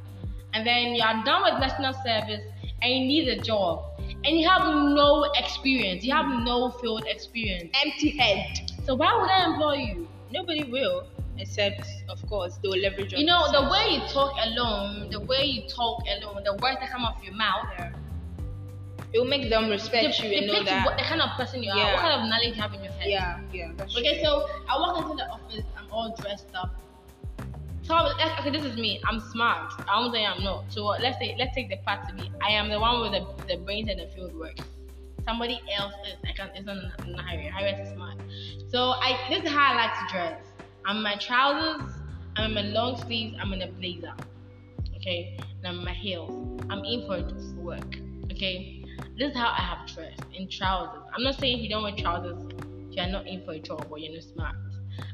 And 0.54 0.66
then 0.66 0.94
you 0.94 1.02
are 1.02 1.24
done 1.24 1.42
with 1.42 1.60
national 1.60 1.94
service 2.04 2.42
and 2.82 2.92
you 2.92 3.06
need 3.06 3.28
a 3.28 3.40
job. 3.40 3.84
And 4.24 4.38
you 4.38 4.48
have 4.48 4.66
no 4.66 5.24
experience. 5.36 6.04
You 6.04 6.12
have 6.14 6.26
no 6.44 6.70
field 6.70 7.04
experience. 7.06 7.70
Empty 7.84 8.10
head. 8.10 8.70
So 8.84 8.94
why 8.94 9.16
would 9.20 9.30
I 9.30 9.46
employ 9.46 9.74
you? 9.74 10.08
Nobody 10.30 10.64
will. 10.64 11.06
Except, 11.38 11.86
of 12.08 12.24
course, 12.28 12.58
they'll 12.62 12.72
leverage 12.72 13.14
on 13.14 13.20
You 13.20 13.26
know, 13.26 13.50
the 13.50 13.62
way 13.70 13.94
you 13.94 14.00
talk 14.08 14.34
alone, 14.38 15.08
the 15.10 15.20
way 15.20 15.44
you 15.44 15.68
talk 15.68 16.04
alone, 16.06 16.44
the 16.44 16.52
words 16.54 16.78
that 16.80 16.90
come 16.90 17.04
off 17.04 17.16
your 17.24 17.34
mouth, 17.34 17.66
it 19.12 19.18
will 19.18 19.26
make 19.26 19.50
them 19.50 19.68
respect 19.68 20.18
you 20.22 20.30
and 20.30 20.46
know 20.46 20.62
that. 20.64 20.86
what 20.86 20.96
the 20.96 21.04
kind 21.04 21.20
of 21.20 21.30
person 21.36 21.62
you 21.62 21.70
are, 21.70 21.76
Yeah. 21.76 21.92
what 21.92 22.00
kind 22.00 22.22
of 22.22 22.28
knowledge 22.28 22.56
you 22.56 22.62
have 22.62 22.72
in 22.74 22.82
your 22.82 22.92
head. 22.92 23.08
yeah, 23.10 23.40
yeah, 23.52 23.70
Okay, 23.98 24.22
so 24.22 24.48
I 24.68 24.78
walk 24.78 25.02
into 25.02 25.16
the 25.16 25.28
office, 25.28 25.64
I'm 25.76 25.90
all 25.92 26.14
dressed 26.16 26.46
up. 26.54 26.70
So 27.82 27.94
I 27.94 28.02
was- 28.02 28.16
like, 28.16 28.40
okay, 28.40 28.50
this 28.50 28.64
is 28.64 28.76
me. 28.76 29.00
I'm 29.06 29.18
smart. 29.20 29.72
I 29.88 29.98
won't 29.98 30.14
say 30.14 30.24
I'm 30.24 30.42
not. 30.42 30.64
So 30.72 30.84
let's 30.86 31.18
say 31.18 31.34
let's 31.38 31.54
take 31.54 31.68
the 31.68 31.76
part 31.78 32.08
to 32.08 32.14
be. 32.14 32.30
I 32.40 32.50
am 32.52 32.68
the 32.70 32.78
one 32.78 33.00
with 33.00 33.12
the, 33.12 33.22
the 33.48 33.56
brains 33.60 33.88
and 33.90 33.98
the 34.00 34.06
field 34.14 34.34
work. 34.38 34.56
Somebody 35.24 35.60
else 35.76 35.92
is 36.06 36.16
I 36.28 36.32
can 36.32 36.50
it's 36.54 36.64
not 36.64 36.76
not 37.06 37.24
Harriet. 37.28 37.52
Harriet 37.52 37.80
is 37.80 37.92
smart. 37.92 38.18
So 38.70 38.92
I 39.06 39.18
this 39.28 39.42
is 39.44 39.50
how 39.50 39.72
I 39.72 39.76
like 39.76 39.94
to 39.98 40.12
dress. 40.12 40.40
I'm 40.84 40.98
in 40.98 41.02
my 41.02 41.16
trousers, 41.16 41.82
I'm 42.36 42.44
in 42.44 42.54
my 42.54 42.62
long 42.62 42.96
sleeves, 43.02 43.36
I'm 43.40 43.52
in 43.52 43.62
a 43.62 43.68
blazer. 43.68 44.14
Okay, 44.96 45.36
and 45.58 45.66
I'm 45.66 45.78
in 45.80 45.84
my 45.84 45.92
heels. 45.92 46.62
I'm 46.70 46.84
in 46.84 47.06
for 47.06 47.18
work. 47.60 47.96
Okay, 48.32 48.81
this 49.18 49.30
is 49.30 49.36
how 49.36 49.48
I 49.50 49.60
have 49.62 49.86
dressed 49.88 50.22
in 50.34 50.48
trousers. 50.48 51.02
I'm 51.14 51.22
not 51.22 51.38
saying 51.38 51.58
if 51.58 51.62
you 51.64 51.68
don't 51.68 51.82
wear 51.82 51.94
trousers, 51.96 52.42
you're 52.90 53.06
not 53.06 53.26
in 53.26 53.44
for 53.44 53.52
a 53.52 53.58
job 53.58 53.86
or 53.90 53.98
you're 53.98 54.12
not 54.12 54.22
smart. 54.24 54.56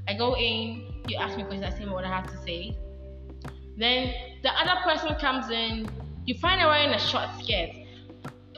I 0.06 0.14
go 0.14 0.34
in, 0.36 1.02
you 1.08 1.16
ask 1.18 1.36
me 1.36 1.44
questions, 1.44 1.74
I 1.74 1.78
say 1.78 1.86
what 1.86 2.04
I 2.04 2.08
have 2.08 2.26
to 2.30 2.36
say. 2.38 2.76
Then 3.76 4.12
the 4.42 4.50
other 4.50 4.80
person 4.82 5.14
comes 5.16 5.50
in, 5.50 5.88
you 6.26 6.34
find 6.34 6.60
her 6.60 6.66
wearing 6.68 6.90
a 6.90 6.98
short 6.98 7.28
skirt. 7.42 7.70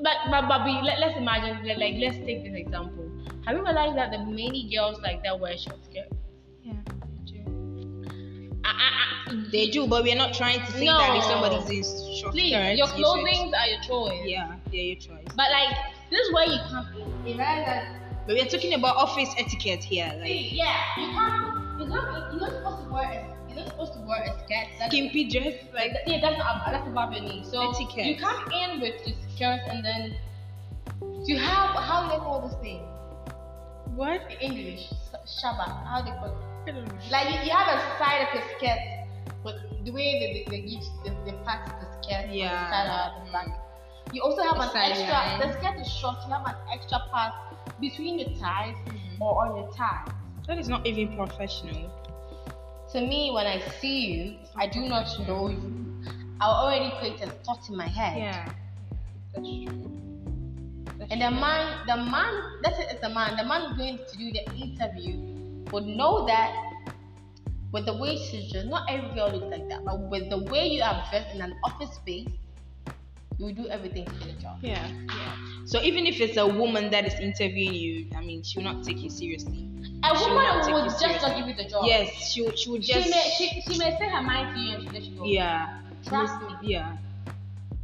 But 0.02 0.16
but 0.30 0.48
but 0.48 0.64
we, 0.64 0.72
let, 0.80 0.98
let's 0.98 1.16
imagine 1.18 1.66
like, 1.66 1.76
like 1.78 1.94
let's 1.98 2.16
take 2.24 2.42
this 2.44 2.54
example. 2.54 3.06
Have 3.46 3.56
you 3.56 3.62
realized 3.62 3.96
that 3.96 4.10
the 4.12 4.18
many 4.18 4.70
girls 4.74 4.98
like 5.02 5.22
that 5.24 5.38
wear 5.38 5.56
short 5.58 5.84
skirts? 5.84 6.14
yeah. 6.62 6.72
I, 8.64 8.68
I, 8.68 9.32
I, 9.32 9.44
They 9.50 9.70
do, 9.70 9.86
but 9.86 10.04
we're 10.04 10.16
not 10.16 10.34
trying 10.34 10.60
to 10.60 10.72
say 10.72 10.84
No. 10.86 10.98
that 10.98 11.16
if 11.16 11.24
somebody's 11.24 11.68
in 11.70 12.14
short 12.16 12.32
please, 12.32 12.52
skirts, 12.52 12.78
your 12.78 12.88
you 12.98 13.06
are 13.06 13.66
your 13.66 13.80
choice. 13.82 14.20
Yeah, 14.24 14.56
yeah, 14.72 14.82
your 14.82 14.96
choice. 14.96 15.26
But 15.36 15.50
like 15.50 15.76
this 16.10 16.20
is 16.20 16.32
where 16.32 16.46
you 16.46 16.58
come 16.68 16.86
in. 16.94 17.26
You 17.26 17.34
realize 17.38 17.86
But 18.26 18.36
we're 18.36 18.46
talking 18.46 18.74
about 18.74 18.96
office 18.96 19.34
etiquette 19.38 19.82
here, 19.84 20.12
like 20.18 20.26
See, 20.26 20.50
yeah, 20.56 20.76
you 20.98 21.06
can't. 21.12 21.80
You're 21.80 21.88
not. 21.88 22.32
You're 22.32 22.40
not 22.40 22.52
supposed 22.52 22.84
to 22.86 22.92
wear. 22.92 23.04
A, 23.10 23.48
you're 23.48 23.56
not 23.58 23.68
supposed 23.68 23.92
to 23.94 24.00
wear 24.00 24.22
a 24.22 24.32
skirt. 24.44 24.68
That's, 24.78 24.92
skimpy 24.92 25.24
dress, 25.28 25.54
like 25.74 25.92
like 25.92 26.02
yeah, 26.06 26.20
that's 26.20 26.38
not, 26.38 26.66
that's 26.70 26.86
above 26.86 27.12
your 27.12 27.22
knee. 27.22 27.42
So 27.44 27.70
Etiquette. 27.70 28.06
you 28.06 28.16
come 28.16 28.50
in 28.52 28.80
with 28.80 29.06
your 29.06 29.16
skirt 29.34 29.60
and 29.68 29.84
then 29.84 30.14
you 31.24 31.38
have 31.38 31.74
how 31.76 32.04
do 32.04 32.10
they 32.12 32.18
call 32.22 32.46
this 32.46 32.56
thing 32.60 32.80
what? 33.96 34.20
in 34.30 34.38
English? 34.52 34.86
Sh- 34.88 35.42
Shaba. 35.42 35.66
How 35.86 36.00
do 36.02 36.10
they 36.10 36.16
call 36.18 36.36
it? 36.66 37.10
Like 37.10 37.26
you, 37.30 37.40
you 37.48 37.56
have 37.56 37.68
a 37.68 37.98
side 37.98 38.28
of 38.28 38.34
your 38.34 38.44
skirt, 38.56 38.78
but 39.42 39.56
the 39.84 39.90
way 39.90 40.20
they, 40.20 40.44
they, 40.44 40.62
they 40.62 40.68
give 40.68 40.84
the, 41.04 41.10
the 41.30 41.36
part 41.44 41.66
of 41.66 41.80
the 41.80 41.86
skirt, 42.02 42.24
on 42.24 42.28
the 42.30 42.36
Yeah. 42.36 42.70
side 42.70 42.88
or 43.20 43.24
the 43.26 43.32
back. 43.32 43.48
You 44.12 44.22
also 44.22 44.42
have 44.42 44.56
The 44.56 44.70
an 44.78 44.92
extra. 44.92 45.08
line. 45.12 45.38
The 45.40 45.52
skirt 45.58 45.80
is 45.80 45.90
short. 45.92 46.16
You 46.26 46.32
have 46.32 46.46
an 46.46 46.54
extra 46.72 46.98
part 47.10 47.32
between 47.80 48.18
your 48.18 48.28
thighs 48.38 48.74
Mm-hmm. 48.86 49.22
or 49.22 49.46
on 49.46 49.56
your 49.56 49.72
thighs. 49.72 50.08
That 50.48 50.58
is 50.58 50.68
not 50.68 50.86
even 50.86 51.14
professional. 51.16 51.90
To 52.92 53.00
me, 53.00 53.30
when 53.32 53.46
I 53.46 53.60
see 53.80 54.06
you, 54.12 54.36
I 54.56 54.66
do 54.66 54.80
not 54.80 55.06
know 55.28 55.48
you. 55.48 55.76
I'll 56.40 56.66
already 56.66 56.90
create 56.98 57.20
a 57.22 57.28
thought 57.44 57.68
in 57.68 57.76
my 57.76 57.86
head. 57.86 58.18
Yeah, 58.18 58.52
that's 59.34 59.46
true. 59.48 59.90
That's 60.98 61.12
And 61.12 61.20
the 61.22 61.28
true. 61.28 61.40
man, 61.40 61.86
the 61.86 61.96
man, 61.96 62.42
that's 62.62 62.78
it, 62.80 62.88
it's 62.90 63.00
the 63.00 63.10
man. 63.10 63.36
The 63.36 63.44
man 63.44 63.76
going 63.76 63.98
to 63.98 64.16
do 64.18 64.32
the 64.32 64.42
interview 64.56 65.16
would 65.70 65.84
know 65.86 66.26
that 66.26 66.50
with 67.72 67.86
the 67.86 67.96
way 67.96 68.16
she's 68.16 68.50
dressed, 68.50 68.66
not 68.66 68.90
every 68.90 69.14
girl 69.14 69.30
looks 69.30 69.46
like 69.52 69.68
that, 69.68 69.84
but 69.84 70.00
with 70.10 70.28
the 70.30 70.38
way 70.50 70.66
you 70.66 70.82
are 70.82 71.04
dressed 71.10 71.32
in 71.34 71.42
an 71.42 71.54
office 71.62 71.94
space, 71.94 72.26
you 73.40 73.46
will 73.46 73.54
do 73.54 73.68
everything 73.70 74.04
for 74.06 74.26
the 74.26 74.32
job. 74.34 74.58
Yeah, 74.60 74.86
yeah. 75.08 75.36
So 75.64 75.80
even 75.82 76.06
if 76.06 76.20
it's 76.20 76.36
a 76.36 76.46
woman 76.46 76.90
that 76.90 77.06
is 77.06 77.14
interviewing 77.14 77.72
you, 77.74 78.06
I 78.14 78.20
mean, 78.20 78.42
she 78.42 78.58
will 78.58 78.64
not 78.72 78.84
take 78.84 78.98
you 78.98 79.08
seriously. 79.08 79.66
A 80.04 80.14
She 80.16 80.24
woman 80.24 80.44
will 80.72 80.84
you 80.84 80.90
just 80.90 81.22
not 81.22 81.36
give 81.36 81.48
you 81.48 81.54
the 81.54 81.64
job. 81.64 81.84
Yes, 81.86 82.30
she 82.32 82.42
will- 82.42 82.54
she 82.56 82.70
would 82.70 82.82
just. 82.82 83.04
She 83.04 83.10
may, 83.10 83.30
she, 83.38 83.60
she 83.62 83.78
may 83.78 83.96
say 83.96 84.08
her 84.10 84.22
mind 84.22 84.54
to 84.54 84.60
you 84.60 84.76
and 84.76 85.04
she 85.04 85.10
you 85.10 85.18
go. 85.18 85.24
yeah. 85.24 85.80
Trust 86.04 86.34
me. 86.42 86.54
Yeah. 86.74 86.96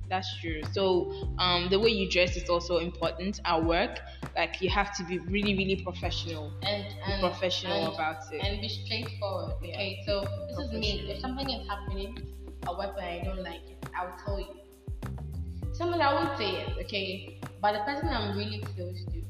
That's 0.08 0.28
true. 0.40 0.62
So, 0.64 1.10
um, 1.38 1.68
the 1.70 1.78
way 1.80 1.88
you 1.90 2.08
dress 2.10 2.36
is 2.36 2.48
also 2.48 2.78
important 2.78 3.40
at 3.44 3.64
work. 3.64 3.98
Like 4.36 4.60
you 4.60 4.68
have 4.68 4.94
to 4.98 5.04
be 5.04 5.18
really, 5.20 5.56
really 5.56 5.82
professional. 5.82 6.52
And, 6.62 6.84
and 7.06 7.20
professional 7.20 7.72
and- 7.86 7.94
about 7.94 8.18
it. 8.30 8.42
and 8.44 8.60
be 8.60 8.68
straightforward. 8.68 9.52
Okay, 9.62 10.02
so 10.06 10.26
this 10.50 10.58
is 10.66 10.72
me. 10.72 11.10
If 11.10 11.20
something 11.20 11.48
is 11.48 11.66
happening 11.66 12.18
at 12.68 12.76
work 12.76 12.94
and 13.00 13.06
I 13.06 13.24
don't 13.24 13.42
like 13.42 13.62
it, 13.70 13.78
I'll 13.98 14.14
tell 14.24 14.38
you. 14.38 14.65
Sometimes 15.76 16.02
I 16.02 16.14
won't 16.14 16.38
say 16.38 16.50
it, 16.62 16.84
okay, 16.84 17.40
but 17.60 17.72
the 17.72 17.80
person 17.80 18.08
I'm 18.08 18.36
really 18.36 18.60
close 18.60 19.04
to, 19.04 19.22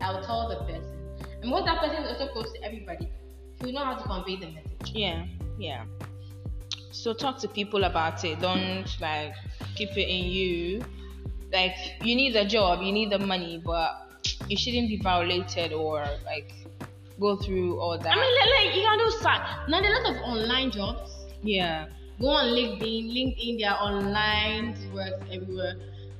I'll 0.00 0.24
tell 0.24 0.48
the 0.48 0.64
person. 0.64 0.98
And 1.40 1.52
once 1.52 1.66
that 1.66 1.80
person 1.80 2.02
is 2.02 2.10
also 2.10 2.32
close 2.32 2.52
to 2.52 2.64
everybody, 2.64 3.08
will 3.60 3.72
know 3.72 3.84
how 3.84 3.94
to 3.94 4.02
convey 4.02 4.36
the 4.36 4.46
message. 4.46 4.92
Yeah, 4.92 5.24
yeah. 5.58 5.84
So 6.90 7.12
talk 7.12 7.38
to 7.40 7.48
people 7.48 7.84
about 7.84 8.24
it. 8.24 8.40
Don't 8.40 8.86
like 9.00 9.34
keep 9.76 9.90
it 9.96 10.08
in 10.08 10.24
you. 10.30 10.84
Like 11.52 11.76
you 12.00 12.16
need 12.16 12.34
a 12.36 12.44
job, 12.44 12.82
you 12.82 12.92
need 12.92 13.10
the 13.10 13.18
money, 13.18 13.62
but 13.64 14.10
you 14.48 14.56
shouldn't 14.56 14.88
be 14.88 14.96
violated 14.96 15.72
or 15.72 16.04
like 16.24 16.52
go 17.20 17.36
through 17.36 17.78
all 17.78 17.98
that. 17.98 18.12
I 18.12 18.16
mean, 18.16 18.34
like, 18.40 18.66
like 18.66 18.76
you 18.76 18.82
can 18.82 18.98
do 18.98 19.10
stuff. 19.18 19.68
Now 19.68 19.80
there 19.80 19.92
are 19.92 20.00
a 20.00 20.08
lot 20.08 20.16
of 20.16 20.22
online 20.22 20.70
jobs. 20.70 21.10
yeah, 21.42 21.86
Go 22.20 22.28
on 22.28 22.46
LinkedIn, 22.54 23.10
LinkedIn, 23.10 23.60
there 23.60 23.70
are 23.70 23.92
online 23.92 24.76
works 24.92 25.20
everywhere. 25.32 25.74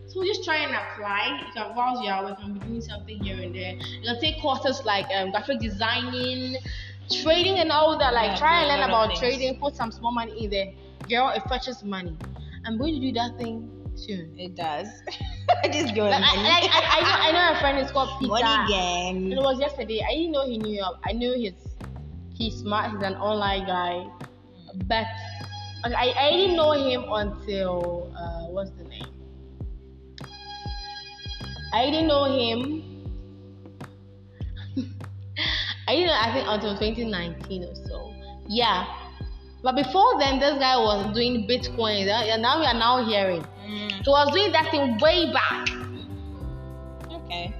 So 0.08 0.22
just 0.24 0.44
try 0.44 0.56
and 0.58 0.74
apply. 0.74 1.40
You 1.46 1.52
can 1.52 1.74
whilst 1.74 2.02
you 2.02 2.10
are 2.10 2.24
working, 2.24 2.54
be 2.54 2.60
doing 2.60 2.80
something 2.80 3.18
here 3.22 3.40
and 3.40 3.54
there. 3.54 3.74
You 3.74 4.02
can 4.04 4.20
take 4.20 4.40
courses 4.40 4.82
like 4.84 5.06
um, 5.16 5.30
graphic 5.30 5.60
designing, 5.60 6.56
trading, 7.22 7.58
and 7.58 7.70
all 7.72 7.98
that. 7.98 8.12
Like 8.12 8.32
Yeah, 8.32 8.36
try 8.36 8.60
and 8.60 8.68
learn 8.68 8.88
about 8.88 9.16
trading. 9.16 9.58
Put 9.58 9.76
some 9.76 9.90
small 9.90 10.12
money 10.12 10.44
in 10.44 10.50
there. 10.50 10.72
Girl, 11.08 11.30
it 11.30 11.42
fetches 11.48 11.82
money. 11.82 12.16
I'm 12.66 12.78
going 12.78 12.94
to 12.94 13.00
do 13.00 13.12
that 13.12 13.36
thing 13.38 13.70
soon. 13.96 14.34
it 14.38 14.54
does. 14.54 14.88
Just 15.72 15.94
go 15.94 16.04
Like, 16.04 16.22
I, 16.22 16.42
like, 16.42 16.70
I, 16.72 16.98
I 16.98 17.00
know, 17.02 17.38
I 17.38 17.50
know 17.52 17.56
a 17.56 17.60
friend 17.60 17.78
is 17.78 17.90
called 17.90 18.10
Peter. 18.20 18.30
Money 18.30 18.74
And 19.08 19.32
it 19.32 19.36
was 19.42 19.60
yesterday. 19.60 20.00
I 20.06 20.14
didn't 20.14 20.32
know 20.32 20.46
he 20.46 20.58
knew. 20.58 20.76
You. 20.76 20.84
I 21.04 21.12
knew 21.12 21.34
he's 21.34 21.54
he's 22.34 22.56
smart. 22.56 22.92
He's 22.92 23.02
an 23.02 23.14
online 23.16 23.66
guy, 23.66 24.06
but 24.86 25.06
I, 25.84 26.14
I 26.18 26.30
didn't 26.30 26.56
know 26.56 26.72
him 26.72 27.04
until 27.08 28.10
uh, 28.16 28.46
what's 28.50 28.70
the 28.70 28.84
name? 28.84 29.06
I 31.74 31.84
didn't 31.90 32.06
know 32.06 32.24
him. 32.24 32.82
I 35.88 35.94
didn't 35.94 36.06
know. 36.06 36.18
I 36.18 36.32
think 36.32 36.46
until 36.48 36.78
2019 36.78 37.64
or 37.64 37.74
so. 37.74 38.14
Yeah, 38.48 38.86
but 39.62 39.74
before 39.76 40.18
then, 40.18 40.38
this 40.38 40.58
guy 40.58 40.76
was 40.76 41.12
doing 41.14 41.46
Bitcoin. 41.48 42.06
And 42.08 42.42
now 42.42 42.60
we 42.60 42.66
are 42.66 42.74
now 42.74 43.04
hearing. 43.06 43.44
Mm, 43.66 43.90
He 43.92 44.08
was 44.08 44.30
doing 44.32 44.52
that 44.52 44.70
thing 44.70 44.98
way 44.98 45.32
back, 45.32 45.68
okay. 47.10 47.54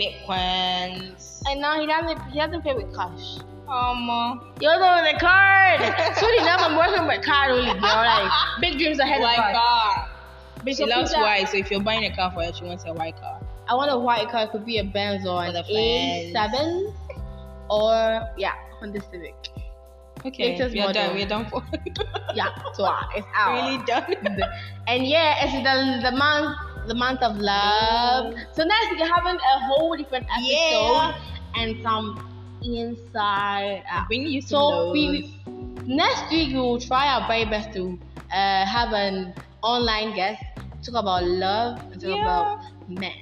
Bitcoins. 0.00 1.42
and 1.46 1.60
now 1.60 1.78
he 1.80 1.86
doesn't. 1.86 2.20
He 2.32 2.38
doesn't 2.38 2.62
pay 2.62 2.74
with 2.74 2.94
cash. 2.94 3.38
Um. 3.70 4.52
You're 4.60 4.78
the 4.78 5.02
with 5.02 5.12
the 5.14 5.18
card. 5.20 5.80
Soon 6.16 6.34
enough, 6.42 6.60
I'm 6.62 6.76
working 6.76 7.06
with 7.06 7.24
card 7.24 7.52
only, 7.52 7.72
girl. 7.72 7.80
Like 7.82 8.30
big 8.60 8.78
dreams 8.78 8.98
ahead 8.98 9.20
White 9.20 9.38
of 9.38 9.44
us. 9.44 9.52
car. 9.56 10.08
Big 10.64 10.76
She 10.76 10.84
loves 10.84 11.10
Peter, 11.10 11.22
white, 11.22 11.48
so 11.48 11.56
if 11.56 11.70
you're 11.70 11.80
buying 11.80 12.04
a 12.04 12.14
car 12.14 12.30
for 12.32 12.42
her, 12.42 12.52
she 12.52 12.64
wants 12.64 12.84
a 12.86 12.92
white 12.92 13.16
car. 13.20 13.40
I 13.68 13.74
want 13.74 13.90
a 13.90 13.96
white 13.98 14.28
car. 14.28 14.42
It 14.44 14.50
could 14.50 14.66
be 14.66 14.78
a 14.78 14.84
Benz 14.84 15.26
or 15.26 15.42
an 15.44 15.52
For 15.52 15.62
the 15.62 15.64
fans. 15.64 16.34
A7, 16.34 16.94
or 17.70 18.28
yeah, 18.36 18.52
Honda 18.80 19.00
Civic. 19.10 19.34
Okay, 20.26 20.52
Latest 20.58 20.74
we're 20.74 20.92
done. 20.92 21.06
model. 21.06 21.14
We're 21.14 21.26
done 21.28 21.46
for. 21.48 21.62
Yeah, 22.34 22.48
so 22.74 22.84
uh, 22.84 23.00
it's 23.14 23.26
out. 23.34 23.54
really 23.70 23.84
done. 23.86 24.40
And 24.88 25.06
yeah, 25.06 25.44
it's 25.44 25.52
the 25.54 26.10
the 26.10 26.16
month 26.16 26.56
the 26.88 26.94
month 26.94 27.22
of 27.22 27.36
love. 27.38 28.34
So 28.52 28.64
next 28.64 28.90
we're 28.98 29.06
having 29.06 29.36
a 29.36 29.58
whole 29.66 29.96
different 29.96 30.26
episode 30.30 30.50
Yeah. 30.50 31.14
and 31.56 31.82
some 31.82 32.26
inside 32.62 33.82
out. 33.88 34.08
Bring 34.08 34.26
you 34.26 34.42
So 34.42 34.90
we, 34.92 35.10
we- 35.10 35.24
next 35.86 36.30
week 36.30 36.50
we 36.54 36.60
will 36.60 36.80
try 36.80 37.08
our 37.14 37.26
very 37.26 37.44
best 37.44 37.72
to 37.74 37.98
uh, 38.32 38.66
have 38.66 38.92
an 38.92 39.34
online 39.62 40.14
guest 40.14 40.42
talk 40.84 40.96
about 41.00 41.24
love 41.24 41.78
and 41.92 42.00
talk 42.00 42.12
Yeah. 42.12 42.20
about 42.20 42.58
men. 42.88 43.12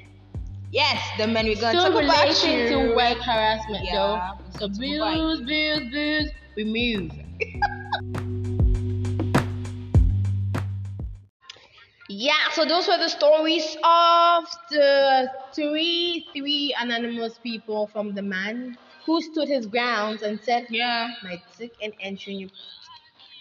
Yes, 0.70 1.00
the 1.18 1.26
men 1.26 1.46
we're 1.46 1.60
gonna 1.60 1.78
Still 1.78 1.80
talk 1.80 1.94
about 1.94 2.44
you. 2.44 2.68
to 2.68 2.94
work 2.94 3.18
harassment 3.24 3.90
Yeah, 3.90 3.92
though. 3.92 4.22
So 4.50 4.68
booze, 4.68 5.40
booze, 5.46 5.90
booze, 5.90 6.30
we 6.56 6.64
move. 6.64 7.12
Yeah, 12.08 12.50
so 12.52 12.64
those 12.64 12.88
were 12.88 12.96
the 12.98 13.08
stories 13.08 13.76
of 13.84 14.44
the 14.70 15.30
three 15.54 16.30
three 16.34 16.74
anonymous 16.78 17.38
people 17.38 17.86
from 17.86 18.14
the 18.14 18.22
man 18.22 18.78
who 19.08 19.22
stood 19.22 19.48
his 19.48 19.66
grounds 19.66 20.22
and 20.22 20.40
said, 20.44 20.68
Yeah. 20.68 21.08
my 21.22 21.42
tick 21.58 21.72
and 21.82 21.94
entry 22.00 22.52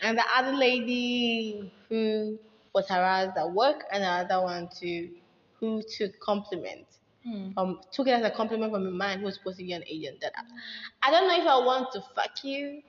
and 0.02 0.18
the 0.18 0.24
other 0.36 0.54
lady 0.54 1.72
who 1.90 2.40
was 2.74 2.88
harassed 2.90 3.38
at 3.38 3.52
work 3.52 3.84
and 3.92 4.04
the 4.04 4.08
other 4.08 4.44
one 4.44 4.70
too 4.80 5.18
who 5.60 5.82
took 5.98 6.20
compliment 6.20 6.88
Hmm. 7.24 7.52
um 7.58 7.82
took 7.92 8.08
it 8.08 8.12
as 8.12 8.24
a 8.24 8.32
compliment 8.32 8.72
from 8.72 8.88
a 8.88 8.92
man 8.92 9.20
who 9.20 9.26
was 9.26 9.36
supposed 9.36 9.58
to 9.60 9.66
be 9.66 9.74
an 9.74 9.84
agent 9.88 10.22
that 10.22 10.34
I, 10.38 11.10
I 11.10 11.12
don't 11.12 11.28
know 11.28 11.38
if 11.42 11.48
I 11.48 11.66
want 11.66 11.92
to 11.94 12.02
fuck 12.16 12.44
you 12.44 12.84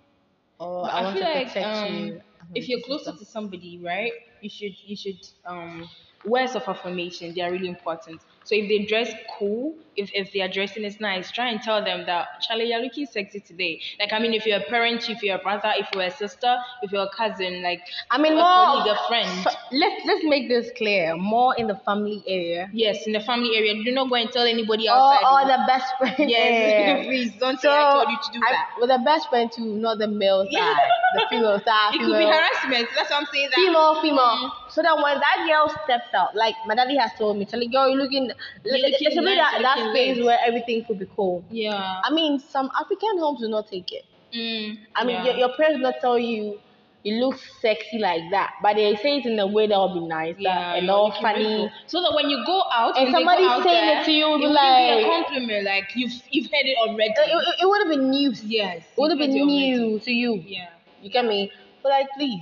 or 0.61 0.87
But 0.87 0.95
I, 0.95 1.01
I 1.01 1.05
want 1.05 1.19
feel 1.19 1.23
to 1.23 1.29
like 1.29 1.61
um, 1.63 2.19
you 2.19 2.23
if 2.55 2.69
you're 2.69 2.81
closer 2.85 3.13
to 3.13 3.25
somebody, 3.25 3.81
right, 3.85 4.13
you 4.41 4.49
should 4.51 4.75
you 4.83 4.97
should 4.97 5.21
um 5.45 5.89
words 6.25 6.55
of 6.55 6.63
affirmation. 6.69 7.35
They 7.35 7.41
are 7.43 7.51
really 7.51 7.69
important. 7.69 8.23
So 8.49 8.55
if 8.55 8.67
they 8.67 8.87
dress 8.87 9.13
cool, 9.39 9.75
if 9.95 10.11
if 10.15 10.33
their 10.33 10.49
dressing 10.49 10.85
is 10.85 11.01
nice, 11.01 11.31
try 11.31 11.51
and 11.51 11.61
tell 11.61 11.85
them 11.85 12.07
that 12.07 12.27
Charlie, 12.41 12.71
you're 12.71 12.81
looking 12.81 13.05
sexy 13.05 13.41
today. 13.41 13.79
Like 14.01 14.13
I 14.15 14.19
mean, 14.21 14.33
if 14.33 14.47
you're 14.47 14.57
a 14.61 14.65
parent, 14.75 15.11
if 15.11 15.23
you're 15.23 15.37
a 15.37 15.43
brother, 15.43 15.71
if 15.77 15.87
you're 15.93 16.05
a 16.05 16.11
sister, 16.11 16.57
if 16.81 16.91
you're 16.91 17.03
a 17.03 17.11
cousin, 17.15 17.63
like 17.63 17.83
I 18.11 18.17
mean 18.17 18.33
a 18.33 18.37
more 18.37 18.45
colleague, 18.45 18.97
a 18.97 19.09
friend. 19.09 19.29
f- 19.47 19.55
let's 19.73 20.01
let's 20.07 20.25
make 20.25 20.49
this 20.49 20.71
clear 20.79 21.15
more 21.17 21.55
in 21.59 21.67
the 21.67 21.77
family 21.85 22.23
area 22.27 22.71
Yes, 22.73 23.07
in 23.07 23.13
the 23.13 23.21
family 23.21 23.55
area, 23.55 23.75
do 23.85 23.93
not 23.93 24.09
go 24.09 24.15
and 24.15 24.31
tell 24.33 24.47
anybody 24.47 24.89
outside. 24.89 25.25
or 25.29 25.41
oh. 25.43 25.47
the 25.47 25.61
best 25.67 25.93
friend 25.99 26.31
yes, 26.31 27.05
please 27.11 27.33
don't 27.39 27.61
So 27.61 27.69
say 27.69 27.75
I 27.77 27.93
told 27.93 28.09
you 28.09 28.19
to 28.25 28.33
do 28.33 28.41
I- 28.49 28.53
that. 28.53 28.71
with 28.81 28.89
the 28.89 29.03
best 29.05 29.29
friend 29.29 29.53
too, 29.53 29.77
not 29.77 29.99
the 29.99 30.09
male 30.09 30.47
side, 30.51 30.57
uh, 30.63 31.21
the 31.21 31.27
female 31.29 31.59
side. 31.61 31.91
Uh, 31.93 31.97
it 31.97 31.99
could 32.07 32.17
be 32.19 32.25
harassment. 32.25 32.89
That's 32.97 33.11
what 33.11 33.21
I'm 33.21 33.27
saying. 33.35 33.51
That 33.51 33.61
female, 33.61 34.01
female. 34.01 34.37
Mm. 34.49 34.68
So 34.79 34.83
that 34.83 34.95
when 34.97 35.19
that 35.19 35.39
girl 35.49 35.75
steps 35.83 36.15
out, 36.15 36.37
like 36.37 36.55
my 36.65 36.77
daddy 36.77 36.97
has 36.97 37.11
told 37.19 37.37
me, 37.37 37.45
Charlie, 37.47 37.67
girl, 37.67 37.89
you're 37.89 37.99
looking, 37.99 38.31
You're 38.65 38.79
looking 38.79 39.19
a 39.19 39.23
bit 39.23 39.25
nice, 39.25 39.37
that, 39.37 39.63
that 39.63 39.91
space 39.91 40.17
lit. 40.19 40.25
where 40.27 40.39
everything 40.47 40.85
could 40.85 41.01
be 41.01 41.09
cool. 41.17 41.43
Yeah. 41.51 42.01
I 42.05 42.13
mean, 42.13 42.39
some 42.39 42.71
African 42.81 43.19
homes 43.19 43.41
do 43.41 43.49
not 43.49 43.67
take 43.69 43.91
it. 43.91 44.05
Mm, 44.33 44.79
I 44.95 45.03
mean, 45.05 45.17
yeah. 45.17 45.25
your, 45.25 45.35
your 45.35 45.57
parents 45.57 45.79
do 45.79 45.83
not 45.83 45.95
tell 46.01 46.17
you 46.17 46.61
you 47.03 47.15
look 47.25 47.41
sexy 47.61 47.99
like 47.99 48.23
that, 48.31 48.55
but 48.63 48.75
they 48.77 48.95
say 48.97 49.17
it 49.19 49.27
in 49.27 49.37
a 49.41 49.47
way 49.49 49.67
that 49.67 49.77
will 49.77 49.95
be 50.01 50.07
nice 50.07 50.37
yeah, 50.39 50.75
and 50.75 50.89
all 50.91 51.11
funny. 51.21 51.43
beautiful. 51.45 51.71
So 51.89 52.01
that 52.03 52.13
when 52.15 52.31
you 52.31 52.45
go 52.47 52.63
out 52.73 52.97
And 52.99 53.11
somebody 53.13 53.43
out 53.45 53.65
saying 53.65 53.87
there, 53.87 54.03
it 54.03 54.05
to 54.05 54.13
you, 54.13 54.35
it 54.35 54.39
be 54.39 54.45
would 54.47 54.53
like- 54.53 54.99
be 54.99 55.03
a 55.03 55.09
compliment. 55.09 55.65
Like 55.65 55.85
you've 55.97 56.13
you've 56.31 56.47
heard 56.53 56.67
it 56.67 56.77
already. 56.87 57.11
It, 57.11 57.31
it, 57.31 57.55
it 57.63 57.67
would 57.69 57.81
have 57.83 57.89
been 57.91 58.11
news. 58.11 58.45
yes, 58.45 58.85
It 58.97 59.01
would 59.01 59.11
have 59.11 59.19
been 59.19 59.31
heard 59.31 59.39
it 59.39 59.43
already. 59.43 59.71
new 59.91 59.99
to 60.01 60.13
you. 60.13 60.35
Yeah. 60.47 60.69
You 61.03 61.11
get 61.11 61.25
me? 61.25 61.51
But 61.83 61.91
like, 61.91 62.07
please, 62.17 62.41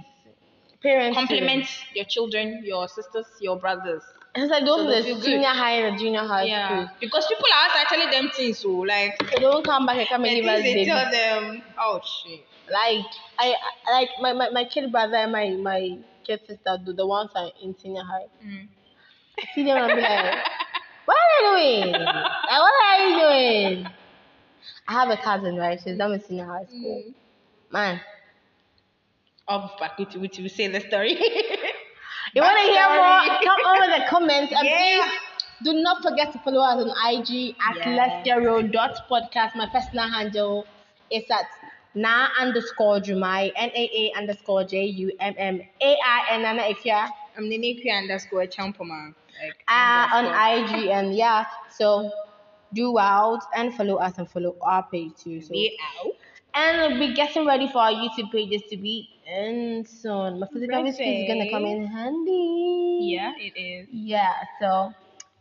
parents. 0.86 1.16
Compliment 1.18 1.66
your 1.94 2.04
children, 2.06 2.62
your 2.64 2.88
sisters, 2.88 3.26
your 3.40 3.58
brothers. 3.58 4.02
And 4.34 4.44
it's 4.44 4.50
like 4.52 4.64
those 4.66 4.76
So 4.76 4.86
the 4.86 5.02
feel 5.02 5.20
good. 5.40 5.44
high 5.44 5.72
and 5.80 5.96
the 5.96 6.00
junior 6.00 6.20
high 6.26 6.44
Yeah. 6.44 6.66
schools. 6.68 6.90
Because 7.00 7.26
people 7.26 7.46
are 7.54 7.64
outside 7.64 7.86
telling 7.88 8.10
them 8.10 8.30
things. 8.36 8.60
So 8.60 8.70
like, 8.70 9.12
They 9.34 9.40
don't 9.40 9.64
come 9.64 9.86
back 9.86 9.96
and 9.98 10.08
come 10.08 10.24
and 10.24 10.34
give 10.36 10.44
us 10.46 10.62
they 10.62 10.84
tell 10.84 11.10
them. 11.10 11.62
Oh 11.78 12.00
shit. 12.04 12.40
Like 12.70 13.04
I, 13.38 13.54
like 13.90 14.08
my, 14.20 14.32
my, 14.32 14.50
my 14.50 14.64
kid 14.64 14.90
brother 14.92 15.16
and 15.16 15.32
my 15.32 15.50
my 15.62 15.96
kid 16.26 16.40
sister 16.46 16.76
do 16.84 16.92
the 16.92 17.06
ones 17.06 17.30
are 17.34 17.50
in 17.62 17.76
senior 17.78 18.02
high. 18.02 18.26
Mm. 18.44 18.68
I 19.38 19.42
see 19.54 19.64
them 19.64 19.78
and 19.78 19.94
be 19.94 20.02
like, 20.02 20.34
what 21.04 21.16
are 21.16 21.58
you 21.58 21.92
doing? 21.92 22.02
Like 22.02 22.60
what 22.60 22.74
are 22.84 23.08
you 23.08 23.20
doing? 23.20 23.86
I 24.88 24.92
have 24.92 25.10
a 25.10 25.16
cousin, 25.16 25.56
right? 25.56 25.78
She's 25.82 25.96
done 25.96 26.10
with 26.10 26.26
senior 26.26 26.46
high 26.46 26.64
school. 26.66 27.02
Mm. 27.06 27.14
Man, 27.72 28.00
Oh, 29.48 29.70
back 29.78 29.98
with 29.98 30.14
you, 30.14 30.26
to 30.28 30.48
say 30.48 30.66
the 30.68 30.80
story. 30.80 31.12
you 32.34 32.42
want 32.42 32.58
to 32.58 32.72
hear 32.72 32.88
more? 32.88 33.38
Come 33.44 33.62
over 33.66 33.86
the 33.98 34.04
comments 34.08 34.52
and 34.52 34.66
Yeah. 34.66 34.76
please 34.78 35.12
do 35.62 35.72
not 35.74 36.02
forget 36.02 36.32
to 36.32 36.38
follow 36.40 36.60
us 36.60 36.82
on 36.84 36.90
IG 37.14 37.54
at 37.68 37.76
Yeah. 37.76 37.94
Let's 37.96 38.24
Get 38.24 38.34
Real 38.38 38.62
dot 38.66 39.08
podcast. 39.08 39.54
My 39.54 39.68
personal 39.68 40.08
handle 40.08 40.66
is 41.10 41.24
at 41.30 41.46
na 41.94 42.28
underscore 42.40 42.98
Jumai 43.00 43.52
N 43.56 43.70
A 43.74 43.90
A 44.02 44.18
underscore 44.18 44.64
J 44.64 44.84
U 44.84 45.12
M 45.20 45.34
M 45.38 45.60
A 45.80 45.96
I 46.04 46.38
Nana 46.38 46.62
Ifya. 46.62 47.08
I'm 47.36 47.48
the 47.48 47.90
underscore 47.92 48.46
Champoma. 48.46 49.14
Like 49.42 49.62
uh, 49.68 50.08
on. 50.12 50.24
IG 50.26 50.88
and 50.88 51.14
yeah. 51.14 51.44
So 51.70 52.10
do 52.74 52.98
out 52.98 53.42
and 53.54 53.72
follow 53.74 53.96
us 53.96 54.18
and 54.18 54.28
follow 54.28 54.56
our 54.60 54.82
page 54.90 55.12
too. 55.22 55.40
So 55.40 55.50
Be 55.52 55.78
out. 56.04 56.12
and 56.54 56.78
we'll 56.98 57.08
be 57.08 57.14
getting 57.14 57.46
ready 57.46 57.68
for 57.68 57.78
our 57.78 57.92
YouTube 57.92 58.32
pages 58.32 58.62
to 58.70 58.76
be 58.76 59.08
in 59.26 59.84
soon. 59.84 60.40
My 60.40 60.46
physical 60.52 60.84
history 60.84 61.22
is 61.22 61.28
gonna 61.28 61.50
come 61.50 61.64
in 61.66 61.86
handy. 61.86 62.98
Yeah, 63.14 63.32
it 63.38 63.54
is. 63.58 63.88
Yeah. 63.92 64.32
So 64.60 64.92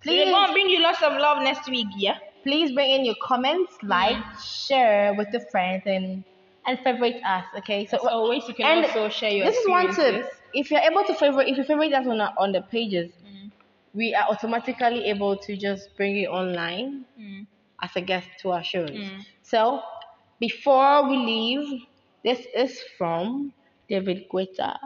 We're 0.05 0.25
please 0.25 0.31
gonna 0.31 0.53
bring 0.53 0.69
you 0.69 0.81
lots 0.81 1.01
of 1.01 1.13
love 1.13 1.43
next 1.43 1.69
week. 1.69 1.87
Yeah. 1.97 2.17
please 2.43 2.71
bring 2.73 2.91
in 2.91 3.05
your 3.05 3.15
comments, 3.23 3.73
like, 3.81 4.17
share 4.39 5.15
with 5.15 5.27
your 5.33 5.41
friends 5.51 5.83
and 5.87 6.23
and 6.67 6.79
favorite 6.79 7.21
us. 7.25 7.45
Okay. 7.57 7.85
So 7.87 7.97
As 7.97 8.05
always, 8.05 8.47
you 8.47 8.53
can 8.53 8.65
and 8.77 8.85
also 8.85 9.09
share 9.09 9.31
your 9.31 9.45
this 9.45 9.57
is 9.57 9.67
one 9.69 9.93
tip. 9.93 10.29
If 10.53 10.71
you're 10.71 10.79
able 10.81 11.03
to 11.03 11.13
favorite, 11.13 11.47
if 11.47 11.57
you 11.57 11.63
favorite 11.63 11.93
us 11.93 12.07
on, 12.07 12.21
our- 12.21 12.33
on 12.37 12.51
the 12.53 12.61
pages, 12.61 13.11
Mm. 13.25 13.51
we 13.93 14.13
are 14.15 14.25
automatically 14.29 15.05
able 15.05 15.37
to 15.37 15.55
just 15.57 15.95
bring 15.97 16.15
it 16.17 16.27
online 16.27 17.05
Mm. 17.19 17.45
as 17.81 17.95
a 17.95 18.01
guest 18.01 18.29
to 18.41 18.51
our 18.51 18.63
shows. 18.63 18.89
Mm. 18.91 19.25
So, 19.43 19.81
before 20.39 21.09
we 21.09 21.17
leave, 21.17 21.81
this 22.23 22.45
is 22.55 22.81
from 22.97 23.53
David 23.89 24.27
Guetta. 24.29 24.77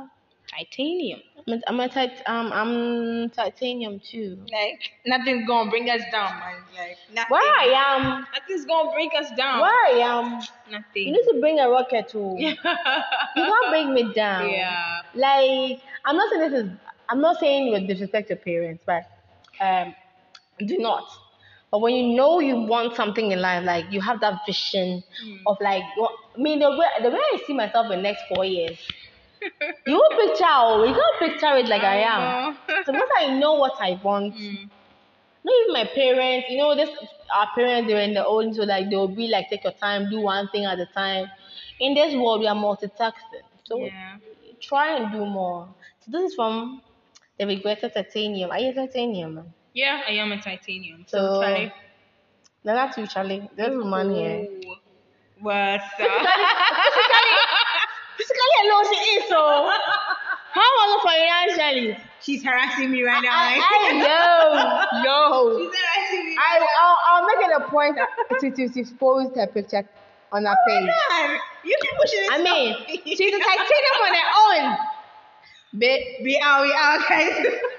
Titanium. 0.51 1.19
I'm, 1.47 1.61
I'm, 1.67 1.79
a 1.79 1.89
tit- 1.89 2.21
um, 2.25 2.51
I'm 2.51 3.29
titanium 3.29 3.99
too. 3.99 4.37
Like 4.51 4.79
nothing's 5.05 5.47
gonna 5.47 5.69
bring 5.69 5.89
us 5.89 6.01
down, 6.11 6.39
man. 6.39 6.55
Like 6.75 6.97
nothing. 7.13 7.29
Where 7.29 7.41
I 7.59 7.95
am, 7.97 8.25
Nothing's 8.33 8.65
gonna 8.65 8.91
bring 8.91 9.09
us 9.17 9.29
down. 9.37 9.61
where 9.61 9.69
I 9.71 9.99
am, 9.99 10.39
Nothing. 10.71 11.07
you 11.07 11.11
need 11.13 11.23
to 11.33 11.37
bring 11.39 11.59
a 11.59 11.69
rocket 11.69 12.09
too. 12.09 12.35
You 12.39 12.55
can't 13.45 13.69
bring 13.69 13.93
me 13.93 14.11
down. 14.13 14.49
yeah. 14.49 15.01
Like, 15.15 15.81
I'm 16.05 16.17
not 16.17 16.29
saying 16.31 16.51
this 16.51 16.63
is, 16.65 16.71
I'm 17.09 17.21
not 17.21 17.39
saying 17.39 17.71
with 17.71 17.87
disrespect 17.87 18.27
to 18.29 18.35
parents, 18.35 18.83
but 18.85 19.03
um, 19.61 19.95
do 20.65 20.77
not. 20.79 21.07
But 21.71 21.81
when 21.81 21.93
you 21.95 22.15
know 22.15 22.39
you 22.39 22.55
want 22.61 22.95
something 22.95 23.31
in 23.31 23.41
life, 23.41 23.63
like 23.63 23.85
you 23.91 24.01
have 24.01 24.19
that 24.21 24.41
vision 24.45 25.03
of 25.45 25.57
like, 25.61 25.83
I 25.83 26.07
mean, 26.41 26.59
the 26.59 26.71
way 26.71 26.87
the 27.01 27.09
way 27.09 27.19
I 27.33 27.39
see 27.45 27.53
myself 27.53 27.85
in 27.91 27.97
the 27.99 28.03
next 28.03 28.23
four 28.33 28.45
years, 28.45 28.79
you 29.85 29.93
won't 29.95 30.19
picture, 30.19 30.45
oh, 30.47 30.83
you 30.83 30.93
can't 30.93 31.31
picture 31.33 31.55
it 31.57 31.67
like 31.67 31.83
I 31.83 31.99
am. 32.01 32.53
So 32.85 32.93
once 32.93 33.11
I 33.19 33.37
know 33.37 33.53
what 33.55 33.73
I 33.81 33.99
want, 34.03 34.33
Mm. 34.33 34.69
not 35.43 35.53
even 35.61 35.73
my 35.73 35.85
parents, 35.93 36.47
you 36.49 36.57
know, 36.57 36.75
this 36.75 36.89
our 37.35 37.47
parents 37.55 37.87
they 37.87 37.93
were 37.93 38.01
in 38.01 38.13
the 38.13 38.25
old 38.25 38.55
so 38.55 38.63
like 38.63 38.89
they'll 38.89 39.07
be 39.07 39.27
like 39.27 39.49
take 39.49 39.63
your 39.63 39.73
time, 39.73 40.09
do 40.09 40.21
one 40.21 40.47
thing 40.49 40.65
at 40.65 40.79
a 40.79 40.87
time. 40.87 41.27
In 41.79 41.93
this 41.93 42.15
world 42.15 42.41
we 42.41 42.47
are 42.47 42.55
multitasking. 42.55 43.45
So 43.65 43.85
Yeah. 43.85 44.17
try 44.61 44.97
and 44.97 45.11
do 45.11 45.25
more. 45.25 45.75
So 46.01 46.11
this 46.11 46.31
is 46.31 46.35
from 46.35 46.81
David 47.37 47.63
Guetta 47.63 47.91
Titanium. 47.93 48.51
Are 48.51 48.59
you 48.59 48.73
titanium? 48.73 49.53
Yeah, 49.73 50.01
I 50.07 50.11
am 50.13 50.31
a 50.31 50.41
titanium. 50.41 51.05
So, 51.07 51.17
So 51.17 51.41
Charlie. 51.41 51.73
no, 52.63 52.73
not 52.73 52.97
you, 52.97 53.07
Charlie. 53.07 53.49
There's 53.55 53.73
a 53.73 53.77
woman 53.77 54.11
here. 54.13 54.47
Ooh. 54.49 54.75
What's 55.41 55.83
up? 55.83 56.27
Physically 58.17 58.55
alone 58.65 58.85
she 58.91 58.99
is 59.15 59.29
so 59.29 59.71
how 60.51 60.61
was 60.61 60.89
it 60.95 61.01
financially? 61.07 61.97
She's 62.21 62.43
harassing 62.43 62.91
me 62.91 63.03
right 63.03 63.21
now. 63.23 63.29
I, 63.31 63.55
like- 63.55 63.63
I 63.63 63.99
know. 63.99 65.03
No. 65.03 65.59
She's 65.59 65.75
harassing 65.79 66.25
me. 66.25 66.35
I, 66.37 66.67
I'll, 66.81 66.97
I'll 67.07 67.25
make 67.27 67.47
it 67.47 67.61
a 67.61 67.69
point 67.69 67.97
to, 68.39 68.51
to, 68.51 68.83
to 68.83 68.95
post 68.95 69.35
her 69.35 69.47
picture 69.47 69.87
on 70.31 70.45
her 70.45 70.51
oh 70.51 70.67
page. 70.67 70.89
Man, 71.11 71.39
you 71.63 71.75
people 71.81 72.05
should 72.07 72.31
I 72.33 72.43
mean, 72.43 72.75
she's 73.05 73.33
a 73.33 73.39
titanium 73.39 73.97
on 74.03 74.13
her 74.13 74.29
own. 74.73 74.77
Bit. 75.77 76.23
be 76.23 76.39
out, 76.43 76.63
we 76.63 76.73
out, 76.75 77.07
guys. 77.07 77.45